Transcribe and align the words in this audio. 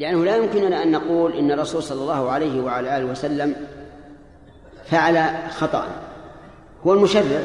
لأنه 0.00 0.24
لا 0.24 0.36
يمكننا 0.36 0.82
أن 0.82 0.90
نقول 0.92 1.32
إن 1.32 1.50
الرسول 1.50 1.82
صلى 1.82 2.02
الله 2.02 2.30
عليه 2.30 2.62
وعلى 2.62 2.96
آله 2.96 3.04
وسلم 3.04 3.56
فعل 4.84 5.28
خطأ. 5.50 5.86
هو 6.86 6.92
المشرع 6.92 7.40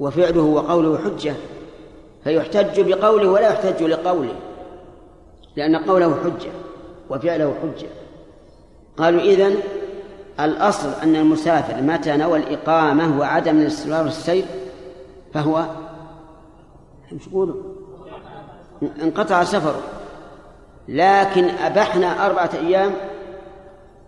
وفعله 0.00 0.42
وقوله 0.42 0.98
حجة 0.98 1.34
فيحتج 2.24 2.80
بقوله 2.80 3.30
ولا 3.30 3.48
يحتج 3.48 3.82
لقوله 3.82 4.34
لأن 5.56 5.76
قوله 5.76 6.14
حجة 6.24 6.50
وفعله 7.10 7.54
حجة. 7.62 7.88
قالوا 8.96 9.20
إذن 9.20 9.56
الأصل 10.40 10.88
أن 11.02 11.16
المسافر 11.16 11.82
متى 11.82 12.16
نوى 12.16 12.38
الإقامة 12.38 13.18
وعدم 13.18 13.60
الاستمرار 13.60 14.06
السير 14.06 14.44
فهو 15.34 15.64
انقطع 19.02 19.44
سفره. 19.44 19.95
لكن 20.88 21.44
أبحنا 21.44 22.26
أربعة 22.26 22.50
أيام 22.54 22.92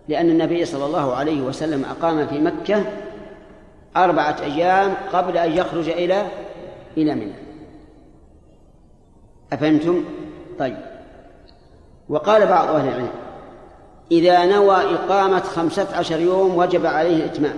لأن 0.07 0.29
النبي 0.29 0.65
صلى 0.65 0.85
الله 0.85 1.15
عليه 1.15 1.41
وسلم 1.41 1.85
أقام 1.85 2.27
في 2.27 2.39
مكة 2.39 2.83
أربعة 3.97 4.35
أيام 4.41 4.93
قبل 5.13 5.37
أن 5.37 5.51
يخرج 5.51 5.89
إلى 5.89 6.27
إلى 6.97 7.15
منى. 7.15 7.33
أفهمتم؟ 9.53 10.05
طيب. 10.59 10.77
وقال 12.09 12.47
بعض 12.47 12.67
أهل 12.67 12.87
العلم 12.87 13.09
إذا 14.11 14.45
نوى 14.45 14.75
إقامة 14.75 15.39
خمسة 15.39 15.97
عشر 15.97 16.19
يوم 16.19 16.57
وجب 16.57 16.85
عليه 16.85 17.15
الإتمام. 17.15 17.55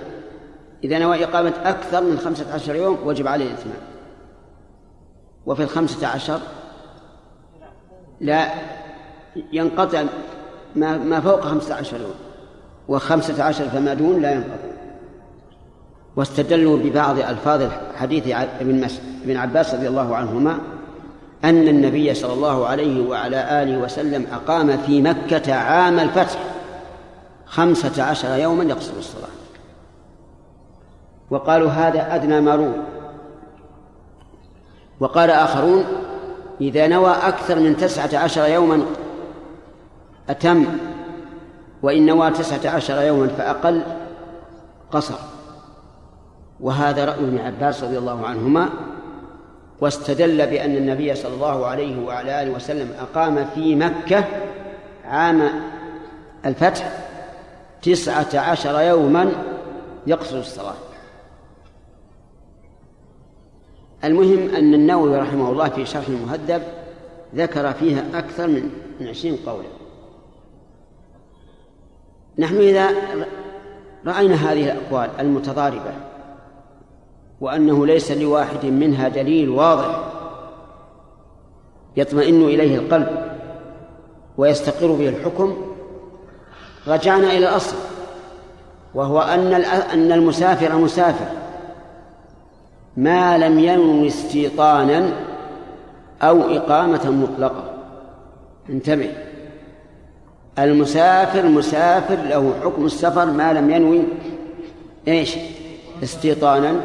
إذا 0.84 0.99
نوى 0.99 1.23
إقامة 1.23 1.53
أكثر 1.63 2.01
من 2.01 2.17
خمسة 2.17 2.53
عشر 2.53 2.76
يوم 2.76 2.98
وجب 3.05 3.27
عليه 3.27 3.45
الإتمام. 3.45 3.77
وفي 5.45 5.63
الخمسة 5.63 6.07
عشر؟ 6.07 6.40
لا. 8.21 8.49
ينقطع 9.53 10.03
ما, 10.76 10.98
ما 10.98 11.20
فوق 11.20 11.41
خمسة 11.41 11.76
عشر 11.76 11.98
يوم 11.98 12.16
وخمسة 12.88 13.44
عشر 13.44 13.70
فما 13.70 13.93
دون 13.93 14.21
لا 14.21 14.32
ينقطع. 14.32 14.71
واستدلوا 16.15 16.77
ببعض 16.77 17.20
ألفاظ 17.20 17.71
حديث 17.96 18.27
ابن, 18.62 18.87
ابن 19.24 19.37
عباس 19.37 19.74
رضي 19.74 19.87
الله 19.87 20.15
عنهما 20.15 20.59
أن 21.43 21.68
النبي 21.68 22.13
صلى 22.13 22.34
الله 22.34 22.68
عليه 22.68 23.09
وعلى 23.09 23.63
آله 23.63 23.77
وسلم 23.77 24.27
أقام 24.34 24.77
في 24.77 25.02
مكة 25.02 25.54
عام 25.54 25.99
الفتح 25.99 26.40
خمسة 27.46 28.04
عشر 28.04 28.37
يوما 28.37 28.63
يقصر 28.63 28.93
الصلاة. 28.99 29.27
وقالوا 31.29 31.70
هذا 31.70 32.15
أدنى 32.15 32.41
ما 32.41 32.55
روي 32.55 32.74
وقال 34.99 35.29
آخرون 35.29 35.84
إذا 36.62 36.87
نوى 36.87 37.12
أكثر 37.12 37.59
من 37.59 37.77
تسعة 37.77 38.18
عشر 38.18 38.48
يوما 38.48 38.85
أتم 40.32 40.65
وإن 41.84 42.05
نوى 42.05 42.32
تسعة 42.32 42.76
عشر 42.76 43.01
يوما 43.01 43.27
فأقل 43.27 43.84
قصر. 44.91 45.15
وهذا 46.60 47.05
رأي 47.05 47.20
ابن 47.20 47.37
عباس 47.37 47.84
رضي 47.84 47.98
الله 47.98 48.27
عنهما 48.27 48.70
واستدل 49.82 50.48
بأن 50.48 50.76
النبي 50.76 51.15
صلى 51.15 51.34
الله 51.34 51.65
عليه 51.65 52.05
وعلى 52.05 52.43
آله 52.43 52.52
وسلم 52.52 52.91
أقام 52.99 53.46
في 53.55 53.76
مكة 53.76 54.24
عام 55.05 55.49
الفتح 56.46 56.91
تسعة 57.82 58.40
عشر 58.40 58.82
يوما 58.82 59.32
يقصر 60.07 60.40
الصلاة. 60.40 60.74
المهم 64.03 64.56
أن 64.56 64.74
النووي 64.74 65.18
رحمه 65.18 65.52
الله 65.52 65.69
في 65.69 65.85
شرح 65.85 66.07
المهذب 66.07 66.63
ذكر 67.35 67.74
فيها 67.74 68.03
أكثر 68.13 68.47
من 68.47 69.07
عشرين 69.07 69.38
قولا. 69.46 69.81
نحن 72.38 72.57
إذا 72.57 72.88
رأينا 74.07 74.35
هذه 74.35 74.72
الأقوال 74.72 75.09
المتضاربة 75.19 75.94
وأنه 77.41 77.86
ليس 77.86 78.12
لواحد 78.12 78.66
منها 78.66 79.08
دليل 79.08 79.50
واضح 79.50 80.03
يطمئن 81.97 82.44
إليه 82.44 82.78
القلب 82.78 83.31
ويستقر 84.38 84.92
به 84.92 85.09
الحكم 85.09 85.58
رجعنا 86.88 87.28
إلى 87.28 87.38
الأصل 87.38 87.75
وهو 88.96 89.22
أن 89.22 89.53
أن 89.94 90.12
المسافر 90.12 90.75
مسافر 90.75 91.25
ما 92.98 93.38
لم 93.38 93.59
ينو 93.59 94.08
استيطانا 94.08 95.13
أو 96.22 96.42
إقامة 96.42 97.09
مطلقة. 97.09 97.63
انتبه. 98.69 99.31
المسافر 100.64 101.46
مسافر 101.46 102.16
له 102.16 102.54
حكم 102.64 102.86
السفر 102.86 103.26
ما 103.26 103.54
لم 103.54 103.70
ينوي 103.70 104.04
إيش؟ 105.08 105.38
استيطانا 106.04 106.76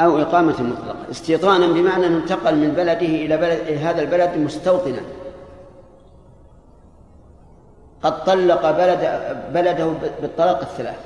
أو 0.00 0.18
إقامة 0.18 0.62
مطلقة. 0.62 1.10
استيطانا 1.10 1.66
بمعنى 1.66 2.06
أنه 2.06 2.16
انتقل 2.16 2.56
من 2.56 2.70
بلده 2.70 3.06
إلى 3.06 3.36
بلد 3.36 3.58
إلى 3.60 3.78
هذا 3.78 4.02
البلد 4.02 4.30
مستوطنا. 4.36 5.00
قد 8.02 8.24
طلق 8.24 8.70
بلد 8.70 9.20
بلده 9.54 9.92
بالطلاق 10.22 10.60
الثلاث. 10.60 10.98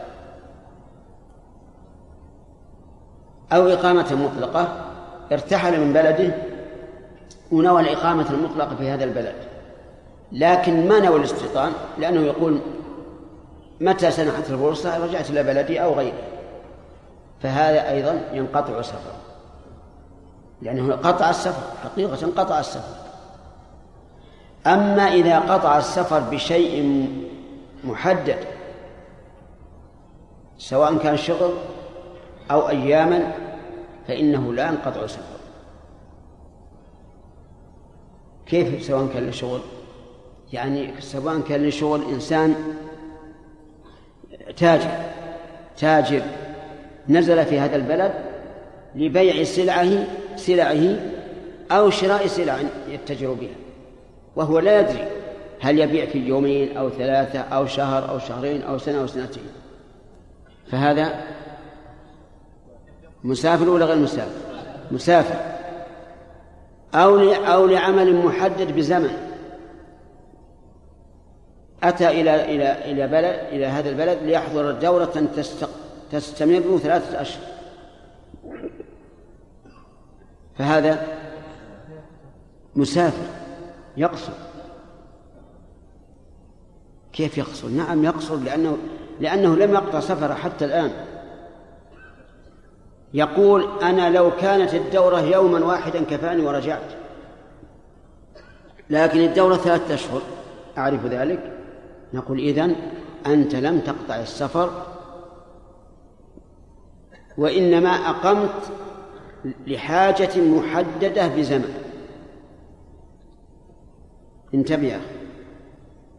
أو 3.53 3.69
إقامة 3.69 4.15
مطلقة 4.15 4.69
ارتحل 5.33 5.81
من 5.81 5.93
بلده 5.93 6.34
ونوى 7.53 7.81
الإقامة 7.81 8.31
المطلقة 8.31 8.77
في 8.77 8.89
هذا 8.89 9.05
البلد. 9.05 9.51
لكن 10.32 10.88
ما 10.88 11.00
نوى 11.00 11.16
الاستيطان؟ 11.16 11.72
لأنه 11.98 12.20
يقول 12.20 12.60
متى 13.81 14.10
سنحت 14.10 14.50
الفرصة 14.50 15.04
رجعت 15.04 15.31
إلى 15.31 15.43
بلدي 15.43 15.82
أو 15.82 15.94
غيره 15.94 16.22
فهذا 17.41 17.91
أيضا 17.91 18.20
ينقطع 18.32 18.82
سفره 18.82 19.16
لأنه 20.62 20.94
قطع 20.94 21.31
السفر 21.31 21.76
حقيقة 21.84 22.26
قطع 22.37 22.60
السفر. 22.60 22.97
أما 24.66 25.03
إذا 25.03 25.38
قطع 25.38 25.78
السفر 25.78 26.20
بشيء 26.20 27.09
محدد 27.84 28.38
سواء 30.59 30.99
كان 30.99 31.16
شغل 31.16 31.53
أو 32.50 32.69
أياما 32.69 33.32
فإنه 34.09 34.53
لا 34.53 34.69
ينقطع 34.69 35.06
سفره 35.06 35.38
كيف 38.47 38.84
سواء 38.84 39.09
كان 39.14 39.26
لشغل 39.26 39.60
يعني 40.52 41.00
سواء 41.00 41.40
كان 41.40 41.66
لشغل 41.68 42.02
إنسان 42.12 42.54
تاجر 44.56 44.90
تاجر 45.78 46.22
نزل 47.08 47.44
في 47.44 47.58
هذا 47.58 47.76
البلد 47.76 48.12
لبيع 48.94 49.44
سلعه 49.44 50.06
سلعه 50.36 50.96
أو 51.70 51.90
شراء 51.90 52.26
سلع 52.26 52.58
يتجر 52.88 53.32
بها 53.32 53.56
وهو 54.36 54.58
لا 54.58 54.80
يدري 54.80 55.08
هل 55.60 55.78
يبيع 55.78 56.06
في 56.06 56.18
يومين 56.18 56.76
أو 56.76 56.90
ثلاثة 56.90 57.38
أو 57.38 57.66
شهر 57.66 58.10
أو 58.10 58.19
شهرين 58.19 58.62
أو 58.62 58.78
سنة 58.78 59.00
أو 59.00 59.06
سنتين. 59.06 59.42
فهذا 60.70 61.20
مسافر 63.24 63.69
ولا 63.69 63.84
غير 63.84 63.96
مسافر؟ 63.96 64.40
مسافر. 64.90 65.36
أو 66.94 67.19
أو 67.32 67.66
لعمل 67.66 68.14
محدد 68.14 68.76
بزمن. 68.76 69.31
أتى 71.82 72.09
إلى 72.09 72.44
إلى 72.44 72.93
إلى 72.93 73.09
بلد 73.09 73.41
إلى 73.53 73.66
هذا 73.66 73.91
البلد 73.91 74.19
ليحضر 74.22 74.70
دورة 74.70 75.28
تستمر 76.12 76.78
ثلاثة 76.78 77.20
أشهر. 77.20 77.44
فهذا 80.59 81.06
مسافر 82.76 83.26
يقصر. 83.97 84.32
كيف 87.12 87.38
يقصر؟ 87.38 87.69
نعم 87.69 88.05
يقصر 88.05 88.37
لأنه 88.37 88.79
لأنه 89.20 89.56
لم 89.56 89.75
يقطع 89.75 90.00
سفره 90.00 90.34
حتى 90.34 90.64
الآن. 90.64 90.93
يقول 93.14 93.82
أنا 93.82 94.11
لو 94.11 94.37
كانت 94.37 94.75
الدورة 94.75 95.20
يوما 95.20 95.64
واحدا 95.64 96.05
كفاني 96.05 96.43
ورجعت. 96.43 96.93
لكن 98.90 99.20
الدورة 99.20 99.56
ثلاثة 99.56 99.94
أشهر. 99.94 100.23
أعرف 100.79 101.06
ذلك؟ 101.06 101.52
نقول 102.14 102.38
إذن 102.38 102.76
أنت 103.26 103.55
لم 103.55 103.81
تقطع 103.81 104.17
السفر 104.17 104.87
وإنما 107.38 107.91
أقمت 107.91 108.73
لحاجة 109.67 110.41
محددة 110.41 111.29
بزمن. 111.29 111.75
انتبه 114.55 114.87
يا 114.87 114.97
أخي. 114.97 115.05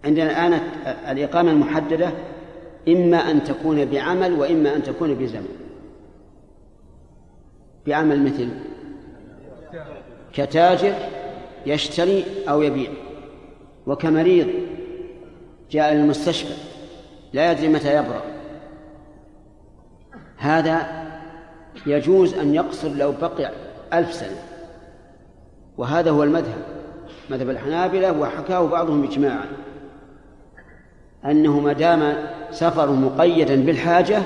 عندنا 0.06 0.26
الآن 0.26 0.54
الإقامة 1.12 1.52
المحددة 1.52 2.12
إما 2.88 3.18
أن 3.32 3.44
تكون 3.44 3.86
بعمل 3.86 4.34
وإما 4.34 4.76
أن 4.76 4.84
تكون 4.84 5.14
بزمن. 5.14 5.48
بعمل 7.88 8.24
مثل 8.24 8.50
كتاجر 10.34 10.94
يشتري 11.66 12.26
أو 12.50 12.62
يبيع 12.62 12.90
وكمريض 13.88 14.48
جاء 15.74 15.94
للمستشفى 15.94 16.54
لا 17.34 17.52
يدري 17.52 17.68
متى 17.68 17.96
يبرأ. 17.96 18.22
هذا 20.38 21.04
يجوز 21.86 22.34
أن 22.34 22.56
يقصر 22.56 22.90
لو 22.90 23.12
بقي 23.12 23.52
ألف 23.94 24.14
سنة. 24.14 24.44
وهذا 25.78 26.12
هو 26.12 26.24
المذهب 26.24 26.66
مذهب 27.30 27.50
الحنابلة 27.50 28.20
وحكاه 28.20 28.68
بعضهم 28.68 29.04
إجماعا. 29.04 29.46
أنه 31.26 31.60
ما 31.60 31.74
دام 31.74 32.16
سفر 32.52 32.92
مقيدا 32.92 33.66
بالحاجة 33.66 34.22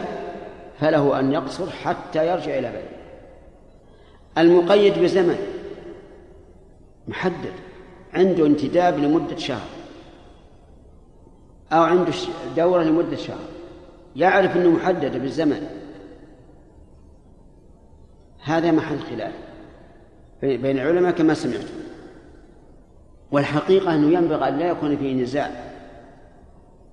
فله 0.80 1.20
أن 1.20 1.32
يقصر 1.32 1.70
حتى 1.70 2.28
يرجع 2.28 2.58
إلى 2.58 2.70
بلده 2.70 2.98
المقيد 4.38 5.00
بزمن 5.00 5.38
محدد 7.08 7.54
عنده 8.14 8.46
انتداب 8.46 8.98
لمدة 9.00 9.38
شهر. 9.38 9.76
أو 11.72 11.84
عنده 11.84 12.12
دورة 12.58 12.84
لمدة 12.84 13.16
شهر. 13.16 13.38
يعرف 14.16 14.58
أنه 14.58 14.69
محدد 14.69 15.22
بالزمن. 15.22 15.68
هذا 18.44 18.72
محل 18.72 19.00
خلاف. 19.00 19.34
بين 20.42 20.80
العلماء 20.80 21.12
كما 21.12 21.34
سمعتم. 21.34 21.74
والحقيقة 23.31 23.96
أنه 23.96 24.18
ينبغي 24.18 24.48
أن 24.48 24.58
لا 24.58 24.68
يكون 24.68 24.98
فيه 24.98 25.24
نزاع. 25.24 25.52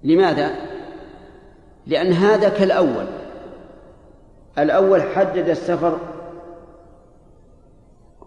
لماذا؟ 0.03 0.51
لأن 1.87 2.13
هذا 2.13 2.49
كالأول. 2.49 3.07
الأول 4.59 5.03
حدد 5.03 5.49
السفر. 5.49 5.99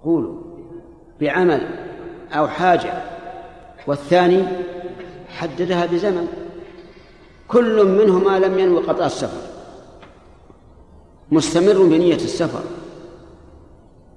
قولوا. 0.04 0.44
بعمل 1.22 1.68
أو 2.32 2.48
حاجة. 2.48 2.94
والثاني 3.88 4.44
حددها 5.38 5.86
بزمن. 5.86 6.28
كل 7.48 7.86
منهما 7.86 8.40
لم 8.40 8.60
ينوي 8.60 8.84
قطع 8.84 9.06
السفر. 9.06 9.42
مستمر 11.32 11.84
بنية 11.84 12.16
السفر. 12.16 12.62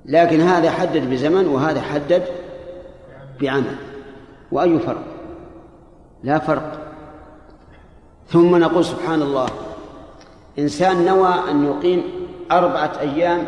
لكن 0.04 0.40
هذا 0.40 0.70
حدد 0.70 1.10
بزمن 1.10 1.46
وهذا 1.46 1.80
حدد 1.80 2.24
بعمل. 3.40 3.76
وأي 4.52 4.78
فرق؟ 4.78 5.04
لا 6.22 6.38
فرق. 6.38 6.94
ثم 8.28 8.56
نقول 8.56 8.84
سبحان 8.84 9.22
الله. 9.22 9.48
إنسان 10.58 11.04
نوى 11.04 11.34
أن 11.50 11.64
يقيم 11.64 12.02
أربعة 12.52 12.92
أيام 13.00 13.46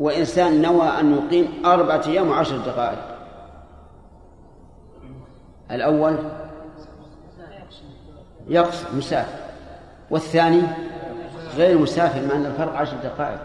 وإنسان 0.00 0.62
نوى 0.62 0.88
أن 0.88 1.16
يقيم 1.16 1.48
أربعة 1.66 2.02
أيام 2.06 2.28
وعشر 2.28 2.56
دقائق. 2.56 3.11
الأول 5.70 6.16
يقصر 8.48 8.86
مسافر 8.96 9.38
والثاني 10.10 10.62
غير 11.56 11.78
مسافر 11.78 12.26
مع 12.26 12.36
أن 12.36 12.46
الفرق 12.46 12.72
عشر 12.72 12.96
دقائق 13.04 13.40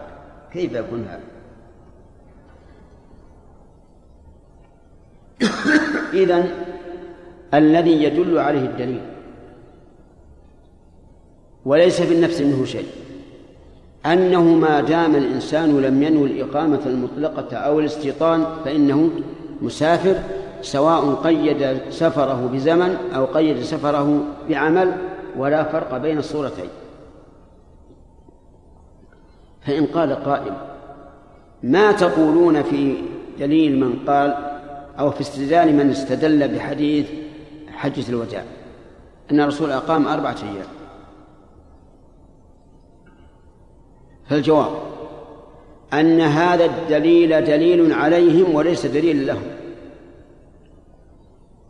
كيف 0.52 0.72
يكون 0.72 1.04
هذا؟ 1.08 1.20
إذن 6.22 6.50
الذي 7.54 8.02
يدل 8.02 8.38
عليه 8.38 8.60
الدليل 8.60 9.00
وليس 11.64 12.02
في 12.02 12.14
النفس 12.14 12.40
منه 12.40 12.64
شيء 12.64 12.86
أنه 14.06 14.42
ما 14.42 14.80
دام 14.80 15.16
الإنسان 15.16 15.80
لم 15.80 16.02
ينوي 16.02 16.30
الإقامة 16.30 16.80
المطلقة 16.86 17.56
أو 17.56 17.80
الاستيطان 17.80 18.46
فإنه 18.64 19.10
مسافر 19.62 20.16
سواء 20.62 21.14
قيد 21.14 21.80
سفره 21.90 22.50
بزمن 22.52 22.96
أو 23.14 23.24
قيد 23.24 23.62
سفره 23.62 24.24
بعمل 24.48 24.96
ولا 25.36 25.64
فرق 25.64 25.96
بين 25.96 26.18
الصورتين. 26.18 26.68
فإن 29.66 29.86
قال 29.86 30.24
قائل 30.24 30.52
ما 31.62 31.92
تقولون 31.92 32.62
في 32.62 32.96
دليل 33.38 33.80
من 33.80 33.98
قال 34.06 34.34
أو 34.98 35.10
في 35.10 35.20
استدلال 35.20 35.76
من 35.76 35.90
استدل 35.90 36.48
بحديث 36.48 37.06
حجة 37.72 38.08
الوداع؟ 38.08 38.44
أن 39.30 39.40
الرسول 39.40 39.70
أقام 39.70 40.08
أربعة 40.08 40.36
أيام. 40.42 40.66
فالجواب 44.28 44.70
أن 45.92 46.20
هذا 46.20 46.64
الدليل 46.64 47.44
دليل 47.44 47.92
عليهم 47.92 48.54
وليس 48.54 48.86
دليل 48.86 49.26
لهم. 49.26 49.42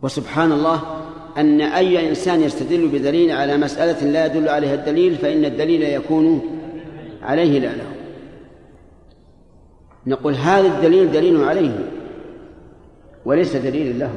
وسبحان 0.01 0.51
الله 0.51 0.81
أن 1.37 1.61
أي 1.61 2.09
إنسان 2.09 2.41
يستدل 2.41 2.87
بدليل 2.87 3.31
على 3.31 3.57
مسألة 3.57 4.11
لا 4.11 4.25
يدل 4.25 4.49
عليها 4.49 4.73
الدليل 4.73 5.15
فإن 5.15 5.45
الدليل 5.45 5.83
يكون 5.83 6.41
عليه 7.21 7.59
لا 7.59 7.75
له. 7.75 7.91
نقول 10.07 10.35
هذا 10.35 10.67
الدليل 10.67 11.11
دليل 11.11 11.43
عليه 11.43 11.89
وليس 13.25 13.55
دليل 13.55 13.99
له. 13.99 14.11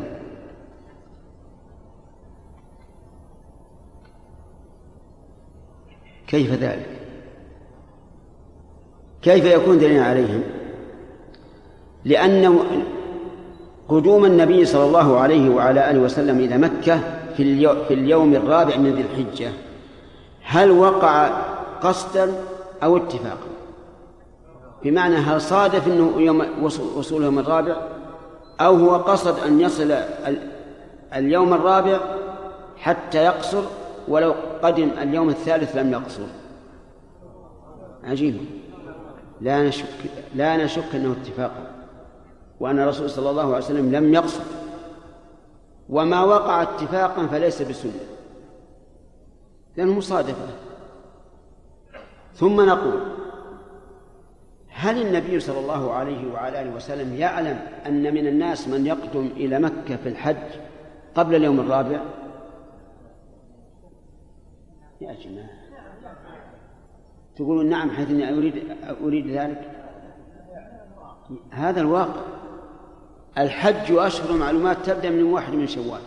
كيف 6.27 6.53
ذلك؟ 6.53 6.87
كيف 9.23 9.45
يكون 9.45 9.79
دليلا 9.79 10.05
عليهم؟ 10.05 10.43
لأن 12.05 12.59
قدوم 13.93 14.25
النبي 14.25 14.65
صلى 14.65 14.85
الله 14.85 15.19
عليه 15.19 15.51
وعلى 15.51 15.91
آله 15.91 16.01
وسلم 16.01 16.39
إلى 16.39 16.59
مكة 16.59 17.01
في, 17.37 17.69
في 17.89 17.95
اليوم 17.95 18.35
الرابع 18.35 18.77
من 18.77 18.95
ذي 18.95 19.03
الحجة. 19.03 19.53
هل 20.43 20.71
وقع 20.71 21.29
قصدا 21.83 22.35
أو 22.83 22.97
اتفاقا؟ 22.97 23.53
بمعنى 24.85 25.17
هل 25.17 25.41
صادف 25.41 25.87
أنه 25.87 26.13
يوم 26.17 26.47
وصول 26.97 27.23
يوم 27.23 27.39
الرابع؟ 27.39 27.77
أو 28.61 28.75
هو 28.75 28.97
قصد 28.97 29.39
أن 29.47 29.61
يصل 29.61 29.95
اليوم 31.15 31.55
الرابع 31.55 32.01
حتى 32.77 33.25
يقصر 33.25 33.63
ولو 34.09 34.35
قدم 34.63 34.91
اليوم 35.03 35.29
الثالث 35.29 35.77
لم 35.77 35.93
يقصر؟ 35.93 36.27
عجيب. 38.05 38.37
لا 39.41 39.63
نشك 39.63 39.87
لا 40.35 40.65
نشك 40.65 40.95
أنه 40.95 41.17
اتفاقا. 41.23 41.82
وأن 42.63 42.79
الرسول 42.79 43.11
صلى 43.11 43.31
الله 43.31 43.47
عليه 43.47 43.65
وسلم 43.65 43.93
لم 43.93 44.15
يقصد. 44.15 44.45
وما 45.89 46.25
وقع 46.25 46.63
اتفاقا 46.63 47.27
فليس 47.27 47.63
بسنة. 47.63 48.01
لأنه 49.77 49.95
مصادفة. 49.95 50.47
ثم 52.35 52.61
نقول 52.61 53.01
هل 54.69 55.07
النبي 55.07 55.41
صلى 55.41 55.59
الله 55.61 55.93
عليه 55.93 56.33
وعلى 56.33 56.61
آله 56.63 56.77
وسلم 56.77 57.15
يعلم 57.15 57.59
أن 57.87 58.15
من 58.15 58.27
الناس 58.27 58.69
من 58.69 58.87
يقدم 58.87 59.27
إلى 59.37 59.59
مكة 59.59 59.97
في 59.97 60.09
الحج 60.09 60.61
قبل 61.15 61.35
اليوم 61.35 61.61
الرابع؟ 61.61 62.01
يا 65.01 65.15
جماعة. 65.25 65.63
تقولون 67.37 67.67
نعم 67.67 67.91
حيث 67.91 68.11
أني 68.11 68.39
اريد 68.39 68.77
أريد 69.05 69.27
ذلك؟ 69.27 69.71
هذا 71.51 71.81
الواقع. 71.81 72.42
الحج 73.39 73.97
أشهر 73.97 74.37
معلومات 74.37 74.77
تبدأ 74.85 75.11
من 75.11 75.23
واحد 75.23 75.55
من 75.55 75.67
شوال. 75.67 76.01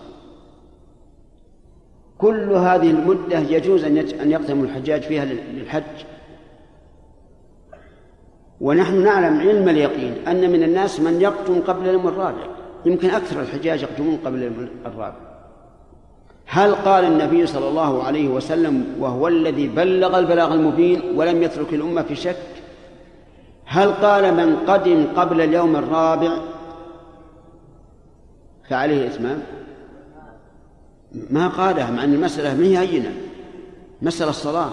كل 2.17 2.51
هذه 2.51 2.91
المدة 2.91 3.39
يجوز 3.39 3.84
أن 3.84 4.32
يقدم 4.32 4.63
الحجاج 4.63 5.01
فيها 5.01 5.25
للحج. 5.25 6.05
ونحن 8.62 9.03
نعلم 9.03 9.39
علم 9.39 9.70
اليقين 9.70 10.13
أن 10.27 10.51
من 10.51 10.63
الناس 10.63 11.00
من 11.00 11.22
يقدم 11.22 11.62
قبل 11.67 11.89
اليوم 11.89 12.08
الرابع. 12.08 12.48
يمكن 12.86 13.10
أكثر 13.10 13.41
الحجاج 13.41 13.82
يقدمون 13.82 14.17
قبل 14.25 14.38
اليوم 14.38 14.67
الرابع. 14.86 15.36
هل 16.46 16.75
قال 16.75 17.05
النبي 17.05 17.46
صلى 17.48 17.70
الله 17.70 18.03
عليه 18.03 18.27
وسلم 18.27 18.96
وهو 19.00 19.27
الذي 19.27 19.67
بلغ 19.67 20.20
البلاغ 20.20 20.53
المبين 20.53 21.01
ولم 21.15 21.44
يترك 21.44 21.74
الأمة 21.74 22.01
في 22.01 22.15
شك؟ 22.15 22.36
هل 23.65 23.91
قال 23.91 24.34
من 24.34 24.55
قدم 24.67 25.05
قبل 25.15 25.41
اليوم 25.41 25.75
الرابع 25.75 26.38
فعليه 28.69 29.07
الإتمام 29.07 29.39
ما 31.29 31.48
قالها 31.48 31.91
مع 31.91 32.03
أن 32.03 32.13
المسألة 32.13 32.53
ما 32.57 32.65
هي 32.65 32.77
هينة. 32.77 33.12
مسألة 34.01 34.29
الصلاة. 34.29 34.69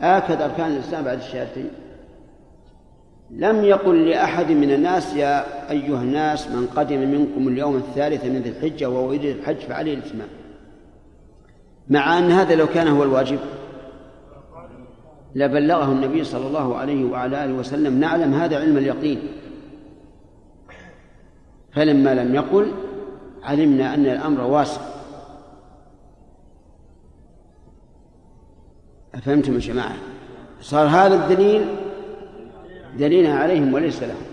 آكد 0.00 0.42
أركان 0.42 0.72
الإسلام 0.72 1.04
بعد 1.04 1.18
الشهادتين. 1.18 1.70
لم 3.30 3.64
يقل 3.64 4.08
لأحد 4.08 4.50
من 4.50 4.72
الناس 4.72 5.14
يا 5.14 5.70
أيها 5.70 6.02
الناس 6.02 6.48
من 6.48 6.66
قدم 6.76 6.98
منكم 6.98 7.48
اليوم 7.48 7.76
الثالث 7.76 8.24
من 8.24 8.42
ذي 8.42 8.50
الحجة 8.50 8.90
وهو 8.90 9.12
يريد 9.12 9.36
الحج 9.36 9.56
فعليه 9.56 9.94
الإتمام. 9.94 10.28
مع 11.88 12.18
أن 12.18 12.30
هذا 12.30 12.54
لو 12.54 12.66
كان 12.66 12.88
هو 12.88 13.02
الواجب. 13.02 13.38
لبلغه 15.34 15.92
النبي 15.92 16.24
صلى 16.24 16.46
الله 16.46 16.76
عليه 16.76 17.04
وعلى 17.04 17.44
آله 17.44 17.54
وسلم 17.54 18.00
نعلم 18.00 18.34
هذا 18.34 18.58
علم 18.60 18.76
اليقين. 18.76 19.18
فلما 21.72 22.14
لم 22.14 22.34
يقل 22.34 22.72
علمنا 23.46 23.94
أن 23.94 24.06
الأمر 24.06 24.40
واسع. 24.40 24.80
أفهمتم 29.14 29.54
يا 29.54 29.58
جماعة؟ 29.58 29.96
صار 30.60 30.86
هذا 30.86 31.14
الدليل 31.14 31.76
دليلا 32.98 33.34
عليهم 33.34 33.74
وليس 33.74 34.02
لهم. 34.02 34.26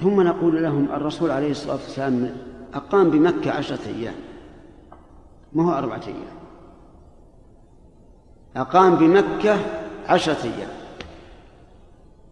ثم 0.00 0.20
نقول 0.20 0.62
لهم 0.62 0.84
الرسول 0.84 1.30
عليه 1.30 1.50
الصلاة 1.50 1.74
والسلام 1.74 2.36
أقام 2.74 3.10
بمكة 3.10 3.50
عشرة 3.50 3.78
أيام. 3.86 4.14
ما 5.52 5.64
هو 5.64 5.78
أربعة 5.78 6.02
أيام؟ 6.06 6.36
أقام 8.56 8.94
بمكة 8.94 9.56
عشرة 10.08 10.42
أيام. 10.44 10.83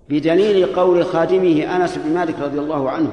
بدليل 0.09 0.67
قول 0.67 1.05
خادمه 1.05 1.77
أنس 1.77 1.99
بن 1.99 2.15
مالك 2.15 2.39
رضي 2.39 2.59
الله 2.59 2.91
عنه 2.91 3.13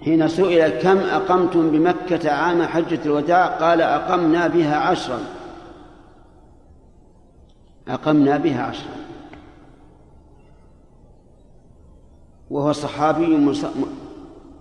حين 0.00 0.28
سئل 0.28 0.68
كم 0.68 0.98
أقمتم 0.98 1.70
بمكة 1.70 2.30
عام 2.30 2.62
حجة 2.62 3.00
الوداع؟ 3.06 3.46
قال 3.46 3.80
أقمنا 3.80 4.46
بها 4.46 4.76
عشرا. 4.76 5.18
أقمنا 7.88 8.36
بها 8.36 8.62
عشرا. 8.62 8.96
وهو 12.50 12.72
صحابي 12.72 13.48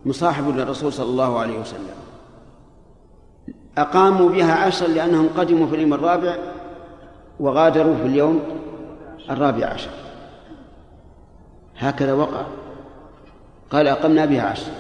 مصاحب 0.06 0.58
للرسول 0.58 0.94
صلى 0.94 1.10
الله 1.10 1.40
عليه 1.40 1.60
وسلم. 1.60 1.96
أقاموا 3.78 4.30
بها 4.30 4.54
عشرا 4.54 4.88
لأنهم 4.88 5.30
قدموا 5.38 5.68
في 5.68 5.76
اليوم 5.76 5.94
الرابع 5.94 6.36
وغادروا 7.40 7.96
في 7.96 8.06
اليوم 8.06 8.42
الرابع 9.30 9.66
عشر. 9.66 9.90
هكذا 11.78 12.14
وقع. 12.14 12.46
قال 13.72 13.88
أقمنا 13.88 14.26
بها 14.26 14.42
عشر. 14.42 14.72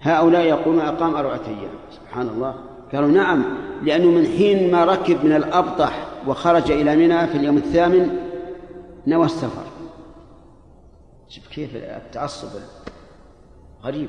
هؤلاء 0.00 0.42
يقولون 0.42 0.80
أقام 0.80 1.14
أربعة 1.14 1.40
أيام. 1.48 1.70
سبحان 1.90 2.28
الله. 2.28 2.54
قالوا 2.92 3.08
نعم 3.08 3.44
لأنه 3.82 4.10
من 4.10 4.26
حين 4.26 4.72
ما 4.72 4.84
ركب 4.84 5.24
من 5.24 5.32
الأبطح 5.32 6.06
وخرج 6.26 6.70
إلى 6.70 6.96
منى 6.96 7.26
في 7.26 7.38
اليوم 7.38 7.56
الثامن 7.56 8.18
نوى 9.06 9.24
السفر. 9.26 9.62
شوف 11.28 11.48
كيف 11.48 11.76
التعصب 11.76 12.48
غريب. 13.84 14.08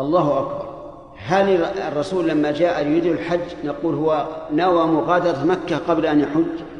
الله 0.00 0.38
أكبر. 0.38 0.82
هل 1.16 1.64
الرسول 1.64 2.28
لما 2.28 2.52
جاء 2.52 2.86
يريد 2.86 3.06
الحج 3.06 3.40
نقول 3.64 3.94
هو 3.94 4.26
نوى 4.52 4.86
مغادرة 4.86 5.44
مكة 5.44 5.78
قبل 5.78 6.06
أن 6.06 6.20
يحج؟ 6.20 6.71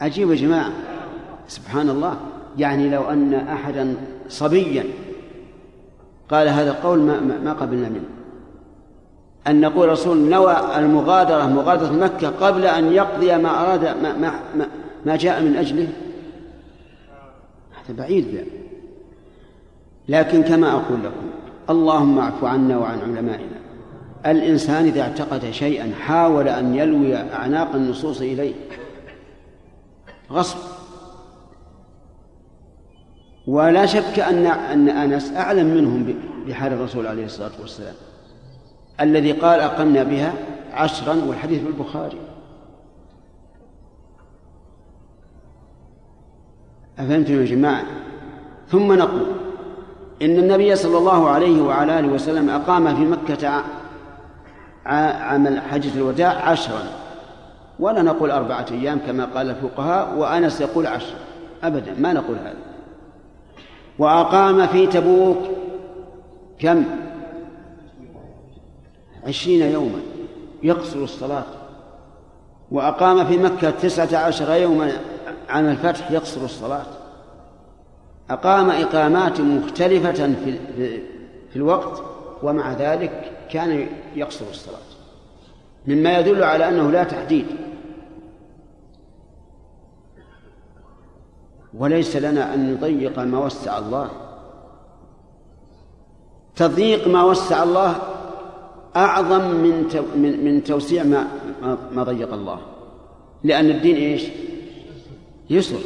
عجيب 0.00 0.30
يا 0.30 0.36
جماعة. 0.36 0.72
سبحان 1.48 1.90
الله 1.90 2.16
يعني 2.58 2.90
لو 2.90 3.02
أن 3.10 3.34
أحدا 3.34 3.94
صبيا 4.28 4.84
قال 6.30 6.48
هذا 6.48 6.70
القول 6.70 6.98
ما, 6.98 7.20
ما 7.44 7.52
قبلنا 7.52 7.88
منه. 7.88 8.04
أن 9.46 9.60
نقول 9.60 9.84
الرسول 9.84 10.18
نوى 10.18 10.56
المغادرة 10.76 11.46
مغادرة 11.46 11.92
مكة 11.92 12.28
قبل 12.28 12.64
أن 12.64 12.92
يقضي 12.92 13.36
ما 13.36 13.62
أراد 13.62 13.84
ما, 13.84 14.16
ما, 14.16 14.32
ما, 14.56 14.66
ما 15.06 15.16
جاء 15.16 15.42
من 15.42 15.56
أجله. 15.56 15.88
هذا 17.70 17.98
بعيد 17.98 18.34
بقى. 18.34 18.44
لكن 20.08 20.42
كما 20.42 20.70
أقول 20.70 20.98
لكم 21.04 21.30
اللهم 21.70 22.18
اعف 22.18 22.44
عنا 22.44 22.78
وعن 22.78 22.98
علمائنا. 23.00 23.60
الإنسان 24.26 24.84
إذا 24.84 25.00
اعتقد 25.00 25.50
شيئا 25.50 25.92
حاول 26.00 26.48
أن 26.48 26.74
يلوي 26.74 27.16
أعناق 27.16 27.74
النصوص 27.74 28.20
إليه. 28.20 28.54
غصب. 30.30 30.58
ولا 33.46 33.86
شك 33.86 34.18
أن 34.18 34.46
أن 34.46 34.88
أنس 34.88 35.32
أعلم 35.32 35.66
منهم 35.66 36.14
بحال 36.46 36.72
الرسول 36.72 37.06
عليه 37.06 37.24
الصلاة 37.24 37.50
والسلام 37.60 37.94
الذي 39.00 39.32
قال 39.32 39.60
أقمنا 39.60 40.02
بها 40.02 40.32
عشرا 40.72 41.24
والحديث 41.26 41.62
في 41.62 41.66
البخاري 41.66 42.18
أفهمتم 46.98 47.40
يا 47.40 47.44
جماعة؟ 47.44 47.84
ثم 48.68 48.92
نقول 48.92 49.26
إن 50.22 50.38
النبي 50.38 50.76
صلى 50.76 50.98
الله 50.98 51.28
عليه 51.28 51.62
وعلى 51.62 51.98
آله 51.98 52.08
وسلم 52.08 52.50
أقام 52.50 52.96
في 52.96 53.04
مكة 53.04 53.64
عام 54.86 55.60
حجة 55.60 55.94
الوداع 55.94 56.48
عشرا. 56.48 56.99
ولا 57.80 58.02
نقول 58.02 58.30
أربعة 58.30 58.66
أيام 58.70 58.98
كما 59.06 59.24
قال 59.24 59.50
الفقهاء 59.50 60.16
وأنس 60.18 60.60
يقول 60.60 60.86
عشر. 60.86 61.14
أبدا 61.62 61.94
ما 61.98 62.12
نقول 62.12 62.36
هذا. 62.36 62.54
وأقام 63.98 64.66
في 64.66 64.86
تبوك 64.86 65.38
كم؟ 66.58 66.84
عشرين 69.26 69.72
يوما 69.72 69.98
يقصر 70.62 70.98
الصلاة. 70.98 71.44
وأقام 72.70 73.26
في 73.26 73.38
مكة 73.38 73.70
تسعة 73.70 74.18
عشر 74.18 74.54
يوما 74.54 74.92
عام 75.48 75.66
الفتح 75.66 76.10
يقصر 76.10 76.44
الصلاة. 76.44 76.86
أقام 78.30 78.70
إقامات 78.70 79.40
مختلفة 79.40 80.12
في, 80.12 80.58
في 81.50 81.56
الوقت 81.56 82.02
ومع 82.42 82.72
ذلك 82.72 83.32
كان 83.50 83.86
يقصر 84.16 84.44
الصلاة. 84.50 84.78
مما 85.86 86.18
يدل 86.18 86.44
على 86.44 86.68
أنه 86.68 86.90
لا 86.90 87.04
تحديد. 87.04 87.46
وليس 91.74 92.16
لنا 92.16 92.54
أن 92.54 92.72
نضيق 92.72 93.18
ما 93.18 93.38
وسع 93.38 93.78
الله. 93.78 94.10
تضييق 96.56 97.08
ما 97.08 97.24
وسع 97.24 97.62
الله 97.62 97.96
أعظم 98.96 99.50
من 99.50 100.04
من 100.16 100.44
من 100.44 100.64
توسيع 100.64 101.02
ما 101.02 101.28
ما 101.92 102.02
ضيق 102.02 102.32
الله. 102.32 102.60
لأن 103.44 103.70
الدين 103.70 103.96
إيش؟ 103.96 104.28
يسر. 105.50 105.80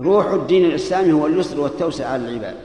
روح 0.00 0.26
الدين 0.26 0.64
الإسلامي 0.64 1.12
هو 1.12 1.26
اليسر 1.26 1.60
والتوسع 1.60 2.08
على 2.08 2.28
العباد. 2.28 2.56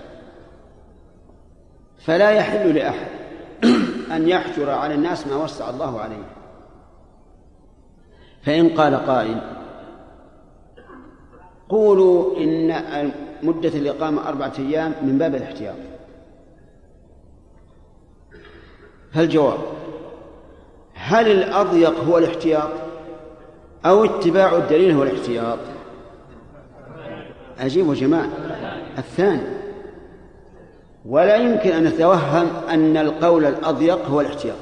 فلا 1.99 2.29
يحل 2.29 2.75
لأحد 2.75 3.07
أن 4.15 4.29
يحجر 4.29 4.69
على 4.69 4.93
الناس 4.93 5.27
ما 5.27 5.35
وسع 5.35 5.69
الله 5.69 5.99
عليه. 5.99 6.23
فإن 8.43 8.69
قال 8.69 8.95
قائل 8.95 9.56
قولوا 11.69 12.37
إن 12.37 13.11
مدة 13.43 13.69
الإقامة 13.69 14.29
أربعة 14.29 14.53
أيام 14.59 14.93
من 15.03 15.17
باب 15.17 15.35
الاحتياط. 15.35 15.75
فالجواب 19.13 19.59
هل 20.93 21.31
الأضيق 21.31 21.99
هو 21.99 22.17
الاحتياط 22.17 22.69
أو 23.85 24.05
اتباع 24.05 24.57
الدليل 24.57 24.91
هو 24.91 25.03
الاحتياط؟ 25.03 25.59
أجيبوا 27.59 27.95
يا 27.95 27.99
جماعة. 27.99 28.29
الثاني. 28.97 29.41
ولا 31.05 31.35
يمكن 31.35 31.69
أن 31.71 31.83
نتوهم 31.83 32.47
أن 32.69 32.97
القول 32.97 33.45
الأضيق 33.45 34.05
هو 34.05 34.21
الاحتياط. 34.21 34.57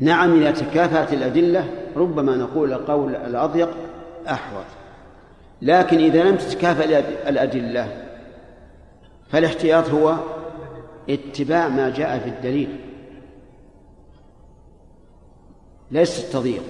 نعم 0.00 0.36
إذا 0.40 0.50
تكافأت 0.50 1.12
الأدلة 1.12 1.64
ربما 1.96 2.36
نقول 2.36 2.72
القول 2.72 3.14
الأضيق 3.14 3.68
أحوط. 4.26 4.64
لكن 5.62 5.98
إذا 5.98 6.22
لم 6.22 6.36
تتكافأ 6.36 6.84
الأدلة 7.28 8.06
فالاحتياط 9.28 9.90
هو 9.90 10.16
اتباع 11.10 11.68
ما 11.68 11.90
جاء 11.90 12.18
في 12.18 12.28
الدليل. 12.28 12.76
ليس 15.90 16.24
التضييق. 16.24 16.62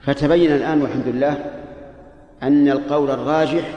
فتبين 0.00 0.52
الآن 0.52 0.82
والحمد 0.82 1.08
لله 1.08 1.52
أن 2.42 2.68
القول 2.68 3.10
الراجح 3.10 3.74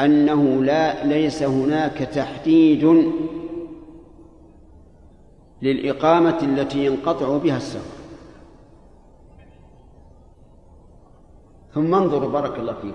أنه 0.00 0.64
لا 0.64 1.04
ليس 1.04 1.42
هناك 1.42 1.98
تحديد 1.98 3.12
للإقامة 5.62 6.38
التي 6.42 6.86
ينقطع 6.86 7.36
بها 7.36 7.56
السفر. 7.56 7.93
ثم 11.74 11.94
انظروا 11.94 12.30
بارك 12.30 12.58
الله 12.58 12.72
فيكم. 12.72 12.94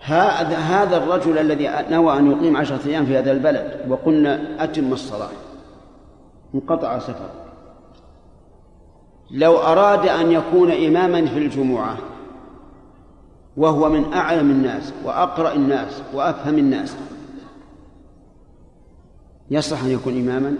هذا 0.00 0.56
هذا 0.56 0.96
الرجل 0.96 1.38
الذي 1.38 1.70
نوى 1.90 2.18
أن 2.18 2.30
يقيم 2.30 2.56
عشرة 2.56 2.88
أيام 2.88 3.06
في 3.06 3.18
هذا 3.18 3.32
البلد 3.32 3.80
وقلنا 3.88 4.64
أتم 4.64 4.92
الصلاة. 4.92 5.30
انقطع 6.54 6.98
سفر 6.98 7.30
لو 9.30 9.56
أراد 9.56 10.06
أن 10.06 10.32
يكون 10.32 10.70
إماما 10.70 11.26
في 11.26 11.38
الجمعة 11.38 11.96
وهو 13.56 13.88
من 13.88 14.12
أعلم 14.12 14.50
الناس 14.50 14.92
وأقرأ 15.04 15.54
الناس 15.54 16.02
وأفهم 16.14 16.58
الناس 16.58 16.96
يصح 19.50 19.84
أن 19.84 19.90
يكون 19.90 20.20
إماما؟ 20.20 20.54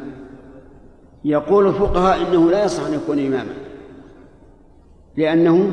يقول 1.25 1.67
الفقهاء 1.67 2.29
إنه 2.29 2.51
لا 2.51 2.65
يصح 2.65 2.87
أن 2.87 2.95
يكون 2.95 3.19
إماما. 3.19 3.55
لأنه 5.17 5.73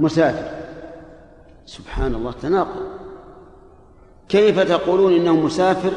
مسافر. 0.00 0.56
سبحان 1.66 2.14
الله 2.14 2.32
تناقض. 2.32 2.86
كيف 4.28 4.60
تقولون 4.60 5.12
إنه 5.12 5.32
مسافر؟ 5.32 5.92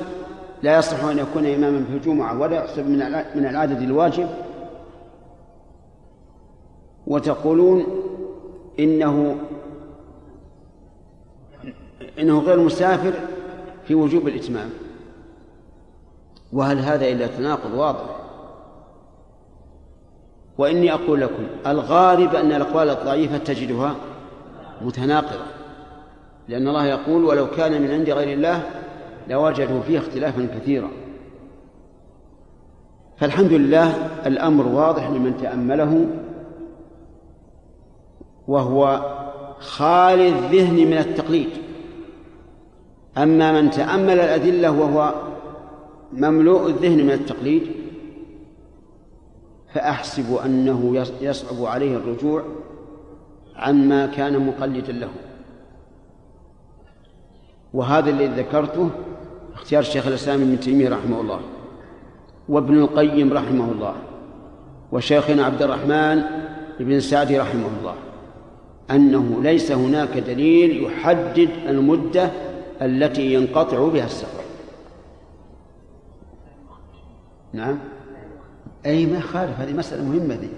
لا 0.64 0.78
يصلح 0.78 1.04
أن 1.04 1.18
يكون 1.18 1.46
إماما 1.46 1.86
في 1.86 1.94
الجمعة 1.94 2.40
ولا 2.40 2.56
يحسب 2.56 2.88
من 2.88 2.98
من 3.36 3.46
العدد 3.46 3.82
الواجب. 3.82 4.30
وتقولون 7.08 7.86
إنه 8.80 9.36
إنه 12.20 12.40
غير 12.40 12.60
مسافر 12.60 13.14
في 13.88 13.96
وجوب 13.96 14.28
الإتمام. 14.28 14.70
وهل 16.54 16.80
هذا 16.80 17.08
إلا 17.08 17.28
تناقض 17.28 17.74
واضح؟ 17.74 18.29
وإني 20.60 20.94
أقول 20.94 21.22
لكم 21.22 21.44
الغالب 21.68 22.36
أن 22.36 22.52
الأقوال 22.52 22.90
الضعيفة 22.90 23.38
تجدها 23.38 23.96
متناقضة 24.82 25.46
لأن 26.48 26.68
الله 26.68 26.86
يقول 26.86 27.24
ولو 27.24 27.48
كان 27.50 27.82
من 27.82 27.92
عند 27.92 28.10
غير 28.10 28.38
الله 28.38 28.64
لوجدوا 29.28 29.82
فيه 29.82 30.00
اختلافا 30.00 30.48
كثيرا. 30.56 30.90
فالحمد 33.18 33.54
لله 33.54 34.10
الأمر 34.26 34.68
واضح 34.68 35.10
لمن 35.10 35.38
تأمله 35.38 36.06
وهو 38.48 39.02
خالي 39.60 40.30
الذهن 40.30 40.76
من 40.76 40.98
التقليد. 40.98 41.50
أما 43.18 43.62
من 43.62 43.72
تأمل 43.72 44.20
الأدلة 44.20 44.72
وهو 44.72 45.14
مملوء 46.14 46.68
الذهن 46.68 47.06
من 47.06 47.12
التقليد 47.12 47.89
فأحسب 49.74 50.36
أنه 50.46 51.06
يصعب 51.22 51.66
عليه 51.66 51.98
الرجوع 51.98 52.44
عما 53.56 54.06
كان 54.06 54.48
مقلدا 54.48 54.94
له. 54.94 55.10
وهذا 57.74 58.10
الذي 58.10 58.42
ذكرته 58.42 58.90
اختيار 59.54 59.82
الشيخ 59.82 60.08
الإسلام 60.08 60.42
ابن 60.42 60.60
تيمية 60.60 60.90
رحمه 60.90 61.22
الله 61.22 61.40
وابن 62.50 62.80
القيم 62.80 63.34
رحمه 63.34 63.72
الله 63.72 63.96
وشيخنا 64.92 65.46
عبد 65.46 65.62
الرحمن 65.62 66.22
بن 66.80 67.00
سعدي 67.00 67.40
رحمه 67.40 67.68
الله 67.80 67.96
أنه 68.92 69.42
ليس 69.44 69.72
هناك 69.72 70.18
دليل 70.18 70.84
يحدد 70.84 71.50
المدة 71.68 72.32
التي 72.82 73.34
ينقطع 73.34 73.88
بها 73.88 74.06
السفر. 74.06 74.44
نعم. 77.54 77.80
أي 78.86 79.06
ما 79.06 79.20
خالف 79.20 79.60
هذه 79.60 79.74
مسألة 79.74 80.04
مهمة 80.04 80.36
دي. 80.36 80.50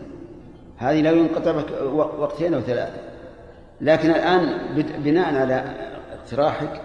هذه 0.78 1.02
لا 1.02 1.12
ينقطع 1.12 1.56
وقتين 1.94 2.54
أو 2.54 2.62
ثلاثة. 2.62 3.02
لكن 3.82 4.10
الآن 4.10 4.76
بناء 5.04 5.36
على 5.36 5.54
اقتراحك 6.14 6.82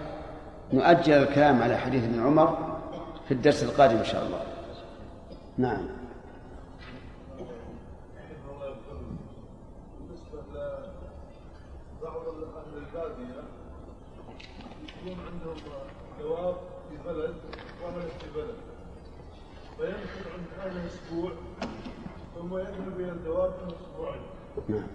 نؤجل 0.73 1.13
الكلام 1.13 1.61
على 1.61 1.77
حديث 1.77 2.03
ابن 2.03 2.23
عمر 2.23 2.77
في 3.27 3.33
الدرس 3.33 3.63
القادم 3.63 3.97
إن 3.97 4.05
شاء 4.05 4.25
الله. 4.25 4.41
نعم. 5.57 5.87
أسبوع 20.65 21.31
ثم 22.35 22.57
يذهب 22.57 22.99
إلى 22.99 23.11
الدواب 23.11 23.53
من 23.65 23.73
أسبوعين 23.73 24.21
نعم. 24.67 24.87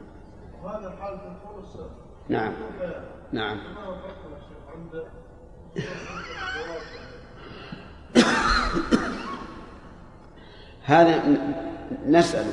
وهذا 0.63 0.89
الحال 0.89 1.19
في 1.19 1.49
طول 1.49 1.63
السنة. 1.63 1.91
نعم. 2.29 2.53
نعم. 3.33 3.59
عند 4.75 5.05
هذا 10.85 11.23
نسأل. 12.07 12.47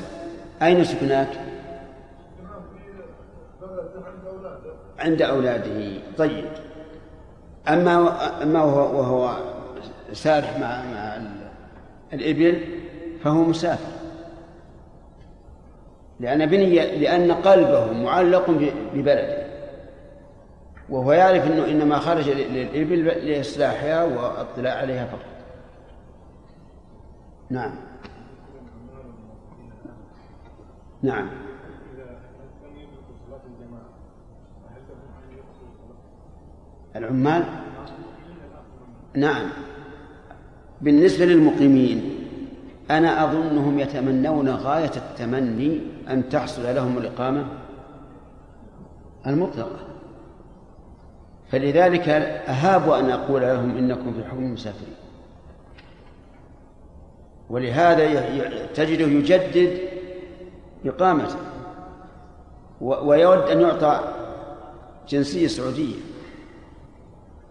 أين 0.62 0.84
سكناك؟ 0.84 1.30
عند 5.00 5.22
أولاده. 5.22 6.02
طيب. 6.18 6.46
أما 7.68 8.44
أما 8.44 8.64
وهو, 8.64 9.00
وهو 9.00 9.38
سارح 10.14 10.60
مع 10.60 10.84
مع 10.94 11.22
الإبل؟ 12.14 12.79
فهو 13.24 13.44
مسافر. 13.44 14.00
لأن 16.20 16.46
بني 16.46 16.76
لأن 16.76 17.32
قلبه 17.32 17.94
معلق 17.94 18.52
ببلده. 18.94 19.50
وهو 20.90 21.12
يعرف 21.12 21.48
أنه 21.48 21.66
إنما 21.66 22.00
خرج 22.00 22.30
للإبل 22.30 23.06
لإصلاحها 23.06 24.04
والاطلاع 24.04 24.74
عليها 24.74 25.06
فقط. 25.06 25.26
نعم. 27.50 27.76
نعم. 31.02 31.30
العمال؟ 36.96 37.46
نعم. 39.16 39.50
بالنسبة 40.82 41.26
للمقيمين. 41.26 42.19
أنا 42.92 43.24
أظنهم 43.24 43.80
يتمنون 43.80 44.50
غاية 44.50 44.92
التمني 44.96 45.82
أن 46.10 46.30
تحصل 46.30 46.76
لهم 46.76 46.98
الإقامة 46.98 47.46
المطلقة 49.28 49.80
فلذلك 51.52 52.10
أهاب 52.10 52.90
أن 52.90 53.10
أقول 53.10 53.42
لهم 53.42 53.78
إنكم 53.78 54.14
في 54.14 54.24
حكم 54.30 54.44
المسافرين 54.44 54.94
ولهذا 57.50 58.26
تجده 58.74 59.06
يجدد 59.06 59.78
إقامته 60.86 61.36
ويود 62.82 63.40
أن 63.40 63.62
يعطى 63.62 64.14
جنسية 65.10 65.48
سعودية 65.48 65.96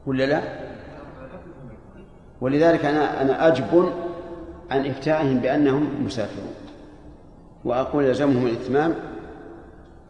ولا 0.06 0.26
لا؟ 0.26 0.42
ولذلك 2.40 2.84
أنا 2.84 3.22
أنا 3.22 3.46
أجبن 3.48 3.90
عن 4.70 4.86
إفتائهم 4.86 5.38
بأنهم 5.38 6.04
مسافرون. 6.04 6.54
وأقول 7.64 8.04
يلزمهم 8.04 8.46
الإتمام 8.46 8.94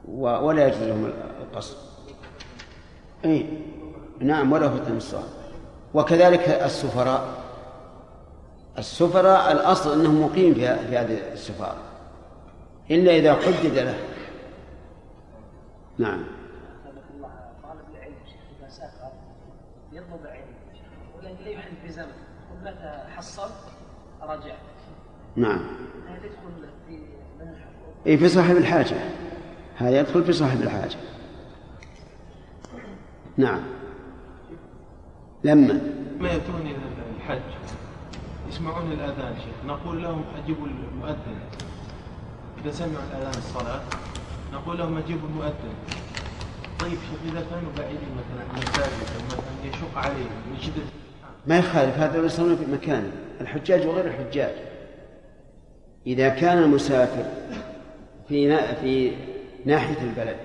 ولا 0.08 0.66
يجوز 0.66 0.82
لهم 0.82 1.12
القصر 1.40 1.76
أي 3.24 3.46
نعم 4.20 4.52
ولا 4.52 4.68
فتن 4.68 4.96
الصلاة 4.96 5.28
وكذلك 5.94 6.48
السفراء. 6.48 7.28
السفراء 8.78 9.52
الأصل 9.52 10.00
أنه 10.00 10.12
مقيم 10.12 10.54
في 10.54 10.66
هذه 10.66 11.32
السفارة. 11.32 11.82
إلا 12.90 13.12
إذا 13.12 13.34
حدد 13.34 13.78
له. 13.78 13.98
نعم. 15.98 16.24
طالب 17.62 17.82
العلم 17.94 18.14
يطلب 19.92 20.26
علم. 20.26 20.44
ولكن 21.16 21.44
لا 21.44 21.60
في 21.86 21.92
زمن 21.92 22.12
متى 22.64 23.04
حصل؟ 23.16 23.50
رجع 24.22 24.54
نعم. 25.36 25.60
يدخل 26.24 26.68
في 26.88 26.98
اي 28.06 28.18
في 28.18 28.28
صاحب 28.28 28.56
الحاجة. 28.56 28.96
هذا 29.76 30.00
يدخل 30.00 30.24
في 30.24 30.32
صاحب 30.32 30.62
الحاجة. 30.62 30.96
نعم. 33.36 33.62
لما؟ 35.44 35.80
ما 36.20 36.28
يأتون 36.28 36.60
إلى 36.60 36.76
الحج. 37.16 37.40
يسمعون 38.48 38.92
الأذان 38.92 39.34
شيخ. 39.36 39.66
نقول 39.66 40.02
لهم 40.02 40.24
أجيبوا 40.44 40.66
المؤذن. 40.66 41.38
إذا 42.64 42.70
سمعوا 42.70 43.04
الأذان 43.10 43.38
الصلاة 43.38 43.80
نقول 44.52 44.78
لهم 44.78 44.96
أجيبوا 44.96 45.28
المؤذن. 45.28 45.74
طيب 46.80 46.90
شيخ 46.90 47.32
إذا 47.32 47.46
كانوا 47.50 47.70
بعيدين 47.78 48.08
مثلا 48.18 48.42
عن 48.50 48.56
المساجد 48.56 49.24
مثلا 49.26 49.70
يشق 49.70 49.98
عليهم 49.98 50.30
من 50.50 50.60
شدة 50.60 51.07
ما 51.48 51.58
يخالف 51.58 51.98
هذا 51.98 52.18
يصلون 52.18 52.56
في 52.56 52.72
مكانه 52.72 53.10
الحجاج 53.40 53.86
وغير 53.86 54.04
الحجاج. 54.06 54.54
إذا 56.06 56.28
كان 56.28 56.58
المسافر 56.58 57.24
في 58.28 58.56
في 58.80 59.12
ناحية 59.64 60.02
البلد 60.02 60.36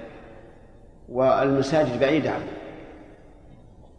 والمساجد 1.10 2.00
بعيدة 2.00 2.32
عنه 2.32 2.48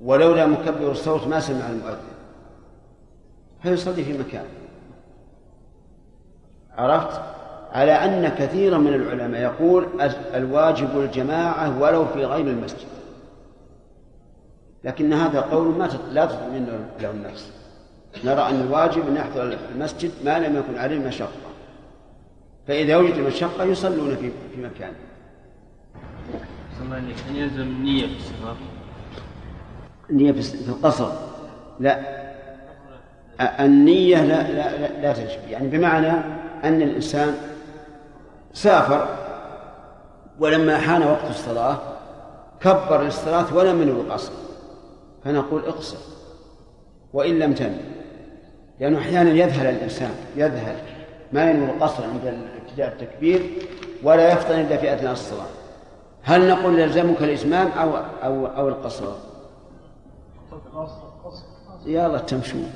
ولولا 0.00 0.46
مكبر 0.46 0.90
الصوت 0.90 1.26
ما 1.26 1.40
سمع 1.40 1.70
المؤذن 1.70 2.14
فيصلي 3.62 4.04
في 4.04 4.18
مكان. 4.18 4.44
عرفت؟ 6.76 7.20
على 7.72 7.92
أن 7.92 8.28
كثيرا 8.28 8.78
من 8.78 8.94
العلماء 8.94 9.40
يقول 9.40 9.86
الواجب 10.34 11.00
الجماعة 11.00 11.80
ولو 11.80 12.06
في 12.06 12.24
غير 12.24 12.46
المسجد. 12.46 12.93
لكن 14.84 15.12
هذا 15.12 15.40
قول 15.40 15.78
ما 15.78 15.88
لا 16.12 16.26
تطمئن 16.26 16.86
له 17.00 17.10
النفس. 17.10 17.52
نرى 18.24 18.48
أن 18.48 18.60
الواجب 18.60 19.08
أن 19.08 19.16
يحضر 19.16 19.58
المسجد 19.74 20.10
ما 20.24 20.38
لم 20.38 20.56
يكن 20.56 20.78
عليه 20.78 20.98
مشقة. 20.98 21.28
فإذا 22.68 22.96
وجد 22.96 23.18
مشقة 23.18 23.64
يصلون 23.64 24.16
في 24.16 24.30
في 24.54 24.62
مكان. 24.62 24.92
أن 27.30 27.36
يلزم 27.36 27.60
النية 27.60 28.06
في 28.06 28.16
السفر؟ 28.16 28.56
النية 30.10 30.32
في 30.32 30.68
القصر. 30.68 31.08
لا. 31.80 32.24
النية 33.40 34.24
لا 34.24 34.52
لا 34.52 34.76
لا, 34.78 35.00
لا 35.02 35.12
تجب. 35.12 35.48
يعني 35.50 35.68
بمعنى 35.68 36.12
أن 36.64 36.82
الإنسان 36.82 37.34
سافر 38.52 39.08
ولما 40.38 40.78
حان 40.78 41.02
وقت 41.02 41.30
الصلاة 41.30 41.78
كبر 42.60 43.02
للصلاة 43.02 43.56
ولم 43.56 43.82
ينوي 43.82 44.00
القصر. 44.00 44.32
فنقول 45.24 45.64
اقصر. 45.64 45.98
وإن 47.12 47.38
لم 47.38 47.54
تنوي 47.54 47.94
لأنه 48.80 48.98
أحيانا 48.98 49.30
يذهل 49.30 49.66
الإنسان 49.66 50.10
يذهل. 50.36 50.76
ما 51.32 51.50
ينوي 51.50 51.70
القصر 51.70 52.04
عند 52.04 52.40
ابتداء 52.62 52.92
التكبير 52.92 53.40
ولا 54.02 54.32
يفطن 54.32 54.60
إلا 54.60 54.76
في 54.76 54.94
أثناء 54.94 55.12
الصلاة. 55.12 55.46
هل 56.22 56.48
نقول 56.48 56.78
يلزمك 56.78 57.22
الإتمام 57.22 57.68
أو 57.68 57.96
أو 57.96 58.46
أو 58.46 58.68
القصر؟ 58.68 59.04
يلا 61.86 62.18
تمشون 62.18 62.72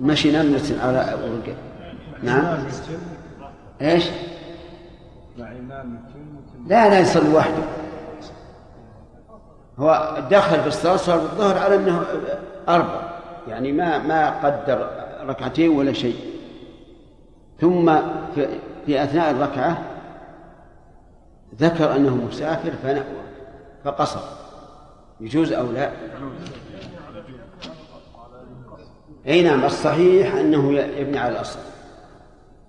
مشي 0.00 0.32
نملة 0.32 0.82
على 0.82 0.98
ورقة 0.98 1.54
نعم. 2.22 2.64
إيش؟ 3.80 4.04
لا 6.66 6.88
لا 6.88 7.00
يصلي 7.00 7.34
وحده. 7.34 7.62
هو 9.78 10.18
دخل 10.30 10.60
في 10.60 10.66
الصلاة 10.66 10.96
صار 10.96 11.18
الظهر 11.18 11.58
على 11.58 11.74
أنه 11.74 12.02
أربع. 12.68 13.08
يعني 13.48 13.72
ما 13.72 13.98
ما 13.98 14.30
قدر 14.46 14.90
ركعتين 15.22 15.70
ولا 15.70 15.92
شيء. 15.92 16.16
ثم 17.60 17.96
في, 18.34 18.48
في 18.86 19.04
أثناء 19.04 19.30
الركعة 19.30 19.82
ذكر 21.60 21.96
أنه 21.96 22.14
مسافر 22.14 22.72
فقصر. 23.84 24.20
يجوز 25.20 25.52
أو 25.52 25.72
لا؟ 25.72 25.90
أي 29.26 29.42
نعم 29.42 29.64
الصحيح 29.64 30.34
أنه 30.34 30.72
يبني 30.72 31.18
على 31.18 31.32
الأصل 31.32 31.58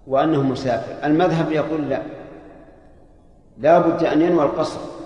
وأنه 0.07 0.41
مسافر. 0.41 1.05
المذهب 1.07 1.51
يقول 1.51 1.89
لا. 1.89 2.01
لا 3.57 3.79
بد 3.79 4.03
أن 4.03 4.21
ينوى 4.21 4.43
القصر. 4.43 4.98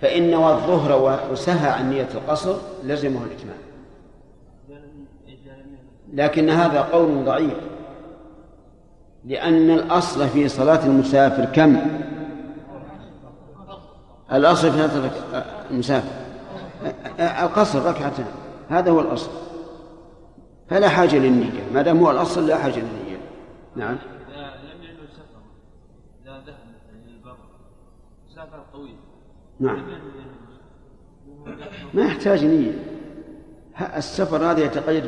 فإن 0.00 0.30
نوى 0.30 0.52
الظهر 0.52 1.20
وسهى 1.32 1.70
عن 1.70 1.90
نية 1.90 2.08
القصر 2.14 2.56
لزمه 2.84 3.20
الإتمام 3.24 3.56
لكن 6.12 6.50
هذا 6.50 6.80
قول 6.80 7.24
ضعيف 7.24 7.56
لأن 9.24 9.70
الأصل 9.70 10.28
في 10.28 10.48
صلاة 10.48 10.86
المسافر 10.86 11.44
كم؟ 11.44 11.80
الأصل 14.32 14.72
في 14.72 14.88
صلاة 14.88 15.42
المسافر 15.70 16.08
القصر 17.20 17.82
ركعتان 17.82 18.26
هذا 18.68 18.90
هو 18.90 19.00
الأصل. 19.00 19.30
فلا 20.68 20.88
حاجة 20.88 21.16
للنية 21.16 21.62
ما 21.74 21.82
دام 21.82 21.98
هو 21.98 22.10
الأصل 22.10 22.46
لا 22.46 22.58
حاجة 22.58 22.76
للنية. 22.76 23.18
نعم. 23.76 23.96
نعم. 29.60 29.82
ما 31.94 32.04
يحتاج 32.04 32.44
نية. 32.44 32.72
السفر 33.96 34.50
هذا 34.50 34.64
يتقيد 34.64 35.04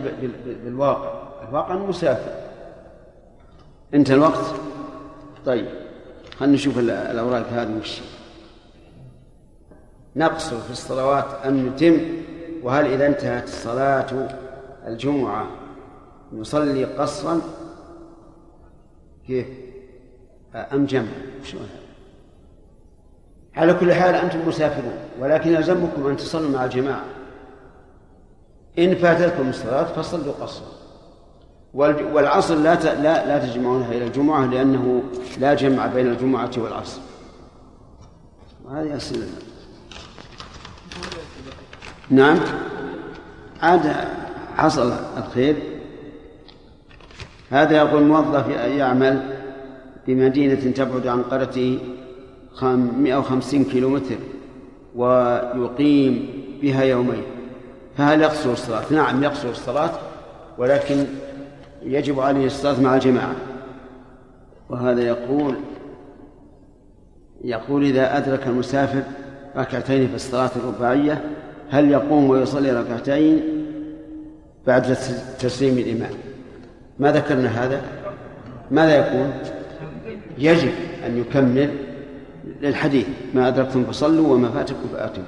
بالواقع. 0.65 1.29
الواقع 1.49 1.75
مسافر. 1.77 2.33
انتهى 3.95 4.15
الوقت؟ 4.15 4.55
طيب. 5.47 5.67
خلينا 6.39 6.55
نشوف 6.55 6.79
الأوراق 6.79 7.47
هذه 7.47 7.79
وش 7.81 8.01
نقصر 10.17 10.61
في 10.61 10.71
الصلوات 10.71 11.25
أم 11.47 11.67
نتم؟ 11.67 12.01
وهل 12.63 12.87
إذا 12.87 13.07
انتهت 13.07 13.45
الصلاة 13.45 14.29
الجمعة 14.87 15.49
نصلي 16.33 16.85
قصرا؟ 16.85 17.41
كيف؟ 19.27 19.47
أم 20.55 20.87
جمع؟ 20.87 21.09
شو 21.45 21.59
على 23.59 23.75
كل 23.75 23.95
حال 23.95 24.15
أنتم 24.15 24.49
مسافرون 24.49 24.99
ولكن 25.21 25.55
يلزمكم 25.55 26.07
أن 26.07 26.17
تصلوا 26.17 26.51
مع 26.51 26.65
الجماعة. 26.65 27.05
إن 28.79 28.95
فاتتكم 28.95 29.49
الصلاة 29.49 29.85
فصلوا 29.85 30.33
قصرا. 30.41 30.69
والعصر 32.13 32.55
لا 32.55 32.75
لا 32.75 33.27
لا 33.27 33.47
تجمعونها 33.47 33.93
إلى 33.93 34.07
الجمعة 34.07 34.47
لأنه 34.47 35.03
لا 35.39 35.55
جمع 35.55 35.87
بين 35.87 36.07
الجمعة 36.07 36.51
والعصر. 36.57 37.01
وهذه 38.65 38.97
أسئلة. 38.97 39.27
نعم. 42.11 42.39
عاد 43.63 43.95
حصل 44.57 44.93
الخير. 45.17 45.57
هذا 47.51 47.77
يقول 47.77 48.03
موظف 48.03 48.49
يعمل 48.49 49.23
بمدينة 50.07 50.71
تبعد 50.71 51.07
عن 51.07 51.23
قريته. 51.23 51.98
150 52.63 53.65
كيلو 53.65 53.89
متر 53.89 54.17
ويقيم 54.97 56.29
بها 56.63 56.83
يومين 56.83 57.23
فهل 57.97 58.21
يقصر 58.21 58.53
الصلاة؟ 58.53 58.85
نعم 58.91 59.23
يقصر 59.23 59.49
الصلاة 59.49 59.91
ولكن 60.59 61.05
يجب 61.83 62.21
عليه 62.21 62.47
الصلاة 62.47 62.81
مع 62.81 62.95
الجماعة. 62.95 63.35
وهذا 64.71 65.03
يقول 65.03 65.55
يقول 67.45 67.85
إذا 67.85 68.17
أدرك 68.17 68.47
المسافر 68.47 69.03
ركعتين 69.57 70.09
في 70.09 70.15
الصلاة 70.15 70.51
الرباعية 70.57 71.25
هل 71.71 71.91
يقوم 71.91 72.31
ويصلي 72.31 72.73
ركعتين 72.73 73.43
بعد 74.67 74.97
تسليم 75.39 75.79
الإمام؟ 75.79 76.11
ما 76.99 77.13
ذكرنا 77.13 77.49
هذا؟ 77.49 77.83
ماذا 78.71 78.97
يكون 78.97 79.33
يجب 80.39 80.73
أن 81.07 81.19
يكمل 81.19 81.88
للحديث 82.61 83.09
ما 83.35 83.49
أدركتم 83.49 83.85
فصلوا 83.85 84.35
وما 84.35 84.51
فاتكم 84.51 84.89
فآتوا. 84.93 85.25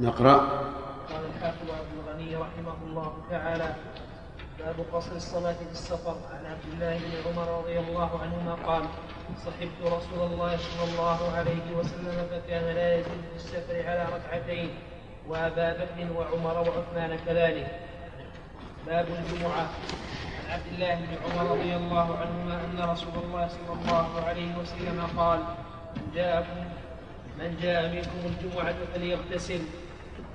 نقرأ. 0.00 0.36
قال 1.10 1.22
الحافظ 1.36 1.70
عبد 1.70 1.92
الغني 1.98 2.36
رحمه 2.36 2.74
الله 2.86 3.12
تعالى 3.30 3.74
باب 4.58 4.74
قصر 4.92 5.16
الصلاة 5.16 5.52
في 5.52 5.72
السفر. 5.72 6.16
عن 6.32 6.46
عبد 6.46 6.66
الله 6.72 6.98
بن 6.98 7.12
عمر 7.26 7.60
رضي 7.60 7.78
الله 7.78 8.10
عنهما 8.22 8.54
قال 8.54 8.82
صحبت 9.46 9.80
رسول 9.82 10.32
الله 10.32 10.56
صلى 10.56 10.84
الله 10.92 11.32
عليه 11.36 11.76
وسلم 11.78 12.26
فكان 12.30 12.74
لا 12.74 12.94
يزيد 12.94 13.22
في 13.30 13.36
السفر 13.36 13.88
على 13.88 14.06
ركعتين 14.16 14.70
وأبا 15.28 15.72
بكر 15.72 16.12
وعمر 16.16 16.56
وعثمان 16.68 17.18
كذلك. 17.26 17.80
باب 18.86 19.06
الجمعة. 19.08 19.68
عبد 20.50 20.66
الله 20.74 20.94
بن 20.94 21.12
عمر 21.24 21.50
رضي 21.50 21.76
الله 21.76 22.16
عنهما 22.20 22.54
أن 22.64 22.90
رسول 22.90 23.14
الله 23.24 23.48
صلى 23.48 23.72
الله 23.80 24.08
عليه 24.26 24.50
وسلم 24.56 24.98
قال 25.16 25.40
من 25.96 26.10
جاءكم 26.14 26.58
من 27.38 27.56
جاء 27.62 27.82
منكم 27.94 28.20
الجمعة 28.26 28.74
فليغتسل. 28.94 29.60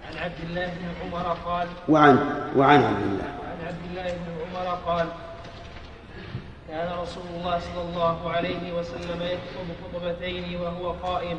عن 0.07 0.17
عبد 0.17 0.39
الله 0.49 0.65
بن 0.65 0.85
عمر 1.01 1.37
قال 1.45 1.67
وعن 1.89 2.15
وعن 2.55 2.83
عبد 2.83 3.03
الله. 3.03 3.29
عن 3.51 3.59
عبد 3.67 3.83
الله 3.89 4.07
بن 4.13 4.27
عمر 4.41 4.67
قال 4.85 5.07
كان 6.67 6.99
رسول 6.99 7.23
الله 7.35 7.59
صلى 7.59 7.81
الله 7.81 8.31
عليه 8.31 8.73
وسلم 8.73 9.21
يخطب 9.21 9.67
خطبتين 9.83 10.61
وهو 10.61 10.91
قائم 10.91 11.37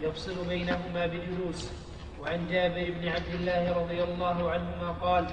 يفصل 0.00 0.48
بينهما 0.48 1.06
بجلوس. 1.06 1.70
وعن 2.20 2.48
جابر 2.50 2.86
بن 3.00 3.08
عبد 3.08 3.34
الله 3.34 3.72
رضي 3.80 4.02
الله 4.02 4.50
عنهما 4.50 4.90
قال 5.02 5.26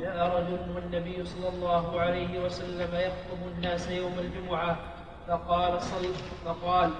جاء 0.00 0.36
رجل 0.36 0.74
والنبي 0.74 1.24
صلى 1.24 1.48
الله 1.48 2.00
عليه 2.00 2.44
وسلم 2.44 2.88
يخطب 2.94 3.40
الناس 3.56 3.90
يوم 3.90 4.12
الجمعة 4.18 4.76
فقال 5.28 5.82
صل 5.82 6.06
فقال 6.44 6.90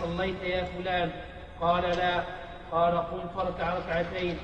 صليت 0.00 0.42
يا 0.42 0.64
فلان. 0.64 1.10
قال 1.60 1.82
لا. 1.82 2.22
قال 2.72 2.94
قم 2.96 3.28
فاركع 3.36 3.74
ركعتين 3.74 4.36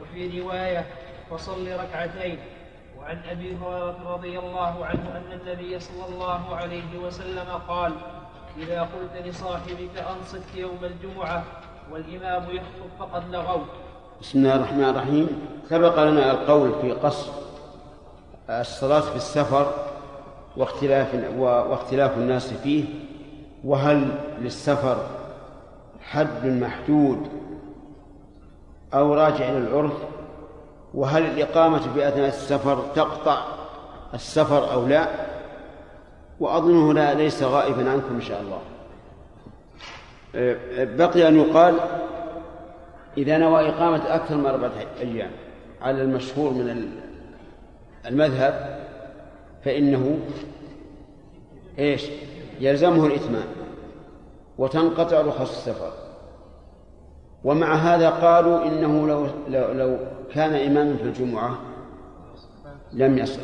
وفي 0.00 0.40
رواية 0.40 0.86
فصل 1.30 1.68
ركعتين. 1.68 2.38
وعن 2.98 3.22
أبي 3.30 3.56
هريرة 3.56 4.14
رضي 4.14 4.38
الله 4.38 4.86
عنه 4.86 5.04
أن 5.16 5.40
النبي 5.40 5.80
صلى 5.80 6.04
الله 6.14 6.56
عليه 6.56 6.98
وسلم 7.04 7.48
قال 7.68 7.92
إذا 8.58 8.80
قلت 8.80 9.26
لصاحبك 9.26 9.96
أنصت 9.98 10.54
يوم 10.56 10.78
الجمعة 10.82 11.44
والإمام 11.92 12.42
يخطب 12.50 12.90
فقد 12.98 13.34
لغوت. 13.34 13.66
بسم 14.20 14.38
الله 14.38 14.54
الرحمن 14.56 14.84
الرحيم. 14.84 15.26
سبق 15.68 16.04
لنا 16.04 16.30
القول 16.30 16.80
في 16.80 16.92
قصر. 16.92 17.32
الصلاة 18.50 19.00
في 19.00 19.16
السفر 19.16 19.72
واختلاف 20.56 21.14
واختلاف 21.38 22.18
الناس 22.18 22.52
فيه 22.52 22.84
وهل 23.64 24.08
للسفر 24.40 25.06
حد 26.00 26.46
محدود 26.46 27.28
أو 28.94 29.14
راجع 29.14 29.48
إلى 29.48 29.58
العرف؟ 29.58 29.92
وهل 30.94 31.22
الإقامة 31.26 31.78
في 31.94 32.08
أثناء 32.08 32.28
السفر 32.28 32.84
تقطع 32.94 33.44
السفر 34.14 34.72
أو 34.72 34.86
لا؟ 34.86 35.08
وأظنه 36.40 36.92
لا 36.94 37.14
ليس 37.14 37.42
غائبا 37.42 37.90
عنكم 37.90 38.14
إن 38.14 38.20
شاء 38.20 38.40
الله. 38.40 38.58
بقي 40.96 41.28
أن 41.28 41.36
يقال 41.36 41.74
إذا 43.16 43.38
نوى 43.38 43.68
إقامة 43.68 44.14
أكثر 44.14 44.36
من 44.36 44.46
أربعة 44.46 44.72
أيام 45.00 45.30
على 45.82 46.02
المشهور 46.02 46.50
من 46.50 46.90
المذهب 48.06 48.78
فإنه 49.64 50.18
إيش؟ 51.78 52.06
يلزمه 52.60 53.06
الإتمام 53.06 53.46
وتنقطع 54.58 55.20
رخص 55.20 55.50
السفر. 55.50 55.92
ومع 57.44 57.74
هذا 57.74 58.10
قالوا 58.10 58.64
إنه 58.64 59.08
لو, 59.08 59.26
لو, 59.48 59.72
لو 59.72 59.98
كان 60.34 60.54
إماما 60.54 60.96
في 60.96 61.02
الجمعة 61.02 61.58
لم 62.92 63.18
يصل 63.18 63.40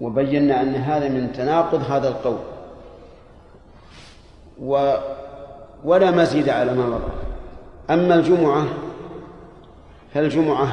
وبينا 0.00 0.62
أن 0.62 0.74
هذا 0.74 1.08
من 1.08 1.32
تناقض 1.32 1.90
هذا 1.90 2.08
القول. 2.08 2.38
و 4.62 4.96
ولا 5.84 6.10
مزيد 6.10 6.48
على 6.48 6.74
ما 6.74 6.86
مر 6.86 7.10
أما 7.90 8.14
الجمعة 8.14 8.66
فالجمعة 10.14 10.68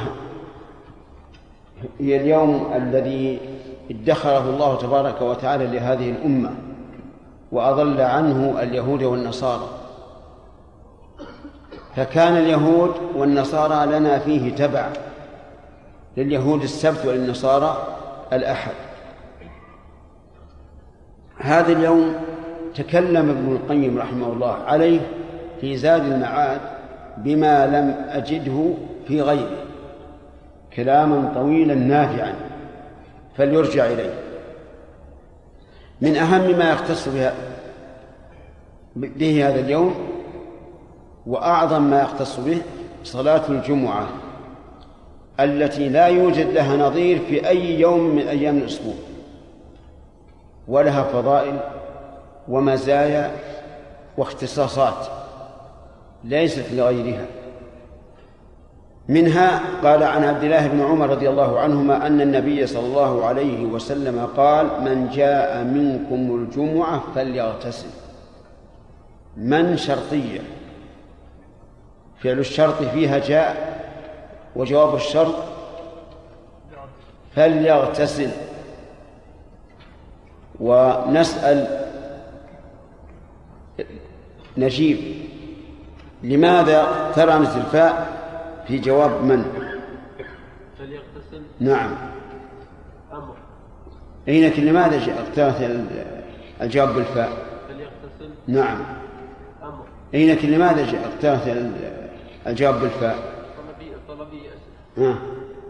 هي 2.00 2.16
اليوم 2.16 2.72
الذي 2.76 3.38
ادخره 3.90 4.50
الله 4.50 4.78
تبارك 4.78 5.22
وتعالى 5.22 5.66
لهذه 5.66 6.10
الأمة 6.10 6.50
وأضل 7.52 8.00
عنه 8.00 8.62
اليهود 8.62 9.02
والنصارى. 9.02 9.68
فكان 11.96 12.36
اليهود 12.36 12.90
والنصارى 13.16 13.98
لنا 13.98 14.18
فيه 14.18 14.54
تبع 14.54 14.88
لليهود 16.16 16.62
السبت 16.62 17.06
وللنصارى 17.06 17.86
الأحد. 18.32 18.72
هذا 21.38 21.72
اليوم 21.72 22.14
تكلم 22.74 23.30
ابن 23.30 23.52
القيم 23.52 23.98
رحمه 23.98 24.26
الله 24.26 24.52
عليه 24.52 25.00
في 25.60 25.76
زاد 25.76 26.04
المعاد 26.04 26.60
بما 27.16 27.66
لم 27.66 27.94
أجده 28.08 28.70
في 29.08 29.22
غيره. 29.22 29.65
كلاما 30.76 31.32
طويلا 31.34 31.74
نافعا 31.74 32.34
فليرجع 33.36 33.86
إليه. 33.86 34.14
من 36.00 36.16
أهم 36.16 36.58
ما 36.58 36.70
يختص 36.70 37.08
بها 37.08 37.34
به 38.96 39.48
هذا 39.48 39.60
اليوم 39.60 39.94
وأعظم 41.26 41.82
ما 41.82 42.00
يختص 42.00 42.40
به 42.40 42.58
صلاة 43.04 43.42
الجمعة 43.48 44.08
التي 45.40 45.88
لا 45.88 46.06
يوجد 46.06 46.50
لها 46.50 46.76
نظير 46.76 47.18
في 47.28 47.48
أي 47.48 47.80
يوم 47.80 48.00
من 48.00 48.28
أيام 48.28 48.58
الأسبوع. 48.58 48.94
ولها 50.68 51.02
فضائل 51.02 51.58
ومزايا 52.48 53.30
واختصاصات 54.18 55.06
ليست 56.24 56.72
لغيرها. 56.72 57.26
منها 59.08 59.60
قال 59.82 60.02
عن 60.02 60.24
عبد 60.24 60.44
الله 60.44 60.66
بن 60.66 60.80
عمر 60.80 61.10
رضي 61.10 61.28
الله 61.28 61.60
عنهما 61.60 62.06
أن 62.06 62.20
النبي 62.20 62.66
صلى 62.66 62.86
الله 62.86 63.24
عليه 63.24 63.64
وسلم 63.64 64.28
قال 64.36 64.66
من 64.66 65.08
جاء 65.08 65.64
منكم 65.64 66.34
الجمعة 66.34 67.02
فليغتسل. 67.14 67.88
من 69.36 69.76
شرطية؟ 69.76 70.40
فعل 72.22 72.38
الشرط 72.38 72.82
فيها 72.82 73.18
جاء 73.18 73.80
وجواب 74.56 74.94
الشرط 74.94 75.34
فليغتسل. 77.34 78.30
ونسأل 80.60 81.86
نجيب 84.56 84.98
لماذا 86.22 86.86
ترمز 87.14 87.56
الفاء؟ 87.56 88.15
في 88.66 88.78
جواب 88.78 89.24
من؟ 89.24 89.44
فليغتسل. 90.78 91.42
نعم. 91.60 91.90
أمر. 93.12 93.34
أي 94.28 94.48
لكن 94.48 94.64
لماذا 94.64 94.96
اخترت 94.96 95.84
الجواب 96.62 96.94
بالفاء؟ 96.94 97.32
فليغتسل. 97.68 98.34
نعم. 98.46 98.78
أمر. 99.62 99.84
أي 100.14 100.32
لكن 100.32 100.50
لماذا 100.50 100.82
اخترت 100.82 101.72
الجواب 102.46 102.80
بالفاء؟ 102.80 103.18
طلبية 103.58 103.96
طلبية 104.08 104.50
ها. 104.98 105.18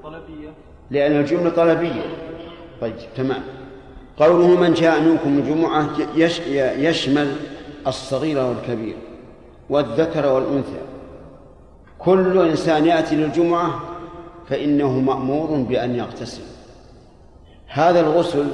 طلبية 0.03 0.49
لأن 0.91 1.21
الجملة 1.21 1.51
طلبية. 1.51 2.03
طيب 2.81 2.95
تمام. 3.17 3.43
قوله 4.17 4.61
من 4.61 4.75
جاء 4.75 5.01
منكم 5.01 5.39
الجمعة 5.39 5.89
يش 6.17 6.41
يشمل 6.79 7.37
الصغير 7.87 8.39
والكبير 8.39 8.97
والذكر 9.71 10.33
والأنثى. 10.33 10.96
كل 11.99 12.49
إنسان 12.49 12.87
يأتي 12.87 13.17
للجمعة 13.17 13.81
فإنه 14.49 15.01
مأمور 15.01 15.67
بأن 15.69 15.95
يغتسل. 15.95 16.43
هذا 17.67 18.01
الغسل 18.01 18.47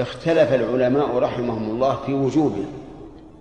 اختلف 0.00 0.54
العلماء 0.54 1.18
رحمهم 1.18 1.70
الله 1.70 1.98
في 2.06 2.14
وجوبه 2.14 2.64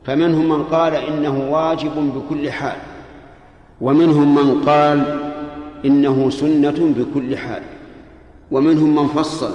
فمنهم 0.03 0.49
من 0.49 0.63
قال 0.63 0.95
إنه 0.95 1.51
واجب 1.51 2.13
بكل 2.15 2.51
حال 2.51 2.77
ومنهم 3.81 4.35
من 4.35 4.63
قال 4.63 5.19
إنه 5.85 6.29
سنة 6.29 6.93
بكل 6.97 7.37
حال 7.37 7.63
ومنهم 8.51 8.95
من 8.95 9.07
فصل 9.07 9.51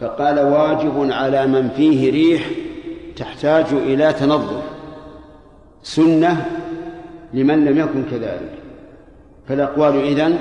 فقال 0.00 0.40
واجب 0.40 1.12
على 1.12 1.46
من 1.46 1.68
فيه 1.76 2.12
ريح 2.12 2.50
تحتاج 3.16 3.66
إلى 3.72 4.12
تنظف. 4.12 4.62
سنة 5.82 6.46
لمن 7.34 7.64
لم 7.64 7.78
يكن 7.78 8.04
كذلك. 8.10 8.58
فالأقوال 9.48 10.04
إذن 10.04 10.38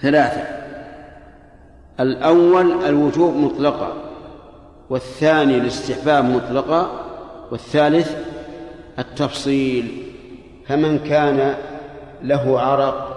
ثلاثة. 0.00 0.42
الأول 2.00 2.84
الوجوب 2.84 3.36
مطلقا 3.36 3.92
والثاني 4.90 5.56
الاستحباب 5.56 6.24
مطلقا 6.24 7.00
والثالث 7.50 8.16
التفصيل. 8.98 10.02
فمن 10.66 10.98
كان 10.98 11.54
له 12.22 12.60
عرق 12.60 13.10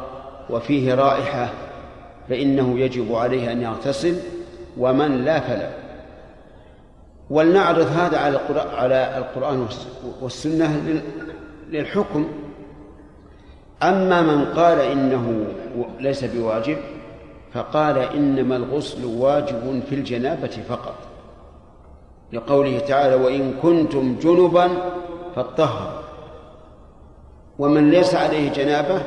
وفيه 0.50 0.96
رائحة 0.96 1.50
فإنه 2.30 2.80
يجب 2.80 3.16
عليه 3.16 3.52
أن 3.52 3.62
يغتسل 3.62 4.16
ومن 4.78 5.26
لا 5.26 5.40
فلا. 5.40 5.70
ولنعرض 7.30 7.88
هذا 7.88 8.18
على 8.18 8.36
القرآن, 8.36 8.68
على 8.76 9.18
القرآن 9.18 9.68
والسنة 10.22 11.02
للحكم. 11.70 12.28
أما 13.84 14.22
من 14.22 14.46
قال 14.46 14.80
إنه 14.80 15.46
ليس 16.00 16.24
بواجب 16.24 16.78
فقال 17.54 17.98
إنما 17.98 18.56
الغسل 18.56 19.06
واجب 19.06 19.82
في 19.90 19.96
الجنابة 19.96 20.58
فقط 20.70 20.96
لقوله 22.34 22.80
تعالى 22.80 23.16
وإن 23.16 23.54
كنتم 23.62 24.16
جنبا 24.22 24.70
فاطهروا 25.36 26.02
ومن 27.60 27.92
ليس 27.92 28.16
عليه 28.16 28.52
جنابة 28.52 29.02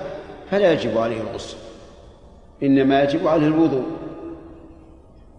فلا 0.51 0.73
يجب 0.73 0.99
عليه 0.99 1.21
الغسل 1.21 1.57
إنما 2.63 3.03
يجب 3.03 3.27
عليه 3.29 3.47
الوضوء. 3.47 3.85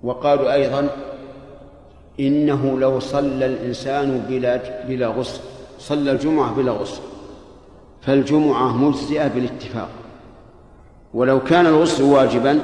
وقالوا 0.04 0.54
أيضا 0.54 0.89
إنه 2.20 2.80
لو 2.80 3.00
صلى 3.00 3.46
الإنسان 3.46 4.26
بلا 4.30 4.60
بلا 4.88 5.08
غسل 5.08 5.41
صلى 5.80 6.12
الجمعة 6.12 6.54
بلا 6.54 6.72
غسل 6.72 7.02
فالجمعة 8.01 8.77
مجزئة 8.77 9.27
بالاتفاق. 9.27 9.89
ولو 11.13 11.39
كان 11.39 11.65
الغسل 11.65 12.03
واجبا 12.03 12.59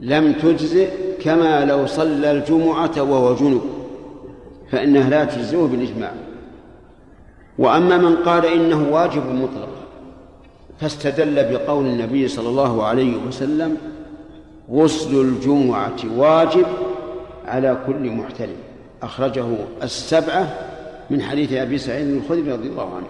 لم 0.00 0.32
تجزئ 0.32 0.90
كما 1.20 1.64
لو 1.64 1.86
صلى 1.86 2.30
الجمعة 2.30 3.02
وهو 3.02 3.34
جنب 3.34 3.60
فإنها 4.70 5.10
لا 5.10 5.24
تجزئه 5.24 5.66
بالإجماع. 5.66 6.12
وأما 7.58 7.96
من 7.96 8.16
قال 8.16 8.46
إنه 8.46 8.88
واجب 8.90 9.26
مطلق 9.26 9.68
فاستدل 10.80 11.52
بقول 11.52 11.86
النبي 11.86 12.28
صلى 12.28 12.48
الله 12.48 12.84
عليه 12.84 13.16
وسلم 13.16 13.76
غسل 14.70 15.20
الجمعة 15.20 15.96
واجب 16.16 16.66
على 17.46 17.78
كل 17.86 18.10
محتلم 18.10 18.56
أخرجه 19.02 19.46
السبعة 19.82 20.54
من 21.10 21.22
حديث 21.22 21.52
أبي 21.52 21.78
سعيد 21.78 22.06
الخدري 22.06 22.52
رضي 22.52 22.68
الله 22.68 22.94
عنه. 22.96 23.06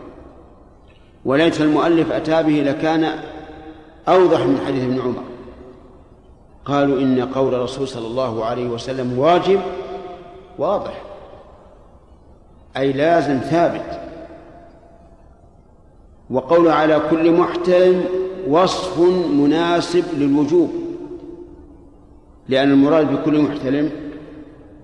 وليت 1.24 1.61
المؤلف 1.61 2.12
أتى 2.12 2.42
به 2.42 2.52
لكان 2.52 3.18
أوضح 4.09 4.40
من 4.40 4.61
حديث 4.66 4.85
ابن 4.85 5.00
عمر. 5.00 5.22
قالوا 6.64 7.00
إن 7.00 7.20
قول 7.20 7.54
الرسول 7.54 7.88
صلى 7.88 8.07
الله 8.07 8.44
عليه 8.44 8.68
وسلم 8.68 9.18
واجب 9.18 9.61
واضح. 10.59 11.02
أي 12.76 12.92
لازم 12.92 13.38
ثابت. 13.38 14.00
وقول 16.31 16.68
على 16.68 17.00
كل 17.11 17.33
محتلم 17.33 18.04
وصف 18.48 19.00
مناسب 19.31 20.04
للوجوب 20.18 20.70
لأن 22.48 22.70
المراد 22.70 23.12
بكل 23.12 23.42
محتلم 23.42 23.90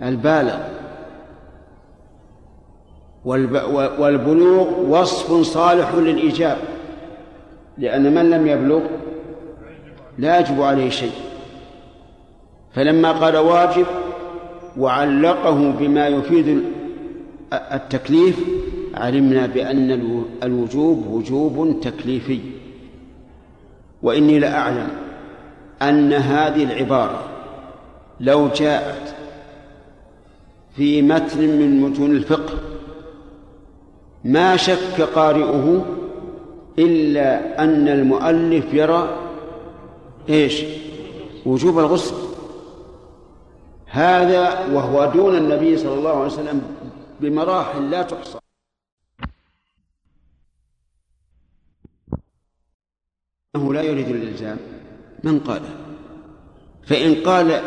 البالغ. 0.03 0.74
والبلوغ 3.25 4.81
وصف 4.89 5.43
صالح 5.43 5.95
للإيجاب 5.95 6.59
لأن 7.79 8.15
من 8.15 8.31
لم 8.31 8.47
يبلغ 8.47 8.81
لا 10.19 10.39
يجب 10.41 10.63
عليه 10.63 10.91
شيء. 10.91 11.13
فلما 12.75 13.13
قال 13.13 13.37
واجب 13.37 13.87
وعلقه 14.79 15.71
بما 15.71 16.09
يفيد 16.09 16.63
التكليف 17.53 18.41
علمنا 18.95 19.47
بأن 19.47 20.25
الوجوب 20.43 21.07
وجوب 21.07 21.81
تكليفي. 21.81 22.41
وإني 24.03 24.39
لأعلم 24.39 24.89
أن 25.83 26.13
هذه 26.13 26.65
العبارة 26.65 27.25
لو 28.21 28.49
جاءت 28.49 29.15
في 30.77 31.03
متن 31.03 31.39
من 31.41 31.81
متون 31.81 32.11
الفقه 32.11 32.55
ما 34.25 34.57
شك 34.57 35.01
قارئه 35.01 35.85
إلا 36.79 37.65
أن 37.65 37.89
المؤلف 37.89 38.75
يرى 38.75 39.19
إيش؟ 40.29 40.65
وجوب 41.47 41.79
الغسل. 41.79 42.15
هذا 43.87 44.67
وهو 44.73 45.13
دون 45.15 45.37
النبي 45.37 45.77
صلى 45.77 45.95
الله 45.95 46.11
عليه 46.11 46.33
وسلم 46.33 46.63
بمراحل 47.21 47.91
لا 47.91 48.03
تحصى. 48.03 48.39
أنه 53.57 53.75
لا 53.75 53.83
يريد 53.83 54.09
الإلزام. 54.09 54.59
من 55.25 55.41
قاله 55.41 55.71
فإن 56.87 57.15
قال 57.15 57.63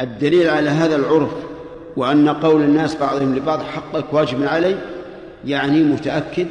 الدليل 0.00 0.48
على 0.48 0.70
هذا 0.70 0.96
العرف 0.96 1.49
وأن 1.96 2.28
قول 2.28 2.62
الناس 2.62 2.96
بعضهم 2.96 3.34
لبعض 3.34 3.62
حقك 3.62 4.04
واجب 4.12 4.42
علي 4.42 4.76
يعني 5.44 5.82
متأكد 5.82 6.46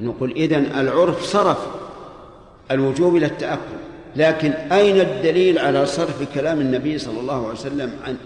نقول 0.00 0.30
إذن 0.30 0.66
العرف 0.78 1.22
صرف 1.22 1.58
الوجوب 2.70 3.16
إلى 3.16 3.26
التأكد. 3.26 3.78
لكن 4.16 4.50
أين 4.50 5.00
الدليل 5.00 5.58
على 5.58 5.86
صرف 5.86 6.34
كلام 6.34 6.60
النبي 6.60 6.98
صلى 6.98 7.20
الله 7.20 7.44
عليه 7.44 7.54
وسلم 7.54 7.90
عن 8.06 8.16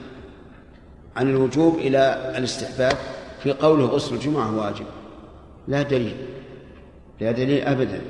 عن 1.16 1.30
الوجوب 1.30 1.78
إلى 1.78 2.32
الاستحباب؟ 2.38 2.96
في 3.42 3.52
قوله 3.52 3.84
غسل 3.84 4.14
الجمعة 4.14 4.58
واجب. 4.58 4.84
لا 5.68 5.82
دليل. 5.82 6.16
لا 7.20 7.32
دليل 7.32 7.60
أبدا. 7.60 8.00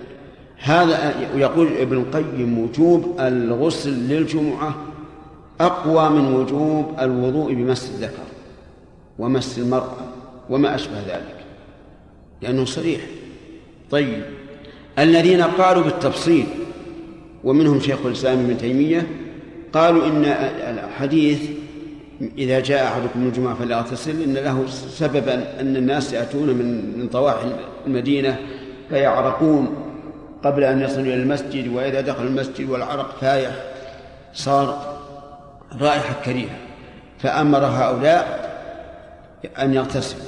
هذا 0.58 1.14
يقول 1.36 1.68
ابن 1.80 1.96
القيم 1.96 2.58
وجوب 2.58 3.16
الغسل 3.20 3.90
للجمعة 3.90 4.74
أقوى 5.60 6.08
من 6.08 6.34
وجوب 6.34 6.94
الوضوء 7.00 7.54
بمس 7.54 7.90
الذكر. 7.94 8.29
ومس 9.20 9.58
المرأة 9.58 9.96
وما 10.50 10.74
أشبه 10.74 11.00
ذلك 11.08 11.36
لأنه 12.42 12.64
صريح. 12.64 13.00
طيب 13.90 14.22
الذين 14.98 15.42
قالوا 15.42 15.82
بالتفصيل 15.82 16.46
ومنهم 17.44 17.80
شيخ 17.80 18.06
الإسلام 18.06 18.38
ابن 18.38 18.58
تيمية 18.58 19.06
قالوا 19.72 20.06
إن 20.06 20.24
الحديث 20.84 21.40
إذا 22.38 22.60
جاء 22.60 22.84
أحدكم 22.84 23.26
الجمعة 23.26 23.54
فليغتسل 23.54 24.22
إن 24.22 24.34
له 24.34 24.66
سببا 24.68 25.60
أن 25.60 25.76
الناس 25.76 26.12
يأتون 26.12 26.48
من 26.48 26.98
من 26.98 27.08
طواحي 27.08 27.52
المدينة 27.86 28.38
فيعرقون 28.88 29.74
قبل 30.44 30.64
أن 30.64 30.80
يصلوا 30.80 31.04
إلى 31.04 31.14
المسجد 31.14 31.68
وإذا 31.74 32.00
دخل 32.00 32.26
المسجد 32.26 32.70
والعرق 32.70 33.16
فايح 33.20 33.54
صار 34.34 34.98
رائحة 35.80 36.14
كريهة. 36.24 36.56
فأمر 37.18 37.64
هؤلاء 37.64 38.39
أن 39.58 39.74
يغتسلوا 39.74 40.22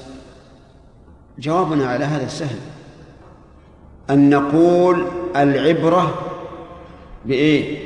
جوابنا 1.39 1.87
على 1.87 2.05
هذا 2.05 2.29
سهل 2.29 2.59
أن 4.11 4.31
نقول 4.31 5.07
العبرة 5.37 6.15
بإيه؟ 7.25 7.79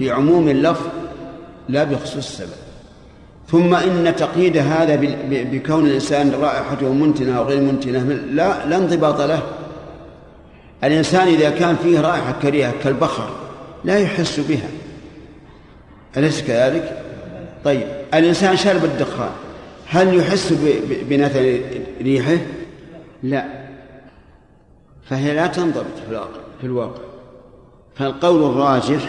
بعموم 0.00 0.48
اللفظ 0.48 0.86
لا 1.68 1.84
بخصوص 1.84 2.16
السبب. 2.16 2.62
ثم 3.48 3.74
إن 3.74 4.16
تقييد 4.16 4.56
هذا 4.56 4.96
بكون 5.30 5.86
الإنسان 5.86 6.30
رائحته 6.30 6.92
منتنة 6.92 7.38
أو 7.38 7.44
غير 7.44 7.60
منتنة 7.60 7.98
لا 8.12 8.66
لا 8.66 8.76
انضباط 8.76 9.20
له. 9.20 9.42
الإنسان 10.84 11.28
إذا 11.28 11.50
كان 11.50 11.76
فيه 11.76 12.00
رائحة 12.00 12.34
كريهة 12.42 12.74
كالبخر 12.84 13.30
لا 13.84 13.98
يحس 13.98 14.40
بها. 14.40 14.68
أليس 16.16 16.42
كذلك؟ 16.42 17.02
طيب. 17.64 17.86
الإنسان 18.14 18.56
شرب 18.56 18.84
الدخان. 18.84 19.30
هل 19.92 20.16
يحس 20.16 20.52
بنتن 21.10 21.60
ريحه؟ 22.02 22.38
لا. 23.22 23.44
فهي 25.02 25.34
لا 25.34 25.46
تنضبط 25.46 25.96
في 26.04 26.10
الواقع 26.10 26.40
في 26.60 26.66
الواقع. 26.66 27.02
فالقول 27.94 28.50
الراجح 28.50 29.08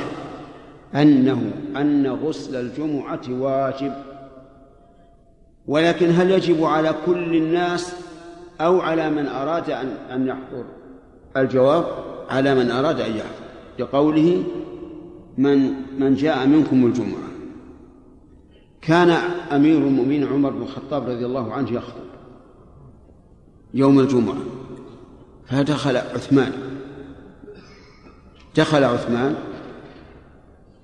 أنه 0.95 1.51
أن 1.75 2.07
غسل 2.07 2.55
الجمعة 2.55 3.21
واجب. 3.29 3.93
ولكن 5.67 6.09
هل 6.09 6.31
يجب 6.31 6.63
على 6.63 6.95
كل 7.05 7.35
الناس 7.35 7.95
أو 8.61 8.81
على 8.81 9.09
من 9.09 9.27
أراد 9.27 9.69
أن 9.69 9.97
أن 10.11 10.27
يحضر؟ 10.27 10.65
الجواب 11.37 11.85
على 12.29 12.55
من 12.55 12.71
أراد 12.71 12.99
أن 13.01 13.11
يحضر. 13.11 13.43
لقوله 13.79 14.43
من 15.37 15.73
من 15.99 16.15
جاء 16.15 16.47
منكم 16.47 16.85
الجمعة. 16.85 17.32
كان 18.83 19.09
أمير 19.51 19.77
المؤمنين 19.77 20.27
عمر 20.27 20.49
بن 20.49 20.61
الخطاب 20.61 21.09
رضي 21.09 21.25
الله 21.25 21.53
عنه 21.53 21.71
يخطب 21.71 22.03
يوم 23.73 23.99
الجمعة 23.99 24.37
فدخل 25.45 25.97
عثمان. 25.97 26.53
دخل 28.55 28.83
عثمان 28.83 29.35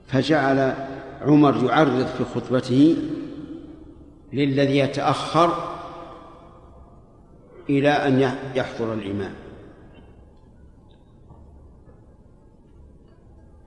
فجعل 0.07 0.73
عمر 1.21 1.65
يعرض 1.65 2.05
في 2.05 2.23
خطبته 2.23 2.97
للذي 4.33 4.77
يتأخر 4.77 5.77
إلى 7.69 7.89
أن 7.89 8.19
يحضر 8.55 8.93
الإمام. 8.93 9.33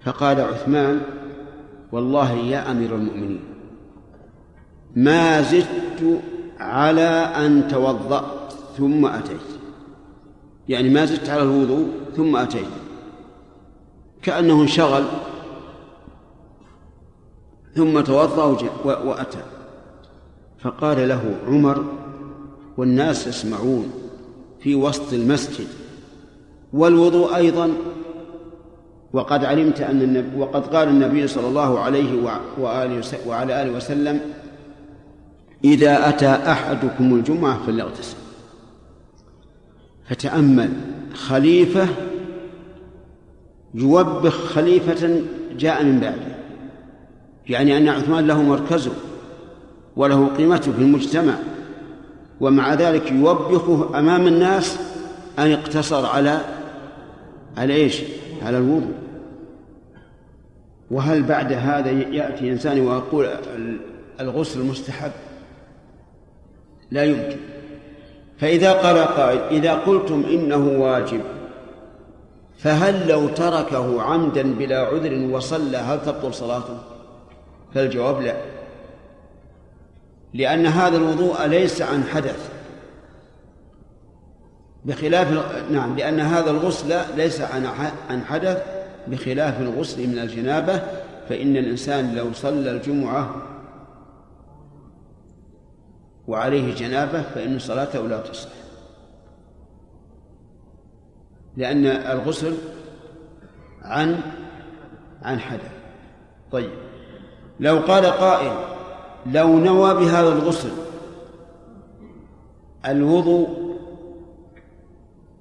فقال 0.00 0.40
عثمان 0.40 1.00
والله 1.92 2.32
يا 2.32 2.70
أمير 2.70 2.94
المؤمنين 2.94 3.51
ما 4.96 5.42
زدت 5.42 6.20
على 6.58 7.08
أن 7.36 7.68
توضأت 7.68 8.52
ثم 8.78 9.06
أتيت. 9.06 9.36
يعني 10.68 10.90
ما 10.90 11.04
زدت 11.04 11.28
على 11.28 11.42
الوضوء 11.42 11.88
ثم 12.16 12.36
أتيت. 12.36 12.66
كأنه 14.22 14.62
انشغل 14.62 15.04
ثم 17.74 18.00
توضأ 18.00 18.68
وأتى. 18.84 19.42
فقال 20.58 21.08
له 21.08 21.34
عمر 21.46 21.84
والناس 22.76 23.26
يسمعون 23.26 23.90
في 24.60 24.74
وسط 24.74 25.12
المسجد 25.12 25.66
والوضوء 26.72 27.36
أيضا. 27.36 27.72
وقد 29.12 29.44
علمت 29.44 29.80
أن 29.80 30.02
النبي 30.02 30.36
وقد 30.36 30.66
قال 30.66 30.88
النبي 30.88 31.26
صلى 31.26 31.48
الله 31.48 31.80
عليه 31.80 32.22
وآله 32.58 33.02
وعلى 33.26 33.62
آله 33.62 33.72
وسلم 33.76 34.20
إذا 35.64 36.08
أتى 36.08 36.28
أحدكم 36.28 37.14
الجمعة 37.14 37.66
فليغتسل. 37.66 38.16
فتأمل 40.08 40.72
خليفة 41.14 41.88
يوبخ 43.74 44.44
خليفة 44.46 45.20
جاء 45.58 45.84
من 45.84 46.00
بعده. 46.00 46.32
يعني 47.48 47.76
أن 47.76 47.88
عثمان 47.88 48.26
له 48.26 48.42
مركزه 48.42 48.92
وله 49.96 50.26
قيمته 50.26 50.72
في 50.72 50.78
المجتمع 50.78 51.34
ومع 52.40 52.74
ذلك 52.74 53.12
يوبخه 53.12 53.98
أمام 53.98 54.26
الناس 54.26 54.78
أن 55.38 55.52
اقتصر 55.52 56.06
على 56.06 56.40
على 57.56 57.74
إيش؟ 57.74 58.02
على 58.42 58.58
الوضوء. 58.58 58.94
وهل 60.90 61.22
بعد 61.22 61.52
هذا 61.52 61.90
يأتي 61.90 62.52
إنسان 62.52 62.80
ويقول 62.80 63.28
الغسل 64.20 64.66
مستحب؟ 64.66 65.12
لا 66.92 67.04
يمكن. 67.04 67.36
فإذا 68.38 68.72
قال 68.72 68.98
قائل 68.98 69.38
إذا 69.38 69.74
قلتم 69.74 70.24
إنه 70.30 70.82
واجب 70.82 71.20
فهل 72.58 73.08
لو 73.08 73.28
تركه 73.28 74.02
عمدا 74.02 74.54
بلا 74.54 74.78
عذر 74.78 75.28
وصلى 75.30 75.76
هل 75.76 76.02
تبطل 76.02 76.34
صلاته؟ 76.34 76.78
فالجواب 77.74 78.22
لا. 78.22 78.36
لأن 80.34 80.66
هذا 80.66 80.96
الوضوء 80.96 81.46
ليس 81.46 81.82
عن 81.82 82.04
حدث. 82.04 82.50
بخلاف 84.84 85.28
نعم 85.70 85.96
لأن 85.96 86.20
هذا 86.20 86.50
الغسل 86.50 86.94
ليس 87.16 87.40
عن 87.40 87.66
عن 88.10 88.24
حدث 88.24 88.62
بخلاف 89.06 89.60
الغسل 89.60 90.06
من 90.08 90.18
وعليه 96.28 96.74
جنابة 96.74 97.22
فإن 97.22 97.58
صلاته 97.58 98.08
لا 98.08 98.20
تصح 98.20 98.50
لأن 101.56 101.86
الغسل 101.86 102.54
عن 103.82 104.20
عن 105.22 105.40
حدث. 105.40 105.72
طيب. 106.52 106.70
لو 107.60 107.78
قال 107.78 108.06
قائل 108.06 108.52
لو 109.26 109.58
نوى 109.58 109.94
بهذا 109.94 110.28
الغسل 110.28 110.70
الوضوء 112.86 113.76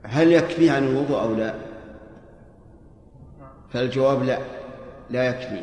هل 0.03 0.31
يكفي 0.31 0.69
عن 0.69 0.87
الوضوء 0.87 1.21
أو 1.21 1.35
لا؟ 1.35 1.53
فالجواب 3.69 4.23
لا 4.23 4.39
لا 5.09 5.23
يكفي. 5.23 5.61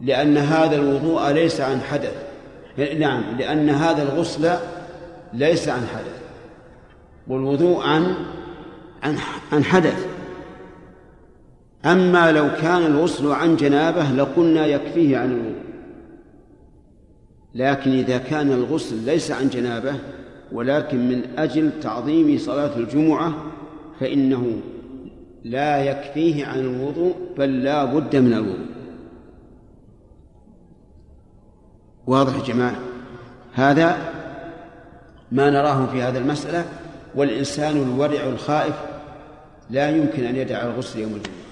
لأن 0.00 0.36
هذا 0.36 0.76
الوضوء 0.76 1.30
ليس 1.30 1.60
عن 1.60 1.80
حدث. 1.80 2.33
نعم 2.78 3.22
لأن 3.38 3.70
هذا 3.70 4.02
الغسل 4.02 4.50
ليس 5.32 5.68
عن 5.68 5.86
حدث 5.86 6.20
والوضوء 7.28 7.82
عن 7.82 8.14
عن 9.02 9.16
عن 9.52 9.64
حدث. 9.64 10.06
أما 11.84 12.32
لو 12.32 12.48
كان 12.62 12.86
الغسل 12.86 13.32
عن 13.32 13.56
جنابة 13.56 14.10
لقلنا 14.10 14.66
يكفيه 14.66 15.18
عن 15.18 15.32
الوضوء. 15.32 15.64
لكن 17.54 17.90
إذا 17.90 18.18
كان 18.18 18.52
الغسل 18.52 18.96
ليس 18.96 19.30
عن 19.30 19.48
جنابة 19.48 19.94
ولكن 20.52 21.08
من 21.08 21.22
أجل 21.38 21.70
تعظيم 21.80 22.38
صلاة 22.38 22.76
الجمعة 22.76 23.34
فإنه 24.00 24.60
لا 25.44 25.84
يكفيه 25.84 26.46
عن 26.46 26.60
الوضوء 26.60 27.14
بل 27.38 27.62
لا 27.62 27.84
بد 27.84 28.16
من 28.16 28.32
الوضوء. 28.32 28.73
واضح 32.06 32.34
يا 32.34 32.54
جماعة 32.54 32.76
هذا 33.54 33.98
ما 35.32 35.50
نراه 35.50 35.86
في 35.86 36.02
هذا 36.02 36.18
المسألة 36.18 36.64
والإنسان 37.14 37.76
الورع 37.76 38.20
الخائف 38.20 38.74
لا 39.70 39.90
يمكن 39.90 40.24
أن 40.24 40.36
يدع 40.36 40.62
الغسل 40.62 40.98
يوم 40.98 41.14
الجمعة 41.14 41.44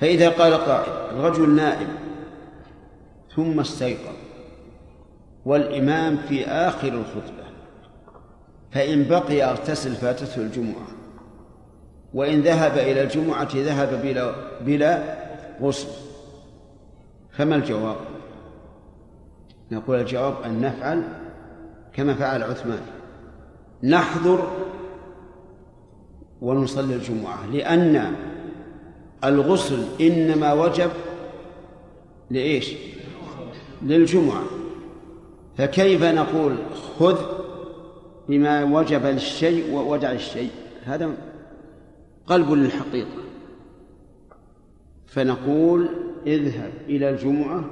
فإذا 0.00 0.28
قال 0.28 0.54
قائل 0.54 0.92
الرجل 1.10 1.54
نائم 1.54 1.88
ثم 3.36 3.60
استيقظ 3.60 4.14
والإمام 5.44 6.16
في 6.28 6.46
آخر 6.46 6.88
الخطبة 6.88 7.42
فإن 8.72 9.04
بقي 9.04 9.42
أغتسل 9.42 9.94
فاتته 9.94 10.40
الجمعة 10.40 10.86
وإن 12.14 12.40
ذهب 12.40 12.78
إلى 12.78 13.02
الجمعة 13.02 13.48
ذهب 13.54 14.02
بلا 14.02 14.34
بلا 14.60 15.16
غسل 15.60 15.88
فما 17.32 17.56
الجواب؟ 17.56 17.96
نقول 19.72 20.00
الجواب 20.00 20.34
أن 20.44 20.60
نفعل 20.60 21.02
كما 21.92 22.14
فعل 22.14 22.42
عثمان. 22.42 22.80
نحضر 23.82 24.50
ونصلي 26.40 26.94
الجمعة 26.94 27.46
لأن 27.46 28.14
الغسل 29.24 29.84
إنما 30.00 30.52
وجب 30.52 30.90
لإيش؟ 32.30 32.74
للجمعة. 33.82 34.42
فكيف 35.56 36.02
نقول 36.02 36.56
خذ 36.98 37.18
بما 38.28 38.64
وجب 38.64 39.06
للشيء 39.06 39.74
ودع 39.74 40.12
الشيء؟ 40.12 40.50
هذا 40.84 41.10
قلب 42.26 42.50
للحقيقة. 42.50 43.22
فنقول 45.06 45.88
اذهب 46.26 46.72
إلى 46.88 47.10
الجمعة 47.10 47.64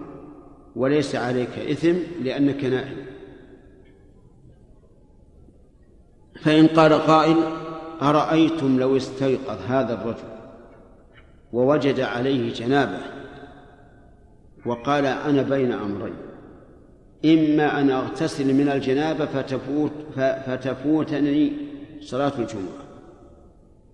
وليس 0.76 1.14
عليك 1.14 1.58
إثم 1.58 1.94
لأنك 2.22 2.64
نائم. 2.64 2.96
فإن 6.42 6.66
قال 6.66 6.92
قائل 6.92 7.36
أرأيتم 8.02 8.80
لو 8.80 8.96
استيقظ 8.96 9.58
هذا 9.68 9.94
الرجل 9.94 10.30
ووجد 11.52 12.00
عليه 12.00 12.52
جنابة 12.52 12.98
وقال 14.66 15.06
أنا 15.06 15.42
بين 15.42 15.72
أمرين 15.72 16.16
إما 17.24 17.80
أن 17.80 17.90
أغتسل 17.90 18.54
من 18.54 18.68
الجنابة 18.68 19.26
فتفوت 19.26 19.92
فتفوتني 20.16 21.52
صلاة 22.00 22.32
الجمعة 22.38 22.84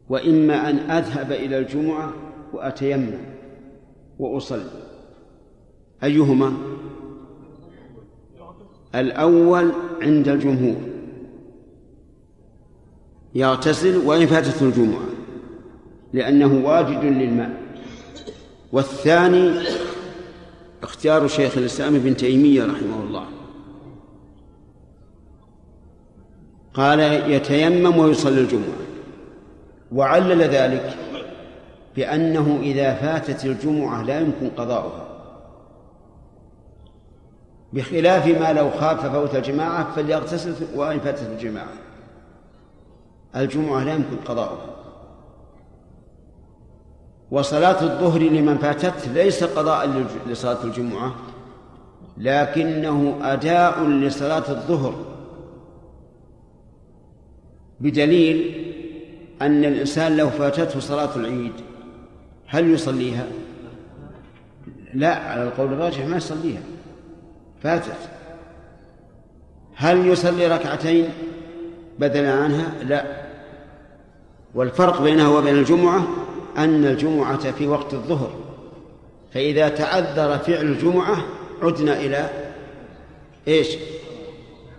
وإما 0.09 0.71
أن 0.71 0.79
أذهب 0.79 1.33
إلى 1.33 1.59
الجمعة 1.59 2.13
وأتيمم 2.53 3.19
وأصلي. 4.19 4.86
أيهما؟ 6.05 6.53
الأول 8.95 9.73
عند 10.03 10.29
الجمهور. 10.29 10.77
يغتسل 13.35 13.97
وإن 13.97 14.27
فاتته 14.27 14.67
الجمعة 14.67 15.07
لأنه 16.13 16.67
واجد 16.67 17.05
للماء. 17.05 17.63
والثاني 18.73 19.69
اختيار 20.83 21.29
شيخ 21.29 21.59
الإسلام 21.59 21.95
ابن 21.95 22.17
تيمية 22.17 22.65
رحمه 22.65 23.03
الله. 23.03 23.25
قال 26.75 27.01
يتيمم 27.31 27.99
ويصلي 27.99 28.41
الجمعة. 28.41 28.87
وعلل 29.93 30.43
ذلك 30.43 30.97
بأنه 31.97 32.59
إذا 32.63 32.95
فاتت 32.95 33.45
الجمعة 33.45 34.03
لا 34.03 34.21
يمكن 34.21 34.51
قضاؤها. 34.57 35.16
بخلاف 37.73 38.27
ما 38.27 38.53
لو 38.53 38.71
خاف 38.71 39.07
فوت 39.07 39.35
الجماعة 39.35 39.95
فليغتسل 39.95 40.55
وإن 40.75 41.01
فاتت 41.01 41.23
الجماعة. 41.23 41.73
الجمعة 43.37 43.85
لا 43.85 43.95
يمكن 43.95 44.17
قضاؤها. 44.17 44.77
وصلاة 47.31 47.83
الظهر 47.83 48.21
لمن 48.21 48.59
فاتته 48.59 49.13
ليس 49.13 49.45
قضاء 49.45 50.07
لصلاة 50.27 50.65
الجمعة 50.65 51.15
لكنه 52.17 53.19
أداء 53.23 53.85
لصلاة 53.85 54.51
الظهر. 54.51 54.95
بدليل 57.81 58.67
أن 59.43 59.65
الإنسان 59.65 60.17
لو 60.17 60.31
فاتته 60.31 60.81
صلاة 60.81 61.17
العيد 61.17 61.53
هل 62.47 62.71
يصليها؟ 62.71 63.27
لا 64.95 65.15
على 65.15 65.43
القول 65.43 65.73
الراجح 65.73 66.07
ما 66.07 66.17
يصليها. 66.17 66.63
فاتت. 67.63 68.11
هل 69.75 70.07
يصلي 70.07 70.47
ركعتين 70.47 71.09
بدلا 71.99 72.33
عنها؟ 72.33 72.73
لا. 72.83 73.27
والفرق 74.55 75.03
بينها 75.03 75.29
وبين 75.29 75.55
الجمعة 75.55 76.07
أن 76.59 76.85
الجمعة 76.85 77.51
في 77.51 77.67
وقت 77.67 77.95
الظهر. 77.95 78.31
فإذا 79.35 79.69
تعذر 79.69 80.39
فعل 80.39 80.65
الجمعة 80.65 81.17
عدنا 81.63 82.01
إلى 82.01 82.31
إيش؟ 83.49 83.77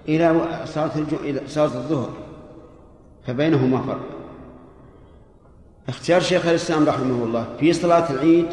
إلى 0.07 0.41
صلاة 0.65 0.91
صلاة 1.47 1.65
الظهر. 1.65 2.09
فبينهما 3.27 3.81
فرق. 3.81 4.05
اختيار 5.89 6.21
شيخ 6.21 6.45
الإسلام 6.45 6.85
رحمه 6.85 7.23
الله 7.23 7.47
في 7.59 7.73
صلاة 7.73 8.11
العيد 8.11 8.47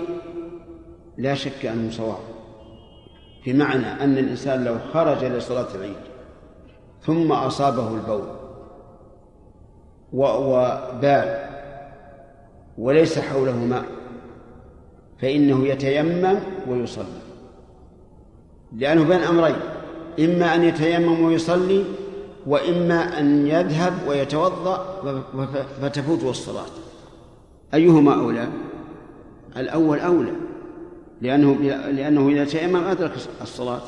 لا 1.19 1.35
شك 1.35 1.67
أنه 1.67 1.91
صواب. 1.91 2.34
بمعنى 3.47 3.87
أن 3.87 4.19
الإنسان 4.19 4.65
لو 4.65 4.77
خرج 4.93 5.25
لصلاة 5.25 5.75
العيد 5.75 5.97
ثم 7.03 7.33
أصابه 7.33 7.89
البول 7.89 8.27
وبال 10.13 11.45
وليس 12.79 13.19
حوله 13.19 13.57
ماء 13.57 13.85
فإنه 15.19 15.67
يتيمم 15.67 16.39
ويصلي. 16.69 17.05
لأنه 18.77 19.05
بين 19.05 19.21
أمرين 19.21 19.57
إما 20.21 20.55
أن 20.55 20.63
يتيمم 20.63 21.25
ويصلي 21.25 21.85
وإما 22.47 23.21
أن 23.21 23.47
يذهب 23.47 23.93
ويتوضأ 24.09 25.03
فتفوته 25.83 26.31
الصلاة 26.31 26.67
أيهما 27.75 28.15
أولى؟ 28.15 28.49
الأول 29.57 29.99
أولى. 29.99 30.33
لأنه 31.25 31.55
لأنه 31.91 32.29
إذا 32.29 32.45
تيمم 32.45 32.85
أدرك 32.85 33.13
الصلاة. 33.43 33.83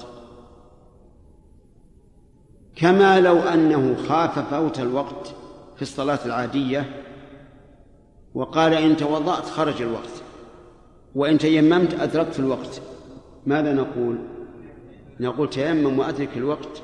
كما 2.76 3.20
لو 3.20 3.38
أنه 3.38 3.96
خاف 4.08 4.38
فوت 4.38 4.80
الوقت 4.80 5.34
في 5.76 5.82
الصلاة 5.82 6.18
العادية 6.26 7.02
وقال 8.34 8.74
إن 8.74 8.96
توضأت 8.96 9.44
خرج 9.44 9.82
الوقت 9.82 10.22
وإن 11.14 11.38
تيممت 11.38 12.00
أدركت 12.00 12.38
الوقت 12.38 12.82
ماذا 13.46 13.72
نقول؟ 13.72 14.18
نقول 15.20 15.50
تيمم 15.50 15.98
وأدرك 15.98 16.36
الوقت. 16.36 16.82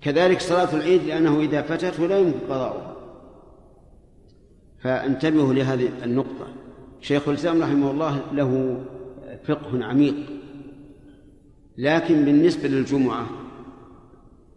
كذلك 0.00 0.40
صلاة 0.40 0.74
العيد 0.74 1.02
لأنه 1.02 1.40
إذا 1.40 1.62
فتته 1.62 2.06
لا 2.06 2.18
يمكن 2.18 2.38
قضاؤها. 2.48 2.96
فانتبهوا 4.80 5.54
لهذه 5.54 5.88
النقطة. 6.04 6.46
شيخ 7.00 7.28
الإسلام 7.28 7.62
رحمه 7.62 7.90
الله 7.90 8.20
له 8.32 8.82
فقه 9.44 9.84
عميق. 9.84 10.14
لكن 11.78 12.24
بالنسبة 12.24 12.68
للجمعة 12.68 13.26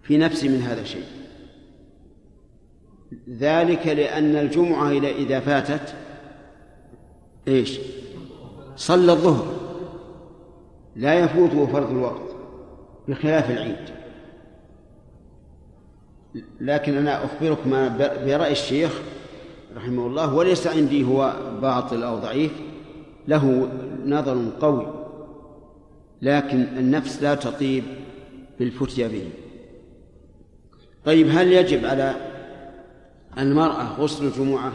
في 0.03 0.17
نفسي 0.17 0.49
من 0.49 0.61
هذا 0.61 0.81
الشيء. 0.81 1.05
ذلك 3.29 3.87
لأن 3.87 4.35
الجمعة 4.35 4.91
إذا 4.91 5.39
فاتت 5.39 5.95
إيش؟ 7.47 7.79
صلى 8.75 9.11
الظهر. 9.11 9.47
لا 10.95 11.13
يفوته 11.13 11.65
فرض 11.65 11.91
الوقت 11.91 12.35
بخلاف 13.07 13.51
العيد. 13.51 13.95
لكن 16.59 16.97
أنا 16.97 17.25
أخبركم 17.25 17.69
برأي 17.99 18.51
الشيخ 18.51 19.01
رحمه 19.75 20.07
الله 20.07 20.35
وليس 20.35 20.67
عندي 20.67 21.03
هو 21.03 21.33
باطل 21.61 22.03
أو 22.03 22.15
ضعيف 22.15 22.51
له 23.27 23.69
نظر 24.05 24.49
قوي 24.61 24.87
لكن 26.21 26.61
النفس 26.61 27.23
لا 27.23 27.35
تطيب 27.35 27.83
بالفتيا 28.59 29.07
به. 29.07 29.29
طيب 31.05 31.27
هل 31.29 31.51
يجب 31.51 31.85
على 31.85 32.15
المرأة 33.37 33.83
غسل 33.99 34.25
الجمعة؟ 34.25 34.73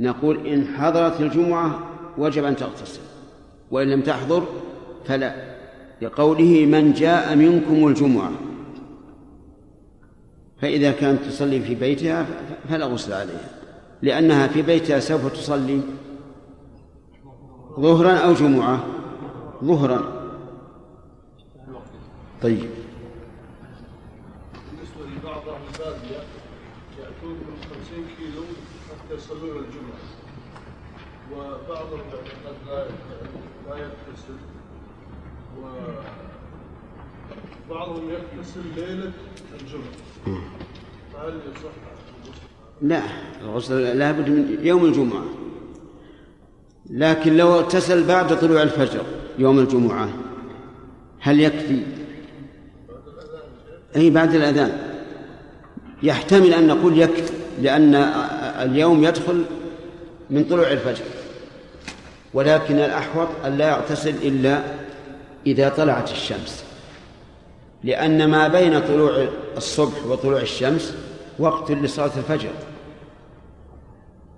نقول 0.00 0.46
إن 0.46 0.66
حضرت 0.66 1.20
الجمعة 1.20 1.78
وجب 2.18 2.44
أن 2.44 2.56
تغتسل 2.56 3.00
وإن 3.70 3.88
لم 3.88 4.00
تحضر 4.00 4.44
فلا. 5.04 5.50
لقوله 6.02 6.66
من 6.66 6.92
جاء 6.92 7.36
منكم 7.36 7.88
الجمعة 7.88 8.32
فإذا 10.60 10.92
كانت 10.92 11.24
تصلي 11.24 11.60
في 11.60 11.74
بيتها 11.74 12.26
فلا 12.68 12.86
غسل 12.86 13.12
عليها 13.12 13.50
لأنها 14.02 14.46
في 14.46 14.62
بيتها 14.62 15.00
سوف 15.00 15.32
تصلي 15.32 15.80
ظهرا 17.78 18.12
أو 18.12 18.32
جمعة؟ 18.32 18.86
ظهرا. 19.64 20.20
طيب. 22.42 22.70
بالنسبة 24.70 25.00
لبعض 25.16 25.48
أهل 25.48 25.62
البادية 25.66 26.22
يأتون 26.98 27.32
من 27.32 27.56
خمسين 27.62 28.04
كيلو 28.18 28.44
حتى 28.88 29.14
يصلون 29.14 29.56
الجمعة. 29.56 30.04
وبعضهم 31.32 32.00
قد 32.00 32.56
لا 32.66 32.78
لا 33.68 33.76
يغتسل. 33.76 34.38
وبعضهم 37.68 38.04
يغتسل 38.10 38.64
ليلة 38.76 39.12
الجمعة. 39.60 39.94
فهل 41.12 41.34
يصح 41.34 41.74
لا 42.82 43.02
الغسل 43.40 43.98
لابد 43.98 44.28
من 44.28 44.66
يوم 44.66 44.84
الجمعة. 44.84 45.24
لكن 46.90 47.36
لو 47.36 47.54
اغتسل 47.54 48.04
بعد 48.04 48.40
طلوع 48.40 48.62
الفجر 48.62 49.02
يوم 49.38 49.58
الجمعة 49.58 50.08
هل 51.20 51.40
يكفي؟ 51.40 51.82
أي 53.96 54.10
بعد 54.10 54.34
الأذان. 54.34 54.78
يحتمل 56.02 56.54
أن 56.54 56.66
نقول 56.66 56.98
يكفي 56.98 57.32
لأن 57.62 57.94
اليوم 58.62 59.04
يدخل 59.04 59.44
من 60.30 60.44
طلوع 60.44 60.70
الفجر. 60.70 61.04
ولكن 62.34 62.74
الأحوط 62.74 63.28
أن 63.44 63.58
لا 63.58 63.68
يغتسل 63.68 64.14
إلا 64.22 64.62
إذا 65.46 65.68
طلعت 65.68 66.10
الشمس. 66.10 66.64
لأن 67.84 68.30
ما 68.30 68.48
بين 68.48 68.80
طلوع 68.80 69.28
الصبح 69.56 70.06
وطلوع 70.06 70.40
الشمس 70.40 70.94
وقت 71.38 71.70
لصلاة 71.70 72.10
الفجر. 72.16 72.50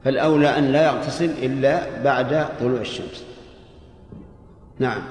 فالأولى 0.04 0.58
أن 0.58 0.72
لا 0.72 0.84
يغتسل 0.86 1.30
إلا 1.30 2.02
بعد 2.02 2.58
طلوع 2.60 2.80
الشمس. 2.80 3.26
نعم. 4.78 5.02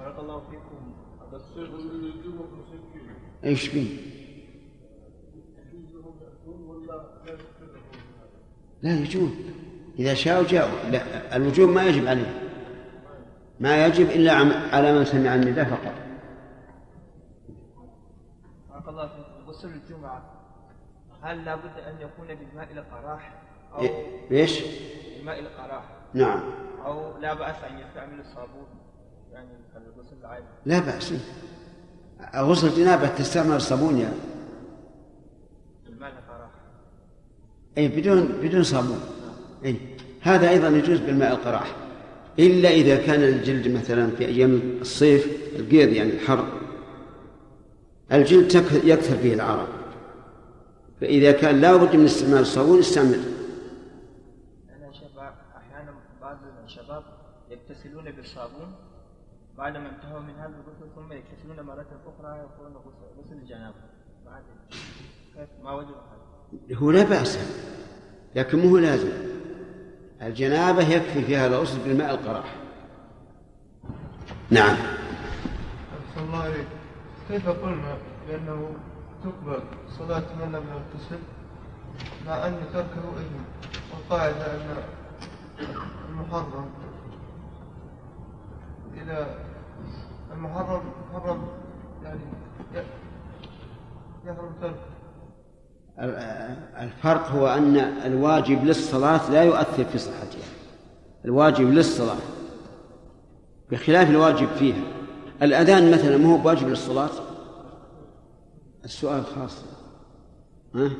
بارك 0.00 0.18
الله 0.18 0.40
فيكم. 0.40 0.92
هذا 1.20 1.42
إيش 3.44 3.68
فيه؟ 3.68 3.96
لا 8.82 8.94
يجوز 8.94 9.30
إذا 9.98 10.14
شاءوا 10.14 10.46
جاءوا. 10.48 10.90
لا 10.90 11.36
الوجوب 11.36 11.70
ما 11.70 11.82
يجب 11.82 12.06
عليه. 12.06 12.40
ما 13.60 13.86
يجب 13.86 14.10
إلا 14.10 14.32
على 14.72 14.98
من 14.98 15.04
سمع 15.04 15.34
النداء 15.34 15.64
فقط. 15.64 15.94
بارك 18.70 18.88
الله 18.88 19.06
فيكم. 19.06 19.48
غسل 19.48 19.68
الجمعة. 19.68 20.22
هل 21.22 21.44
لابد 21.44 21.78
أن 21.78 22.00
يكون 22.00 22.26
بالماء 22.26 22.72
القراح 22.72 23.32
إيه- 23.32 23.47
إيش؟ 24.30 24.60
بالماء 25.16 25.40
القراح 25.40 25.84
نعم. 26.14 26.40
أو 26.84 27.18
لا 27.18 27.34
بأس 27.34 27.56
أن 27.70 27.78
يستعمل 27.78 28.20
الصابون 28.20 28.66
يعني 29.32 29.48
كالغسل 29.74 30.16
العادي. 30.20 30.44
لا 30.66 30.78
بأس. 30.78 31.12
غسل 32.36 32.66
الجنابة 32.66 33.08
تستعمل 33.08 33.56
الصابون 33.56 33.98
يا. 33.98 34.12
بالماء 35.86 36.10
القراح 36.10 36.50
اي 37.78 37.88
بدون 37.88 38.26
بدون 38.42 38.62
صابون. 38.62 39.00
اي 39.64 39.76
هذا 40.20 40.48
أيضا 40.50 40.68
يجوز 40.68 40.98
بالماء 40.98 41.32
القراح 41.32 41.76
إلا 42.38 42.68
إذا 42.68 43.06
كان 43.06 43.22
الجلد 43.22 43.68
مثلا 43.68 44.10
في 44.10 44.26
أيام 44.26 44.60
الصيف 44.80 45.26
القيض 45.56 45.88
يعني 45.88 46.10
الحر 46.10 46.44
الجلد 48.12 48.54
يكثر 48.84 49.16
فيه 49.16 49.34
العرق. 49.34 49.68
فإذا 51.00 51.32
كان 51.32 51.60
لا 51.60 51.76
بد 51.76 51.96
من 51.96 52.04
استعمال 52.04 52.40
الصابون 52.40 52.78
استعمل 52.78 53.20
أنا 54.76 54.92
شباب 54.92 55.34
أحيانا 55.56 55.94
بعض 56.20 56.38
الشباب 56.64 57.02
يغتسلون 58.08 58.12
بالصابون 58.16 58.74
بعدما 59.58 59.88
انتهوا 59.88 60.20
من 60.20 60.34
هذا 60.34 60.54
الغسل 60.54 60.94
ثم 60.94 61.12
يغتسلون 61.12 61.66
مرة 61.66 61.86
أخرى 62.06 62.38
يقولون 62.38 62.76
غسل 62.76 63.20
غسل 63.20 63.36
الجنابة 63.36 63.76
بعد. 64.26 64.42
كيف؟ 65.34 65.48
ما 65.62 65.72
وجه 65.72 65.88
هذا؟ 65.88 66.76
هو 66.76 66.90
لا 66.90 67.04
بأس. 67.04 67.38
لكن 68.34 68.58
مو 68.58 68.76
لازم. 68.76 69.12
الجنابة 70.22 70.88
يكفي 70.88 71.22
فيها 71.22 71.46
الغسل 71.46 71.78
بالماء 71.78 72.14
القراح 72.14 72.56
نعم. 74.50 74.76
أحسن 76.08 76.26
الله 76.26 76.38
عليك 76.38 76.66
كيف 77.28 77.48
قلنا 77.48 77.98
بأنه 78.28 78.74
تقبل 79.24 79.62
صلاة 79.98 80.24
من 80.40 80.52
لم 80.52 80.64
يغتسل؟ 80.68 81.18
مع 82.26 82.46
أن 82.46 82.60
تركه 82.72 83.20
إثم 83.20 83.42
والقاعدة 83.92 84.54
أن 84.54 84.76
المحرم 86.08 86.70
إذا 89.02 89.26
المحرم 90.32 90.82
محرم 91.12 91.48
يعني 92.04 92.20
يحرم 94.26 94.52
تركه 94.60 94.98
الفرق 96.82 97.30
هو 97.30 97.46
أن 97.46 97.76
الواجب 98.04 98.64
للصلاة 98.64 99.30
لا 99.30 99.42
يؤثر 99.42 99.84
في 99.84 99.98
صحتها. 99.98 100.48
الواجب 101.24 101.70
للصلاة 101.70 102.16
بخلاف 103.70 104.10
الواجب 104.10 104.46
فيها. 104.46 104.82
الأذان 105.42 105.92
مثلا 105.92 106.16
ما 106.16 106.32
هو 106.32 106.36
بواجب 106.36 106.68
للصلاة؟ 106.68 107.10
السؤال 108.84 109.24
خاص. 109.24 109.64
ها؟ 110.74 110.90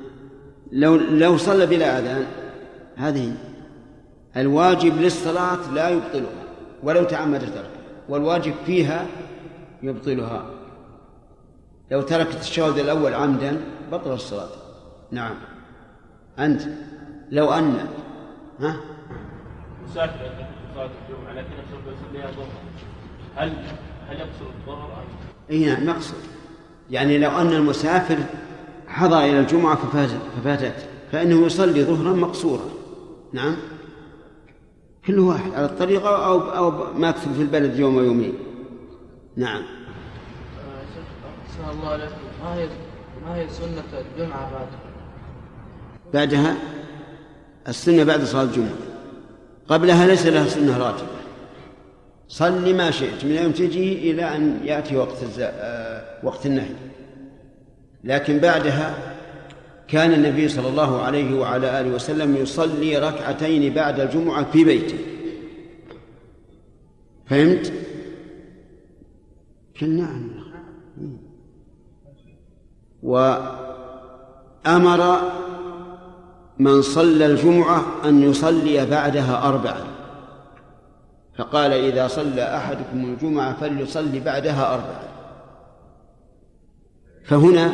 لو 0.72 0.96
لو 0.96 1.36
صلى 1.36 1.66
بلا 1.66 1.98
أذان 1.98 2.26
هذه 2.96 3.34
الواجب 4.36 4.96
للصلاة 4.96 5.72
لا 5.74 5.88
يبطلها 5.88 6.44
ولو 6.82 7.04
تعمد 7.04 7.40
تركها 7.40 7.77
والواجب 8.08 8.54
فيها 8.66 9.06
يبطلها. 9.82 10.50
لو 11.90 12.02
تركت 12.02 12.40
الشهود 12.40 12.78
الأول 12.78 13.14
عمدا 13.14 13.60
بطل 13.92 14.12
الصلاة 14.12 14.48
نعم. 15.10 15.34
أنت 16.38 16.62
لو 17.30 17.50
أن 17.52 17.86
ها؟ 18.60 18.76
مسافر 19.84 20.30
صلاة 20.74 20.90
الجمعة 21.08 21.32
لكن 21.32 21.52
يصليها 21.86 22.30
ظهرا 22.30 22.48
هل 23.36 23.52
هل 24.08 24.16
يقصر 24.16 24.46
الظهر 24.60 24.92
أم 24.92 25.06
اي 25.50 25.66
نعم 25.66 25.86
مقصود 25.86 26.20
يعني 26.90 27.18
لو 27.18 27.30
أن 27.30 27.52
المسافر 27.52 28.18
حضر 28.88 29.18
إلى 29.18 29.40
الجمعة 29.40 29.76
ففاتت 29.76 30.20
ففاتت 30.36 30.88
فإنه 31.12 31.46
يصلي 31.46 31.84
ظهرا 31.84 32.16
مقصورا. 32.16 32.64
نعم. 33.32 33.56
كل 35.08 35.18
واحد 35.18 35.54
على 35.54 35.64
الطريقة 35.64 36.26
أو 36.26 36.40
أو 36.40 36.92
ماكث 36.94 37.28
في 37.28 37.42
البلد 37.42 37.78
يوم 37.78 37.96
ويومين. 37.96 38.34
نعم. 39.36 39.62
أحسن 41.48 41.78
الله 41.78 41.88
عليكم 41.88 42.14
ما 42.42 42.54
هي 42.54 42.68
ما 43.24 43.36
هي 43.36 43.48
سنة 43.48 44.00
الجمعة 44.00 44.52
بعد 44.52 44.66
بعدها 46.14 46.56
السنة 47.68 48.04
بعد 48.04 48.24
صلاة 48.24 48.42
الجمعة. 48.42 48.76
قبلها 49.68 50.06
ليس 50.06 50.26
لها 50.26 50.48
سنة 50.48 50.78
راتبه 50.78 51.18
صل 52.28 52.76
ما 52.76 52.90
شئت. 52.90 53.24
من 53.24 53.30
يوم 53.30 53.52
تجي 53.52 54.10
إلى 54.10 54.36
أن 54.36 54.60
يأتي 54.64 54.96
وقت. 54.96 55.16
آه، 55.40 56.04
وقت 56.22 56.46
النهي. 56.46 56.74
لكن 58.04 58.38
بعدها 58.38 59.17
كان 59.88 60.12
النبي 60.12 60.48
صلى 60.48 60.68
الله 60.68 61.02
عليه 61.02 61.38
وعلى 61.38 61.80
آله 61.80 61.94
وسلم 61.94 62.36
يصلي 62.36 62.98
ركعتين 62.98 63.74
بعد 63.74 64.00
الجمعة 64.00 64.50
في 64.50 64.64
بيته. 64.64 64.98
فهمت؟ 67.26 67.72
نعم 69.82 70.30
وأمر 73.02 73.50
من 76.58 76.82
صلى 76.82 77.26
الجمعة 77.26 77.84
أن 78.04 78.22
يصلي 78.22 78.86
بعدها 78.86 79.48
أربعا 79.48 79.84
فقال 81.38 81.72
إذا 81.72 82.08
صلى 82.08 82.56
أحدكم 82.56 83.04
الجمعة 83.04 83.60
فليصلي 83.60 84.20
بعدها 84.20 84.74
أربعا 84.74 85.08
فهنا 87.24 87.72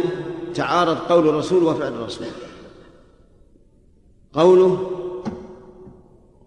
تعارض 0.55 0.97
قول 0.97 1.29
الرسول 1.29 1.63
وفعل 1.63 1.93
الرسول. 1.93 2.27
قوله 4.33 4.91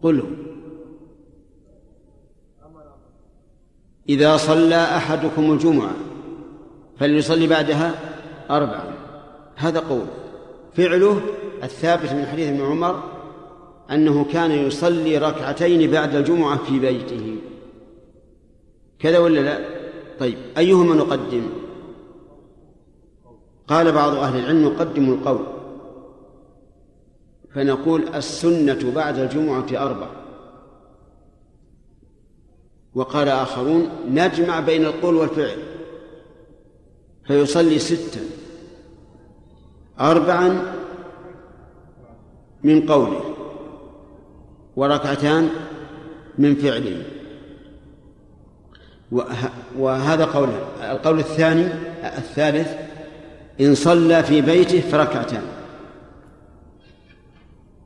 قل. 0.03 0.24
إذا 4.10 4.38
صلى 4.38 4.76
أحدكم 4.76 5.51
الجمعة 5.51 5.91
فليصلي 6.99 7.47
بعدها 7.47 7.99
أربعا 8.49 8.93
هذا 9.55 9.80
قول. 9.80 10.05
فعله 10.74 11.22
الثابت 11.64 12.12
من 12.12 12.26
حديث 12.26 12.47
ابن 12.47 12.62
عمر 12.62 13.03
أنه 13.91 14.26
كان 14.26 14.51
يصلي 14.51 15.18
ركعتين 15.18 15.91
بعد 15.91 16.16
الجمعة 16.16 16.58
في 16.58 16.80
بيته. 16.80 17.36
كذا 18.99 19.20
ولا 19.20 19.39
لا؟ 19.39 19.60
طيب. 20.20 20.38
أيهما 20.58 20.95
نقدم؟ 20.95 21.49
قال 23.68 23.91
بعض 23.91 24.13
أهل 24.13 24.39
العلم 24.39 24.65
نقدم 24.65 25.13
القول 25.13 25.45
فنقول 27.53 28.07
السنة 28.15 28.91
بعد 28.95 29.18
الجمعة 29.18 29.65
أربع 29.72 30.07
وقال 32.95 33.30
آخرون 33.30 33.89
نجمع 34.09 34.59
بين 34.59 34.86
القول 34.86 35.15
والفعل 35.15 35.57
فيصلي 37.28 37.80
ستا. 37.80 38.20
أربعا 39.99 40.74
من 42.63 42.86
قوله 42.86 43.22
وركعتان 44.76 45.49
من 46.38 46.55
فعله. 46.55 47.03
وهذا 49.78 50.26
قول 50.26 50.49
القول 50.82 51.20
الثاني 51.20 51.65
الثالث 52.18 52.86
إن 53.62 53.76
صلى 53.76 54.24
في 54.24 54.41
بيته 54.41 54.80
فركعتان. 54.80 55.43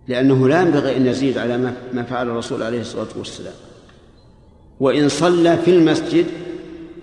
لأنه 0.07 0.47
لا 0.47 0.61
ينبغي 0.61 0.97
أن 0.97 1.05
يزيد 1.05 1.37
على 1.37 1.75
ما 1.93 2.03
فعل 2.03 2.29
الرسول 2.29 2.63
عليه 2.63 2.81
الصلاة 2.81 3.07
والسلام. 3.17 3.53
وإن 4.79 5.09
صلى 5.09 5.57
في 5.57 5.71
المسجد 5.71 6.25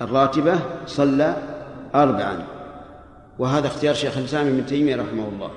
الراتبة 0.03 0.61
صلى 0.87 1.37
أربعا. 1.95 2.47
وهذا 3.39 3.67
اختيار 3.67 3.95
شيخ 3.95 4.19
الإسلام 4.19 4.47
ابن 4.47 4.67
تيمية 4.67 4.97
رحمه 4.97 5.29
الله. 5.29 5.51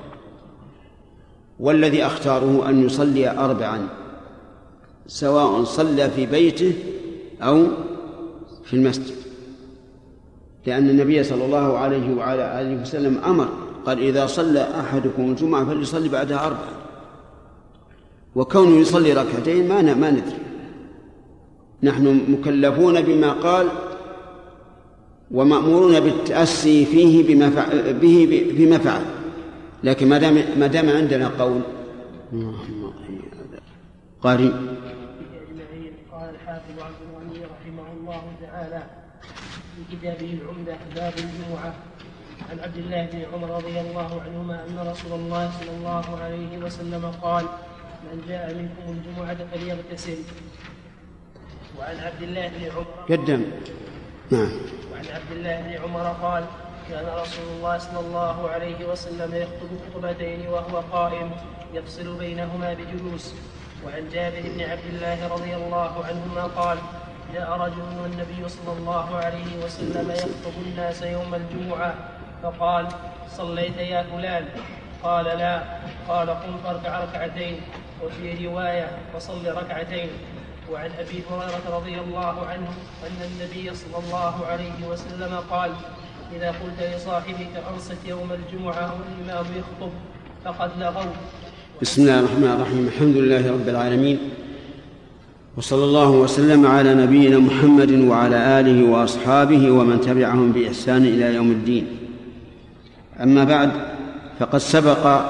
والذي 1.59 2.05
أختاره 2.05 2.70
أن 2.70 2.86
يصلي 2.86 3.30
أربعا. 3.30 3.88
سواء 5.07 5.64
صلى 5.64 6.09
في 6.09 6.26
بيته 6.26 6.74
أو 7.41 7.68
في 8.64 8.74
المسجد. 8.74 9.20
لأن 10.66 10.89
النبي 10.89 11.24
صلى 11.24 11.45
الله 11.45 11.78
عليه 11.78 12.16
وعلى 12.16 12.62
آله 12.62 12.82
وسلم 12.82 13.18
أمر 13.26 13.49
قال 13.86 13.99
إذا 13.99 14.26
صلى 14.26 14.68
أحدكم 14.80 15.32
الجمعة 15.32 15.66
فليصلي 15.66 16.09
بعدها 16.09 16.45
أربعا 16.45 16.74
وكونه 18.36 18.78
يصلي 18.78 19.14
ركعتين 19.14 19.68
ما 19.68 19.82
ما 19.82 20.12
ندري. 20.12 20.38
نحن 21.84 22.22
مكلفون 22.28 23.01
بما 23.01 23.32
قال 23.32 23.68
ومأمورون 25.32 25.99
بالتأسي 25.99 26.86
فيه 26.86 27.28
بما 27.28 27.49
فعل 27.49 27.93
به 27.93 28.47
بما 28.57 28.78
فعل. 28.78 29.01
لكن 29.84 30.09
ما 30.09 30.18
دام 30.18 30.34
ما 30.59 30.68
دام 30.68 30.89
عندنا 30.89 31.28
قول 31.28 31.62
قارئ 34.22 34.51
قال 36.12 36.30
الحافظ 36.30 36.76
عبد 36.80 37.01
الغني 37.09 37.39
رحمه 37.45 37.88
الله 37.97 38.24
تعالى 38.41 38.84
في 39.76 39.80
كتابه 39.91 40.39
العمدة 40.41 40.77
باب 40.95 41.13
الجمعة 41.13 41.73
عن 42.49 42.59
عبد 42.59 42.77
الله 42.77 43.05
بن 43.11 43.25
عمر 43.33 43.49
رضي 43.49 43.79
الله 43.79 44.21
عنهما 44.21 44.65
أن 44.67 44.87
رسول 44.91 45.11
الله 45.19 45.51
صلى 45.59 45.71
الله 45.77 46.19
عليه 46.23 46.57
وسلم 46.57 47.11
قال 47.21 47.45
من 48.03 48.23
جاء 48.27 48.53
منكم 48.53 48.85
الجمعة 48.87 49.37
فليغتسل. 49.51 50.17
وعن 51.79 51.95
عبد 51.99 52.21
الله 52.21 52.47
بن 52.47 52.63
عمر 52.75 52.85
قدم 53.09 53.41
نعم. 54.31 54.51
وعن 54.91 55.05
عبد 55.05 55.31
الله 55.31 55.61
بن 55.61 55.83
عمر 55.83 56.07
قال 56.21 56.43
كان 56.89 57.05
رسول 57.05 57.47
الله 57.57 57.77
صلى 57.77 57.99
الله 57.99 58.49
عليه 58.49 58.85
وسلم 58.85 59.35
يخطب 59.35 59.71
خطبتين 59.85 60.47
وهو 60.47 60.79
قائم 60.91 61.31
يفصل 61.73 62.17
بينهما 62.17 62.73
بجلوس. 62.73 63.33
وعن 63.85 64.09
جابر 64.13 64.41
بن 64.55 64.61
عبد 64.61 64.87
الله 64.93 65.27
رضي 65.27 65.55
الله 65.55 66.05
عنهما 66.05 66.43
قال 66.43 66.77
جاء 67.34 67.49
رجل 67.51 67.88
والنبي 68.03 68.49
صلى 68.49 68.71
الله 68.79 69.15
عليه 69.15 69.51
وسلم 69.65 70.11
يخطب 70.11 70.55
الناس 70.67 71.01
يوم 71.01 71.36
الجمعة 71.36 71.93
فقال 72.43 72.88
صليت 73.38 73.77
يا 73.77 74.03
فلان. 74.03 74.45
قال 75.03 75.25
لا. 75.25 75.63
قال 76.07 76.29
قم 76.29 76.53
فاركع 76.63 76.99
ركعتين 77.03 77.55
وفي 78.03 78.47
رواية 78.47 78.88
فصل 79.13 79.45
ركعتين. 79.47 80.09
وعن 80.71 80.91
أبي 80.99 81.23
هريرة 81.32 81.65
رضي 81.77 81.95
الله 81.99 82.36
عنه 82.47 82.69
أن 83.07 83.19
النبي 83.29 83.75
صلى 83.75 83.97
الله 84.03 84.36
عليه 84.45 84.88
وسلم 84.88 85.34
قال 85.49 85.71
إذا 86.36 86.47
قلت 86.47 86.79
لصاحبك 86.95 87.53
أنصت 87.73 88.01
يوم 88.05 88.29
الجمعة 88.32 88.95
والإمام 88.95 89.45
يخطب 89.59 89.91
فقد 90.45 90.71
لغوا 90.79 91.13
بسم 91.82 92.01
الله 92.01 92.19
الرحمن 92.19 92.51
الرحيم. 92.55 92.88
الحمد 92.88 93.15
لله 93.17 93.51
رب 93.51 93.67
العالمين. 93.69 94.40
وصلى 95.57 95.83
الله 95.83 96.09
وسلم 96.09 96.67
على 96.67 96.93
نبينا 96.93 97.39
محمد 97.39 97.91
وعلى 97.91 98.59
آله 98.59 98.91
وأصحابه 98.91 99.71
ومن 99.71 100.01
تبعهم 100.01 100.51
بإحسان 100.51 101.05
إلى 101.05 101.35
يوم 101.35 101.51
الدين. 101.51 101.87
أما 103.19 103.43
بعد 103.43 103.71
فقد 104.39 104.57
سبق 104.57 105.21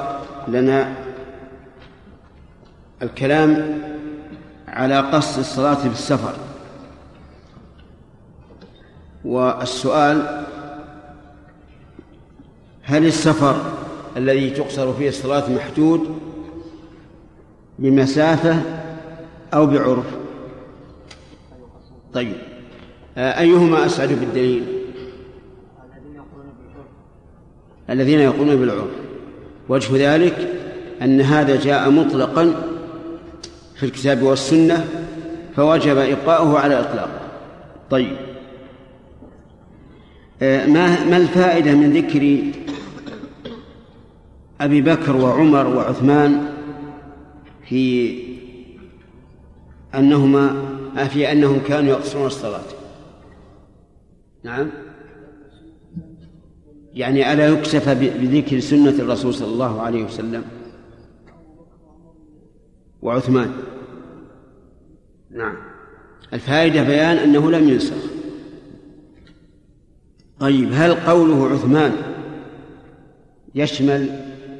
لنا 0.47 0.93
الكلام 3.01 3.80
على 4.67 4.99
قصد 4.99 5.39
الصلاة 5.39 5.74
في 5.74 5.88
السفر. 5.88 6.34
والسؤال 9.26 10.45
هل 12.84 13.05
السفر 13.05 13.55
الذي 14.17 14.49
تقصر 14.49 14.93
فيه 14.93 15.09
الصلاة 15.09 15.49
محدود 15.49 16.19
بمسافة 17.80 18.81
أو 19.54 19.66
بعرف. 19.66 20.06
طيب. 22.14 22.36
أيهما 23.18 23.86
أسعد 23.86 24.10
بالدليل؟ 24.10 24.64
الذين 27.89 28.20
يقولون 28.20 28.56
بالعرف. 28.56 28.91
وجه 29.70 30.16
ذلك 30.16 30.47
أن 31.02 31.22
هذا 31.22 31.62
جاء 31.62 31.89
مطلقا 31.89 32.54
في 33.76 33.86
الكتاب 33.86 34.22
والسنة 34.22 34.88
فوجب 35.56 35.97
إبقاؤه 35.97 36.60
على 36.60 36.80
إطلاقه 36.80 37.20
طيب. 37.89 38.16
ما 40.41 41.06
ما 41.06 41.18
الفائدة 41.18 41.72
من 41.72 41.93
ذكر 41.93 42.38
أبي 44.62 44.82
بكر 44.82 45.16
وعمر 45.16 45.68
وعثمان 45.68 46.49
في 47.70 48.14
أنهما 49.96 50.72
في 51.10 51.32
أنهم 51.32 51.60
كانوا 51.60 51.89
يقصرون 51.89 52.28
الصلاة. 52.28 52.64
نعم. 54.44 54.70
يعني 56.94 57.34
ألا 57.34 57.48
يكتفى 57.48 57.96
بذكر 57.96 58.60
سنة 58.60 58.89
الرسول 58.89 59.34
صلى 59.34 59.48
الله 59.48 59.82
عليه 59.82 60.04
وسلم؟ 60.04 60.44
وعثمان. 63.02 63.54
نعم. 65.32 65.56
الفائدة 66.34 66.84
بيان 66.84 67.18
أنه 67.18 67.52
لم 67.52 67.70
ينسخ. 67.70 67.96
طيب 70.39 70.70
هل 70.74 70.94
قوله 70.94 71.50
عثمان 71.50 71.96
يشمل 73.56 74.10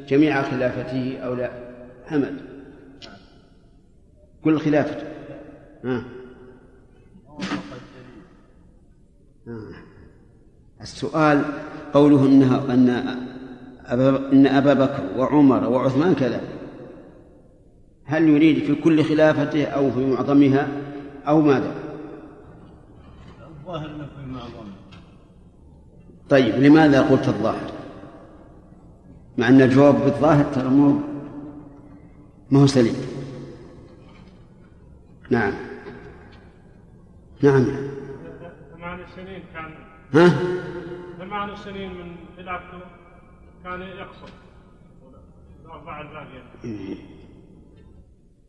جميع 0.08 0.42
خلافته 0.42 1.18
أو 1.18 1.34
لا؟ 1.34 1.52
حمد 2.06 2.38
كل 4.44 4.60
خلافته. 4.60 5.21
ها. 5.86 6.04
السؤال 10.82 11.44
قوله 11.94 12.26
انها 12.26 12.74
أن 12.74 12.90
أبا 13.86 14.32
إن 14.34 14.48
أبا 14.48 14.74
بكر 14.74 15.04
وعمر 15.18 15.70
وعثمان 15.70 16.16
كذا 16.16 16.42
هل 18.06 18.30
يريد 18.30 18.64
في 18.64 18.76
كل 18.76 19.04
خلافته 19.04 19.66
أو 19.66 19.92
في 19.92 20.06
معظمها 20.06 20.68
أو 21.28 21.42
ماذا؟ 21.42 21.76
الظاهر 23.48 23.86
إنه 23.90 24.06
في 24.06 24.26
معظمها 24.32 24.76
طيب 26.30 26.56
لماذا 26.56 27.02
قلت 27.02 27.28
الظاهر؟ 27.28 27.72
مع 29.38 29.48
أن 29.48 29.62
الجواب 29.62 29.96
بالظاهر 29.96 30.44
ترى 30.44 30.70
مو 30.70 31.00
ما 32.52 32.62
هو 32.62 32.68
سليم 32.68 32.96
نعم 35.30 35.54
نعم 37.44 37.66
ثمان 38.76 39.00
سنين 39.16 39.44
كان 39.54 39.74
ها؟ 40.14 40.30
ثمان 41.20 41.56
سنين 41.56 41.94
من 41.94 42.16
خلافته 42.38 42.80
كان 43.64 43.82
يقصر 43.82 44.34
وأربع 45.66 46.02
الباقية 46.02 46.96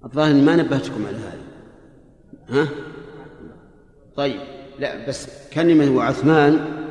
الظاهر 0.04 0.30
إني 0.30 0.42
ما 0.42 0.56
نبهتكم 0.56 1.06
على 1.06 1.16
هذا. 1.16 1.42
ها؟ 2.48 2.68
طيب 4.16 4.40
لا 4.78 5.08
بس 5.08 5.48
كلمة 5.52 5.96
وعثمان 5.96 6.82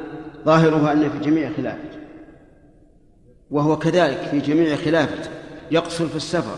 ظاهرها 0.45 0.93
أن 0.93 1.09
في 1.09 1.19
جميع 1.19 1.49
خلافته. 1.49 1.99
وهو 3.51 3.77
كذلك 3.77 4.17
في 4.17 4.39
جميع 4.39 4.75
خلافته 4.75 5.29
يقصر 5.71 6.07
في 6.07 6.15
السفر. 6.15 6.57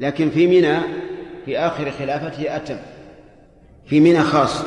لكن 0.00 0.30
في 0.30 0.46
منى 0.46 0.80
في 1.44 1.58
آخر 1.58 1.90
خلافته 1.90 2.56
أتم. 2.56 2.78
في 3.90 4.00
منى 4.00 4.22
خاص 4.22 4.62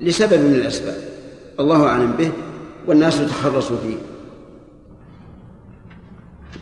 لسبب 0.00 0.40
من 0.40 0.54
الأسباب 0.54 0.96
الله 1.60 1.86
أعلم 1.86 2.12
به 2.12 2.32
والناس 2.86 3.20
يتخرصوا 3.20 3.76
فيه. 3.76 3.96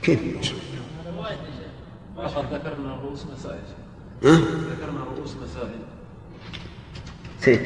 كيف؟ 0.03 0.53
فقط 2.17 2.45
ذكرنا 2.53 3.01
رؤوس 3.03 3.27
مسائل. 3.27 3.61
ها؟ 4.25 4.35
ذكرنا 4.35 5.05
رؤوس 5.17 5.31
مسائل. 5.37 5.79
سيد. 7.41 7.61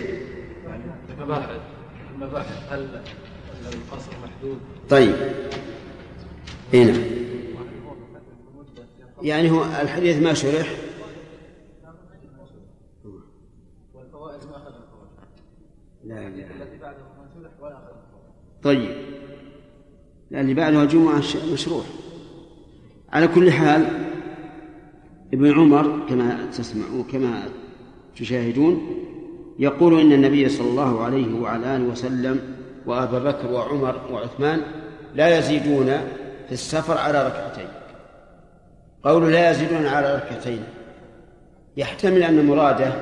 يعني 0.66 0.82
المباحث. 1.18 1.60
المباحث 2.14 2.72
هل 2.72 2.88
هل 3.64 3.72
القصر 3.72 4.10
محدود؟ 4.24 4.58
طيب. 4.90 5.14
هنا 6.74 6.98
يعني 9.22 9.50
هو 9.50 9.64
الحديث 9.64 10.22
ما 10.22 10.34
شرح؟ 10.34 10.85
لا 16.06 16.14
لا 16.14 16.28
الذي 16.28 16.78
بعده 16.82 16.96
ولا 17.60 17.78
طيب. 18.62 18.90
لا 20.30 20.40
اللي 20.40 20.54
بعدها 20.54 20.82
الجمعة 20.82 21.22
مشروع. 21.52 21.82
على 23.12 23.28
كل 23.28 23.52
حال 23.52 23.86
ابن 25.34 25.52
عمر 25.52 26.06
كما 26.08 26.50
تسمعون 26.52 27.04
كما 27.12 27.42
تشاهدون 28.16 29.04
يقول 29.58 30.00
إن 30.00 30.12
النبي 30.12 30.48
صلى 30.48 30.68
الله 30.68 31.04
عليه 31.04 31.40
وعلى 31.40 31.76
آله 31.76 31.84
وسلم 31.84 32.40
وأبا 32.86 33.18
بكر 33.18 33.52
وعمر 33.52 34.00
وعثمان 34.10 34.62
لا 35.14 35.38
يزيدون 35.38 35.86
في 36.46 36.52
السفر 36.52 36.98
على 36.98 37.26
ركعتين. 37.26 37.68
قول 39.04 39.32
لا 39.32 39.50
يزيدون 39.50 39.86
على 39.86 40.14
ركعتين 40.14 40.62
يحتمل 41.76 42.22
أن 42.22 42.46
مراده 42.46 42.92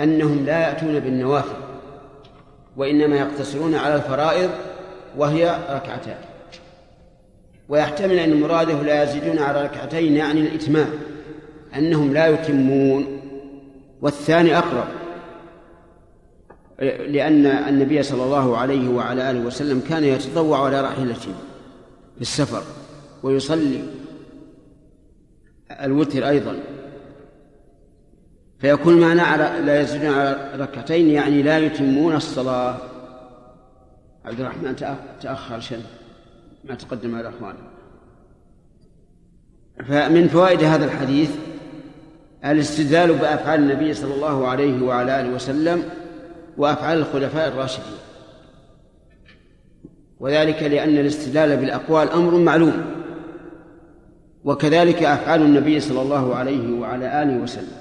أنهم 0.00 0.44
لا 0.44 0.60
يأتون 0.60 1.00
بالنوافل. 1.00 1.69
وإنما 2.80 3.16
يقتصرون 3.16 3.74
على 3.74 3.94
الفرائض 3.94 4.50
وهي 5.16 5.58
ركعتان. 5.70 6.16
ويحتمل 7.68 8.18
أن 8.18 8.40
مراده 8.40 8.82
لا 8.82 9.02
يزيدون 9.02 9.38
على 9.38 9.62
ركعتين 9.64 10.16
يعني 10.16 10.40
الإتمام 10.40 10.88
أنهم 11.76 12.12
لا 12.12 12.26
يتمون. 12.26 13.20
والثاني 14.02 14.58
أقرب 14.58 14.86
لأن 17.08 17.46
النبي 17.46 18.02
صلى 18.02 18.22
الله 18.22 18.56
عليه 18.56 18.88
وعلى 18.88 19.30
آله 19.30 19.40
وسلم 19.40 19.80
كان 19.88 20.04
يتطوع 20.04 20.64
على 20.66 20.80
راحلته 20.80 21.34
في 22.14 22.20
السفر 22.20 22.62
ويصلي 23.22 23.82
الوتر 25.70 26.28
أيضا. 26.28 26.56
فيكون 28.60 29.00
معنى 29.00 29.20
على 29.20 29.60
لا 29.66 29.80
يزيدون 29.80 30.14
على 30.14 30.50
ركعتين 30.56 31.10
يعني 31.10 31.42
لا 31.42 31.58
يتمون 31.58 32.16
الصلاة. 32.16 32.76
عبد 34.24 34.40
الرحمن 34.40 34.76
تأخ- 34.76 35.22
تأخر 35.22 35.60
شيء 35.60 35.82
ما 36.64 36.74
تقدم 36.74 37.14
على 37.14 37.28
الأخوان 37.28 37.54
فمن 39.88 40.28
فوائد 40.28 40.64
هذا 40.64 40.84
الحديث 40.84 41.30
الاستدلال 42.44 43.12
بأفعال 43.12 43.60
النبي 43.60 43.94
صلى 43.94 44.14
الله 44.14 44.48
عليه 44.48 44.82
وعلى 44.82 45.20
آله 45.20 45.34
وسلم 45.34 45.82
وأفعال 46.56 46.98
الخلفاء 46.98 47.48
الراشدين. 47.48 47.96
وذلك 50.20 50.62
لأن 50.62 50.98
الاستدلال 50.98 51.56
بالأقوال 51.56 52.10
أمر 52.10 52.36
معلوم. 52.36 52.84
وكذلك 54.44 55.02
أفعال 55.02 55.42
النبي 55.42 55.80
صلى 55.80 56.02
الله 56.02 56.34
عليه 56.36 56.80
وعلى 56.80 57.22
آله 57.22 57.36
وسلم. 57.42 57.72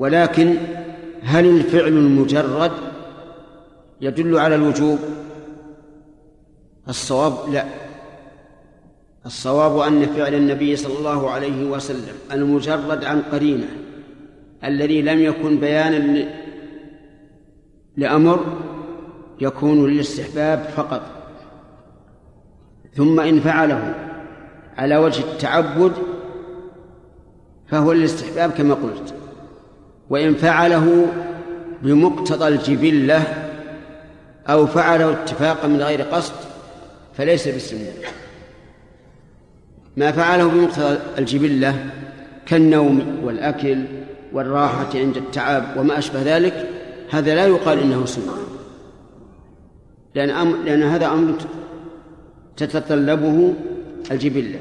ولكن 0.00 0.56
هل 1.22 1.46
الفعل 1.46 1.88
المجرد 1.88 2.72
يدل 4.00 4.38
على 4.38 4.54
الوجوب؟ 4.54 4.98
الصواب 6.88 7.52
لا. 7.52 7.64
الصواب 9.26 9.78
أن 9.78 10.06
فعل 10.06 10.34
النبي 10.34 10.76
صلى 10.76 10.98
الله 10.98 11.30
عليه 11.30 11.70
وسلم 11.70 12.14
المجرد 12.32 13.04
عن 13.04 13.22
قرينة 13.22 13.66
الذي 14.64 15.02
لم 15.02 15.20
يكن 15.20 15.58
بيانا 15.58 16.28
لأمر 17.96 18.44
يكون 19.40 19.90
للاستحباب 19.90 20.58
فقط. 20.76 21.02
ثم 22.94 23.20
إن 23.20 23.40
فعله 23.40 23.94
على 24.76 24.96
وجه 24.96 25.20
التعبد 25.20 25.92
فهو 27.68 27.92
للاستحباب 27.92 28.50
كما 28.50 28.74
قلت. 28.74 29.19
وإن 30.10 30.34
فعله 30.34 31.06
بمقتضى 31.82 32.48
الجبلة 32.48 33.22
أو 34.48 34.66
فعله 34.66 35.12
اتفاقا 35.12 35.68
من 35.68 35.82
غير 35.82 36.02
قصد 36.02 36.34
فليس 37.16 37.48
بالسنة 37.48 37.92
ما 39.96 40.12
فعله 40.12 40.48
بمقتضى 40.48 40.98
الجبلة 41.18 41.90
كالنوم 42.46 43.20
والأكل 43.24 43.84
والراحة 44.32 44.88
عند 44.94 45.16
التعب 45.16 45.64
وما 45.76 45.98
أشبه 45.98 46.22
ذلك 46.22 46.68
هذا 47.10 47.34
لا 47.34 47.46
يقال 47.46 47.78
إنه 47.78 48.06
سنة 48.06 48.32
لأن, 50.14 50.30
أمر 50.30 50.56
لأن 50.64 50.82
هذا 50.82 51.06
أمر 51.06 51.34
تتطلبه 52.56 53.54
الجبلة. 54.10 54.58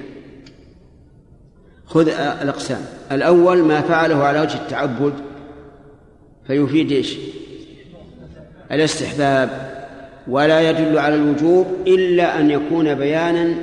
خذ 1.86 2.10
الأقسام. 2.42 2.82
الأول 3.12 3.64
ما 3.64 3.82
فعله 3.82 4.24
على 4.24 4.42
وجه 4.42 4.56
التعبد 4.56 5.14
فيفيد 6.50 6.92
إيش؟ 6.92 7.18
الاستحباب. 8.72 9.70
ولا 10.28 10.70
يدل 10.70 10.98
على 10.98 11.16
الوجوب 11.16 11.68
إلا 11.88 12.40
أن 12.40 12.52
يكون 12.52 12.96
بيانا 12.96 13.56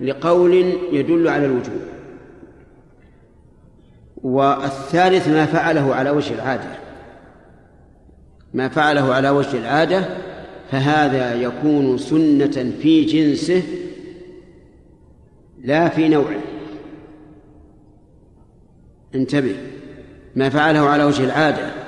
لقول 0.00 0.54
يدل 0.92 1.28
على 1.28 1.46
الوجوب. 1.46 1.80
والثالث 4.16 5.28
ما 5.28 5.46
فعله 5.46 5.94
على 5.94 6.10
وجه 6.10 6.34
العادة. 6.34 6.78
ما 8.54 8.68
فعله 8.68 9.14
على 9.14 9.30
وجه 9.30 9.58
العادة 9.58 10.04
فهذا 10.70 11.34
يكون 11.34 11.98
سنة 11.98 12.72
في 12.82 13.04
جنسه 13.04 13.62
لا 15.64 15.88
في 15.88 16.08
نوعه. 16.08 16.40
انتبه. 19.14 19.56
ما 20.36 20.48
فعله 20.48 20.80
على 20.80 21.04
وجه 21.04 21.24
العادة. 21.24 21.83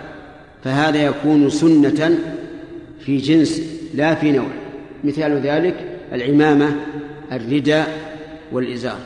فهذا 0.66 1.02
يكون 1.02 1.50
سنة 1.50 2.18
في 3.00 3.16
جنسه 3.16 3.62
لا 3.94 4.14
في 4.14 4.32
نوعه 4.32 4.54
مثال 5.04 5.40
ذلك 5.40 5.98
العمامة 6.12 6.76
الرداء 7.32 7.88
والإزار. 8.52 8.98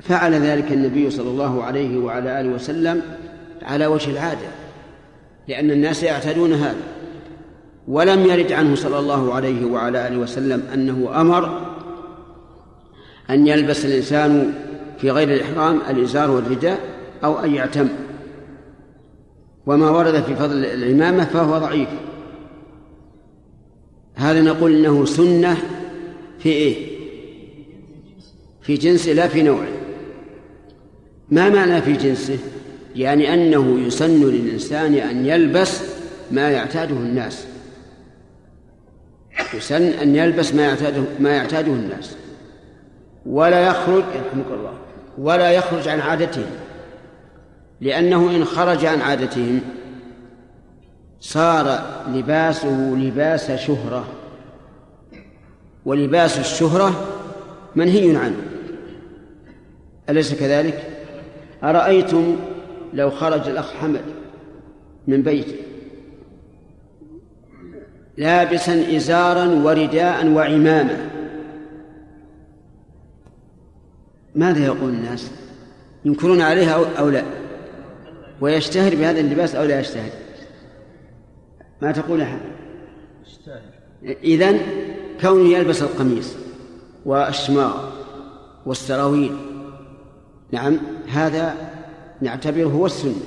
فعل 0.00 0.34
ذلك 0.34 0.72
النبي 0.72 1.10
صلى 1.10 1.30
الله 1.30 1.64
عليه 1.64 1.98
وعلى 1.98 2.40
آله 2.40 2.48
وسلم 2.48 3.02
على 3.62 3.86
وجه 3.86 4.10
العادة 4.10 4.48
لأن 5.48 5.70
الناس 5.70 6.02
يعتادون 6.02 6.52
هذا. 6.52 6.82
ولم 7.88 8.26
يرد 8.26 8.52
عنه 8.52 8.74
صلى 8.74 8.98
الله 8.98 9.34
عليه 9.34 9.64
وعلى 9.64 10.08
آله 10.08 10.18
وسلم 10.18 10.62
أنه 10.74 11.20
أمر 11.20 11.74
أن 13.30 13.46
يلبس 13.46 13.84
الإنسان 13.84 14.54
في 14.98 15.10
غير 15.10 15.28
الإحرام 15.34 15.80
الإزار 15.90 16.30
والرداء 16.30 16.78
أو 17.24 17.38
أن 17.38 17.54
يعتم. 17.54 17.88
وما 19.68 19.90
ورد 19.90 20.22
في 20.22 20.36
فضل 20.36 20.64
العمامة 20.64 21.24
فهو 21.24 21.58
ضعيف. 21.58 21.88
هذا 24.14 24.40
نقول 24.40 24.76
إنه 24.76 25.04
سنة 25.04 25.56
في 26.38 26.48
إيه؟ 26.48 26.98
في 28.62 28.74
جنسه 28.74 29.12
لا 29.12 29.28
في 29.28 29.42
نوعه. 29.42 29.68
ما 31.30 31.48
معنى 31.48 31.82
في 31.82 31.92
جنسه؟ 31.92 32.38
يعني 32.96 33.34
أنه 33.34 33.80
يسن 33.80 34.24
للإنسان 34.24 34.94
أن 34.94 35.26
يلبس 35.26 35.80
ما 36.30 36.50
يعتاده 36.50 36.96
الناس. 36.96 37.46
يسن 39.54 39.82
أن 39.82 40.16
يلبس 40.16 40.54
ما 40.54 40.62
يعتاده 40.62 41.02
ما 41.20 41.30
يعتاده 41.30 41.72
الناس. 41.72 42.16
ولا 43.26 43.66
يخرج 43.66 44.04
يرحمك 44.14 44.46
الله 44.50 44.72
ولا 45.18 45.50
يخرج 45.50 45.88
عن 45.88 46.00
عادتهم 46.00 46.46
لأنه 47.80 48.36
إن 48.36 48.44
خرج 48.44 48.84
عن 48.84 49.00
عادتهم 49.00 49.60
صار 51.20 51.80
لباسه 52.08 52.94
لباس 52.96 53.50
شهرة 53.50 54.04
ولباس 55.84 56.38
الشهرة 56.38 57.06
منهي 57.76 58.16
عنه 58.16 58.36
أليس 60.08 60.34
كذلك؟ 60.34 61.04
أرأيتم 61.64 62.36
لو 62.94 63.10
خرج 63.10 63.48
الأخ 63.48 63.72
حمد 63.72 64.00
من 65.06 65.22
بيته 65.22 65.56
لابسا 68.16 68.96
إزارا 68.96 69.44
ورداء 69.44 70.26
وعمامة 70.26 71.10
ماذا 74.34 74.64
يقول 74.64 74.90
الناس؟ 74.90 75.30
ينكرون 76.04 76.40
عليها 76.40 76.98
أو 76.98 77.08
لا؟ 77.08 77.22
ويشتهر 78.40 78.94
بهذا 78.94 79.20
اللباس 79.20 79.54
أو 79.54 79.64
لا 79.64 79.80
يشتهر؟ 79.80 80.10
ما 81.82 81.92
تقول 81.92 82.20
أحد؟ 82.20 82.40
إذن 84.24 84.60
كونه 85.20 85.48
يلبس 85.48 85.82
القميص 85.82 86.34
والشماغ 87.04 87.90
والسراويل 88.66 89.36
نعم 90.52 90.78
هذا 91.08 91.54
نعتبره 92.20 92.64
هو 92.64 92.86
السنة. 92.86 93.20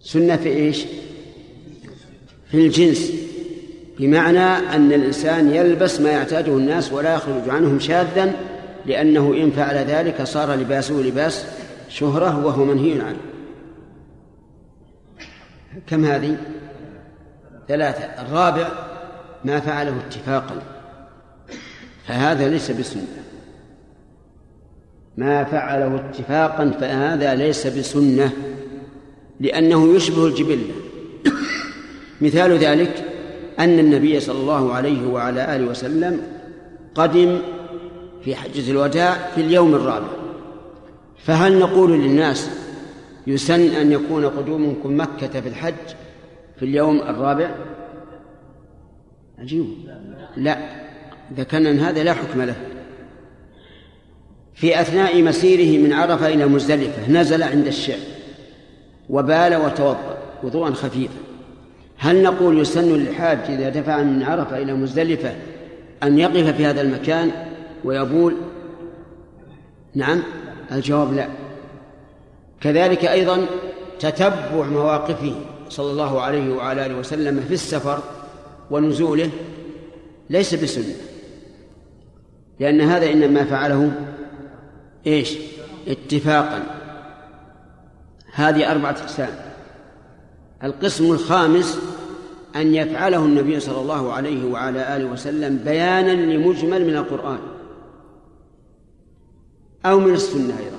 سنة 0.00 0.36
في 0.36 0.48
إيش؟ 0.48 0.84
في 2.50 2.66
الجنس. 2.66 3.12
بمعنى 3.98 4.74
أن 4.76 4.92
الإنسان 4.92 5.54
يلبس 5.54 6.00
ما 6.00 6.10
يعتاده 6.10 6.52
الناس 6.52 6.92
ولا 6.92 7.14
يخرج 7.14 7.48
عنهم 7.48 7.78
شاذا 7.78 8.32
لأنه 8.86 9.34
إن 9.36 9.50
فعل 9.50 9.76
ذلك 9.76 10.22
صار 10.22 10.54
لباسه 10.54 10.94
لباس 10.94 11.44
شهرة 11.88 12.46
وهو 12.46 12.64
منهي 12.64 13.00
عنه. 13.00 13.29
كم 15.86 16.04
هذه؟ 16.04 16.36
ثلاثة. 17.68 18.04
الرابع 18.04 18.68
ما 19.44 19.60
فعله 19.60 19.96
اتفاقا. 20.06 20.62
فهذا 22.06 22.48
ليس 22.48 22.70
بسنة. 22.70 23.06
ما 25.16 25.44
فعله 25.44 25.96
اتفاقا 25.96 26.70
فهذا 26.80 27.34
ليس 27.34 27.66
بسنة 27.66 28.32
لأنه 29.40 29.94
يشبه 29.94 30.26
الجبلة. 30.26 30.74
مثال 32.20 32.58
ذلك 32.58 33.04
أن 33.58 33.78
النبي 33.78 34.20
صلى 34.20 34.38
الله 34.38 34.74
عليه 34.74 35.06
وعلى 35.06 35.56
آله 35.56 35.66
وسلم 35.66 36.22
قدم 36.94 37.38
في 38.24 38.34
حجة 38.34 38.70
الوداع 38.70 39.30
في 39.34 39.40
اليوم 39.40 39.74
الرابع. 39.74 40.08
فهل 41.24 41.58
نقول 41.58 41.92
للناس 41.92 42.50
يسن 43.26 43.74
أن 43.74 43.92
يكون 43.92 44.26
قدومكم 44.26 45.00
مكة 45.00 45.40
في 45.40 45.48
الحج 45.48 45.74
في 46.56 46.64
اليوم 46.64 46.98
الرابع؟ 47.00 47.50
عجيب. 49.38 49.66
لا. 50.36 50.58
إذا 51.32 51.42
كان 51.42 51.78
هذا 51.78 52.02
لا 52.02 52.12
حكم 52.12 52.42
له. 52.42 52.56
في 54.54 54.80
أثناء 54.80 55.22
مسيره 55.22 55.86
من 55.86 55.92
عرفة 55.92 56.28
إلى 56.28 56.46
مزدلفة 56.46 57.10
نزل 57.10 57.42
عند 57.42 57.66
الشعب 57.66 57.98
وبال 59.10 59.56
وتوضأ 59.56 60.18
وضوءا 60.42 60.70
خفيفا. 60.70 61.18
هل 61.98 62.22
نقول 62.22 62.58
يسن 62.58 62.92
للحاج 62.92 63.38
إذا 63.48 63.68
دفع 63.68 64.02
من 64.02 64.22
عرفة 64.22 64.58
إلى 64.58 64.74
مزدلفة 64.74 65.34
أن 66.02 66.18
يقف 66.18 66.56
في 66.56 66.66
هذا 66.66 66.80
المكان 66.80 67.30
ويبول 67.84 68.36
نعم؟ 69.94 70.22
الجواب 70.72 71.14
لا. 71.14 71.28
كذلك 72.60 73.04
أيضا 73.04 73.46
تتبع 74.00 74.66
مواقفه 74.66 75.34
صلى 75.68 75.90
الله 75.90 76.20
عليه 76.20 76.54
وعلى 76.54 76.86
آله 76.86 76.94
وسلم 76.94 77.40
في 77.40 77.54
السفر 77.54 78.02
ونزوله 78.70 79.30
ليس 80.30 80.54
بسنة 80.54 80.94
لأن 82.60 82.80
هذا 82.80 83.12
إنما 83.12 83.44
فعله 83.44 83.92
إيش؟ 85.06 85.38
اتفاقا. 85.88 86.62
هذه 88.32 88.72
أربعة 88.72 88.90
أقسام. 88.90 89.30
القسم 90.64 91.12
الخامس 91.12 91.78
أن 92.56 92.74
يفعله 92.74 93.24
النبي 93.24 93.60
صلى 93.60 93.80
الله 93.80 94.12
عليه 94.12 94.52
وعلى 94.52 94.96
آله 94.96 95.04
وسلم 95.04 95.56
بيانا 95.56 96.12
لمجمل 96.12 96.86
من 96.86 96.96
القرآن 96.96 97.38
أو 99.86 100.00
من 100.00 100.14
السنة 100.14 100.58
أيضا. 100.58 100.69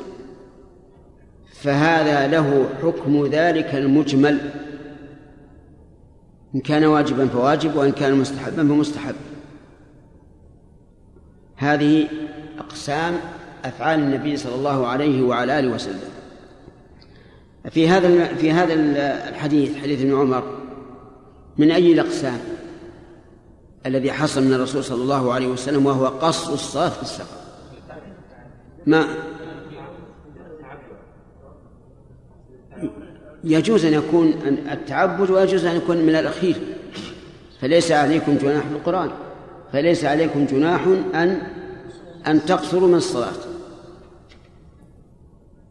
فهذا 1.63 2.27
له 2.27 2.69
حكم 2.81 3.25
ذلك 3.25 3.75
المجمل. 3.75 4.37
إن 6.55 6.59
كان 6.59 6.85
واجبا 6.85 7.27
فواجب 7.27 7.75
وإن 7.75 7.91
كان 7.91 8.15
مستحبا 8.15 8.63
فمستحب. 8.63 9.15
هذه 11.55 12.07
أقسام 12.59 13.13
أفعال 13.65 13.99
النبي 13.99 14.37
صلى 14.37 14.55
الله 14.55 14.87
عليه 14.87 15.23
وعلى 15.23 15.59
آله 15.59 15.73
وسلم. 15.73 16.11
في 17.69 17.89
هذا 17.89 18.25
في 18.35 18.51
هذا 18.51 18.73
الحديث 19.29 19.77
حديث 19.77 20.01
ابن 20.01 20.15
عمر 20.15 20.43
من 21.57 21.71
أي 21.71 21.93
الأقسام 21.93 22.39
الذي 23.85 24.11
حصل 24.11 24.43
من 24.43 24.53
الرسول 24.53 24.83
صلى 24.83 25.01
الله 25.01 25.33
عليه 25.33 25.47
وسلم 25.47 25.85
وهو 25.85 26.07
قص 26.07 26.49
الصلاة 26.49 26.89
في 26.89 27.01
السفر؟ 27.01 27.37
ما 28.85 29.07
يجوز 33.43 33.85
أن 33.85 33.93
يكون 33.93 34.33
التعبد 34.71 35.29
ويجوز 35.29 35.65
أن 35.65 35.75
يكون 35.75 35.97
من 35.97 36.15
الأخير. 36.15 36.55
فليس 37.61 37.91
عليكم 37.91 38.37
جناح 38.37 38.63
في 38.67 38.73
القرآن. 38.73 39.11
فليس 39.73 40.05
عليكم 40.05 40.45
جناح 40.45 40.87
أن 41.15 41.41
أن 42.27 42.45
تقصروا 42.45 42.87
من 42.87 42.95
الصلاة. 42.95 43.33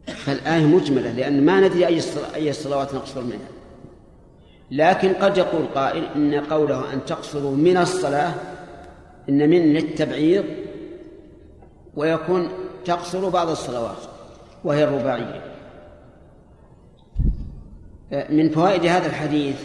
فالآية 0.07 0.67
مجملة 0.67 1.13
لأن 1.13 1.45
ما 1.45 1.61
ندري 1.61 1.87
أي 1.87 2.01
أي 2.35 2.51
الصلوات 2.51 2.95
نقصر 2.95 3.21
منها. 3.21 3.49
لكن 4.71 5.13
قد 5.13 5.39
يقول 5.39 5.67
قائل 5.75 6.05
إن 6.17 6.35
قوله 6.35 6.93
أن 6.93 7.05
تقصروا 7.05 7.57
من 7.57 7.77
الصلاة 7.77 8.35
إن 9.29 9.51
من 9.51 9.73
للتبعيض 9.73 10.45
ويكون 11.97 12.49
تقصر 12.85 13.29
بعض 13.29 13.49
الصلوات 13.49 13.99
وهي 14.65 14.85
الرباعية. 14.85 15.50
من 18.13 18.49
فوائد 18.49 18.87
هذا 18.87 19.07
الحديث 19.07 19.65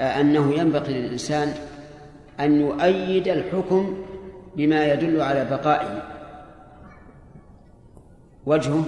أنه 0.00 0.54
ينبغي 0.54 0.94
للإنسان 0.94 1.54
أن 2.40 2.60
يؤيد 2.60 3.28
الحكم 3.28 3.96
بما 4.56 4.86
يدل 4.92 5.20
على 5.20 5.44
بقائه. 5.44 6.02
وجهه؟ 8.46 8.84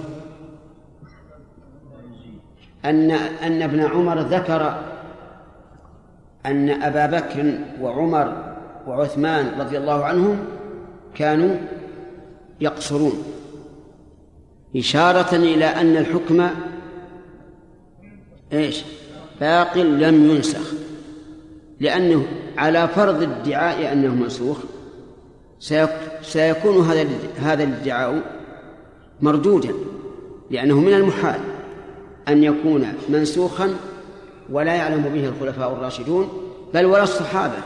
أن 2.85 3.11
أن 3.11 3.61
ابن 3.61 3.81
عمر 3.81 4.19
ذكر 4.19 4.83
أن 6.45 6.69
أبا 6.69 7.05
بكر 7.05 7.59
وعمر 7.81 8.55
وعثمان 8.87 9.59
رضي 9.59 9.77
الله 9.77 10.05
عنهم 10.05 10.39
كانوا 11.15 11.55
يقصرون 12.61 13.23
إشارة 14.75 15.35
إلى 15.35 15.65
أن 15.65 15.97
الحكم 15.97 16.49
إيش؟ 18.53 18.83
باق 19.39 19.77
لم 19.77 20.29
ينسخ 20.29 20.73
لأنه 21.79 22.25
على 22.57 22.87
فرض 22.87 23.23
ادعاء 23.23 23.93
أنه 23.93 24.15
منسوخ 24.15 24.57
سيكون 26.21 26.85
هذا 26.85 27.07
هذا 27.37 27.63
الادعاء 27.63 28.21
مردودا 29.21 29.73
لأنه 30.51 30.79
من 30.79 30.93
المحال 30.93 31.39
أن 32.27 32.43
يكون 32.43 32.93
منسوخا 33.09 33.75
ولا 34.49 34.75
يعلم 34.75 35.01
به 35.01 35.27
الخلفاء 35.27 35.73
الراشدون 35.73 36.29
بل 36.73 36.85
ولا 36.85 37.03
الصحابة 37.03 37.57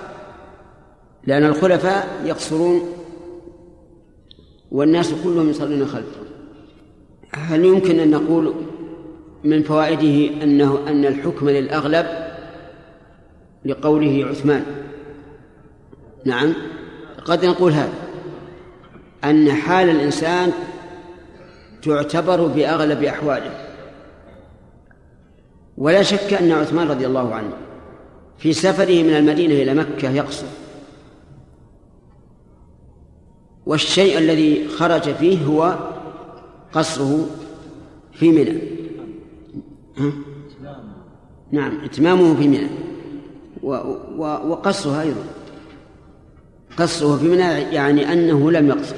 لأن 1.27 1.43
الخلفاء 1.43 2.21
يقصرون 2.25 2.81
والناس 4.71 5.13
كلهم 5.23 5.49
يصلون 5.49 5.85
خلفه 5.85 6.21
هل 7.33 7.65
يمكن 7.65 7.99
أن 7.99 8.11
نقول 8.11 8.53
من 9.43 9.63
فوائده 9.63 10.43
أنه 10.43 10.79
أن 10.87 11.05
الحكم 11.05 11.49
للأغلب 11.49 12.07
لقوله 13.65 14.25
عثمان. 14.29 14.65
نعم. 16.25 16.53
قد 17.25 17.45
نقول 17.45 17.71
هذا. 17.71 17.93
أن 19.23 19.51
حال 19.51 19.89
الإنسان 19.89 20.51
تعتبر 21.81 22.47
بأغلب 22.47 23.03
أحواله. 23.03 23.51
ولا 25.77 26.03
شك 26.03 26.33
أن 26.33 26.51
عثمان 26.51 26.87
رضي 26.87 27.05
الله 27.05 27.35
عنه 27.35 27.53
في 28.37 28.53
سفره 28.53 29.03
من 29.03 29.15
المدينة 29.15 29.53
إلى 29.53 29.73
مكة 29.73 30.09
يقصر. 30.09 30.47
والشيء 33.65 34.17
الذي 34.17 34.67
خرج 34.67 35.13
فيه 35.13 35.45
هو 35.45 35.75
قصره 36.73 37.29
في 38.13 38.31
منى. 38.31 38.80
ها؟ 39.97 40.11
نعم 41.51 41.83
إتمامه 41.85 42.35
في 42.35 42.47
منى 42.47 42.67
و- 43.63 43.73
و- 44.17 44.47
وقصرها 44.49 45.01
أيضا. 45.01 45.23
قصره 46.77 47.17
في 47.17 47.25
منى 47.27 47.61
يعني 47.61 48.13
أنه 48.13 48.51
لم 48.51 48.67
يقصر 48.67 48.95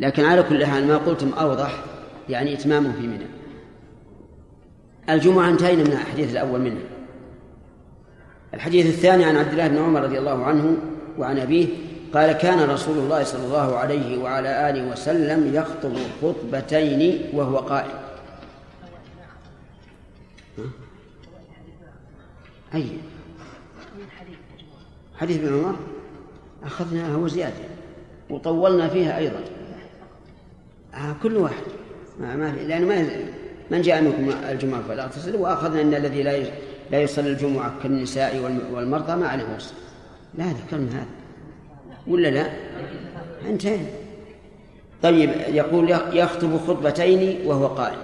لكن 0.00 0.24
على 0.24 0.42
كل 0.42 0.66
حال 0.66 0.86
ما 0.86 0.96
قلتم 0.96 1.28
أوضح 1.32 1.84
يعني 2.28 2.54
إتمامه 2.54 2.92
في 2.92 3.06
منى 3.06 3.26
الجمعة 5.10 5.48
انتهينا 5.48 5.82
من 5.82 5.92
الحديث 5.92 6.32
الأول 6.32 6.60
منه. 6.60 6.80
الحديث 8.54 8.86
الثاني 8.86 9.24
عن 9.24 9.36
عبد 9.36 9.50
الله 9.52 9.68
بن 9.68 9.78
عمر 9.78 10.02
رضي 10.02 10.18
الله 10.18 10.44
عنه 10.44 10.76
وعن 11.18 11.38
أبيه 11.38 11.66
قال 12.14 12.32
كان 12.32 12.70
رسول 12.70 12.98
الله 12.98 13.24
صلى 13.24 13.44
الله 13.44 13.76
عليه 13.76 14.18
وعلى 14.22 14.70
آله 14.70 14.92
وسلم 14.92 15.54
يخطب 15.54 15.92
خطبتين 16.22 17.20
وهو 17.34 17.56
قائم. 17.56 17.90
أي. 22.74 22.86
حديث 25.18 25.38
ابن 25.38 25.54
عمر 25.64 25.76
أخذناها 26.64 27.16
وزيادة. 27.16 27.54
وطولنا 28.30 28.88
فيها 28.88 29.18
أيضا. 29.18 29.40
آه 30.94 31.16
كل 31.22 31.36
واحد. 31.36 31.62
ما 32.20 32.36
ما 32.36 32.50
لأن 32.68 32.86
ما 32.88 33.06
من 33.70 33.82
جاء 33.82 34.02
منكم 34.02 34.30
الجمعة 34.50 34.82
فلا 34.88 35.04
اغتسل 35.04 35.36
وأخذنا 35.36 35.80
أن 35.80 35.94
الذي 35.94 36.22
لا 36.22 36.42
لا 36.90 37.02
يصلي 37.02 37.28
الجمعة 37.30 37.72
كالنساء 37.82 38.36
والم- 38.38 38.74
والمرضى 38.74 39.16
ما 39.16 39.28
عليه 39.28 39.44
غسل 39.56 39.74
لا 40.38 40.44
ذكرنا 40.44 40.90
هذا. 40.92 41.06
ولا 42.06 42.28
لا؟ 42.28 42.50
انتهينا. 43.48 43.86
طيب 45.02 45.30
يقول 45.48 45.90
يخطب 45.90 46.56
خطبتين 46.68 47.46
وهو 47.46 47.66
قائم 47.66 47.98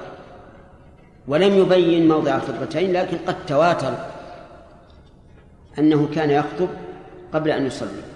ولم 1.29 1.55
يبين 1.59 2.09
موضع 2.09 2.37
الخطبتين 2.37 2.93
لكن 2.93 3.17
قد 3.27 3.47
تواتر 3.47 3.95
أنه 5.79 6.09
كان 6.15 6.31
يخطب 6.31 6.69
قبل 7.33 7.51
أن 7.51 7.67
يصلي. 7.67 8.16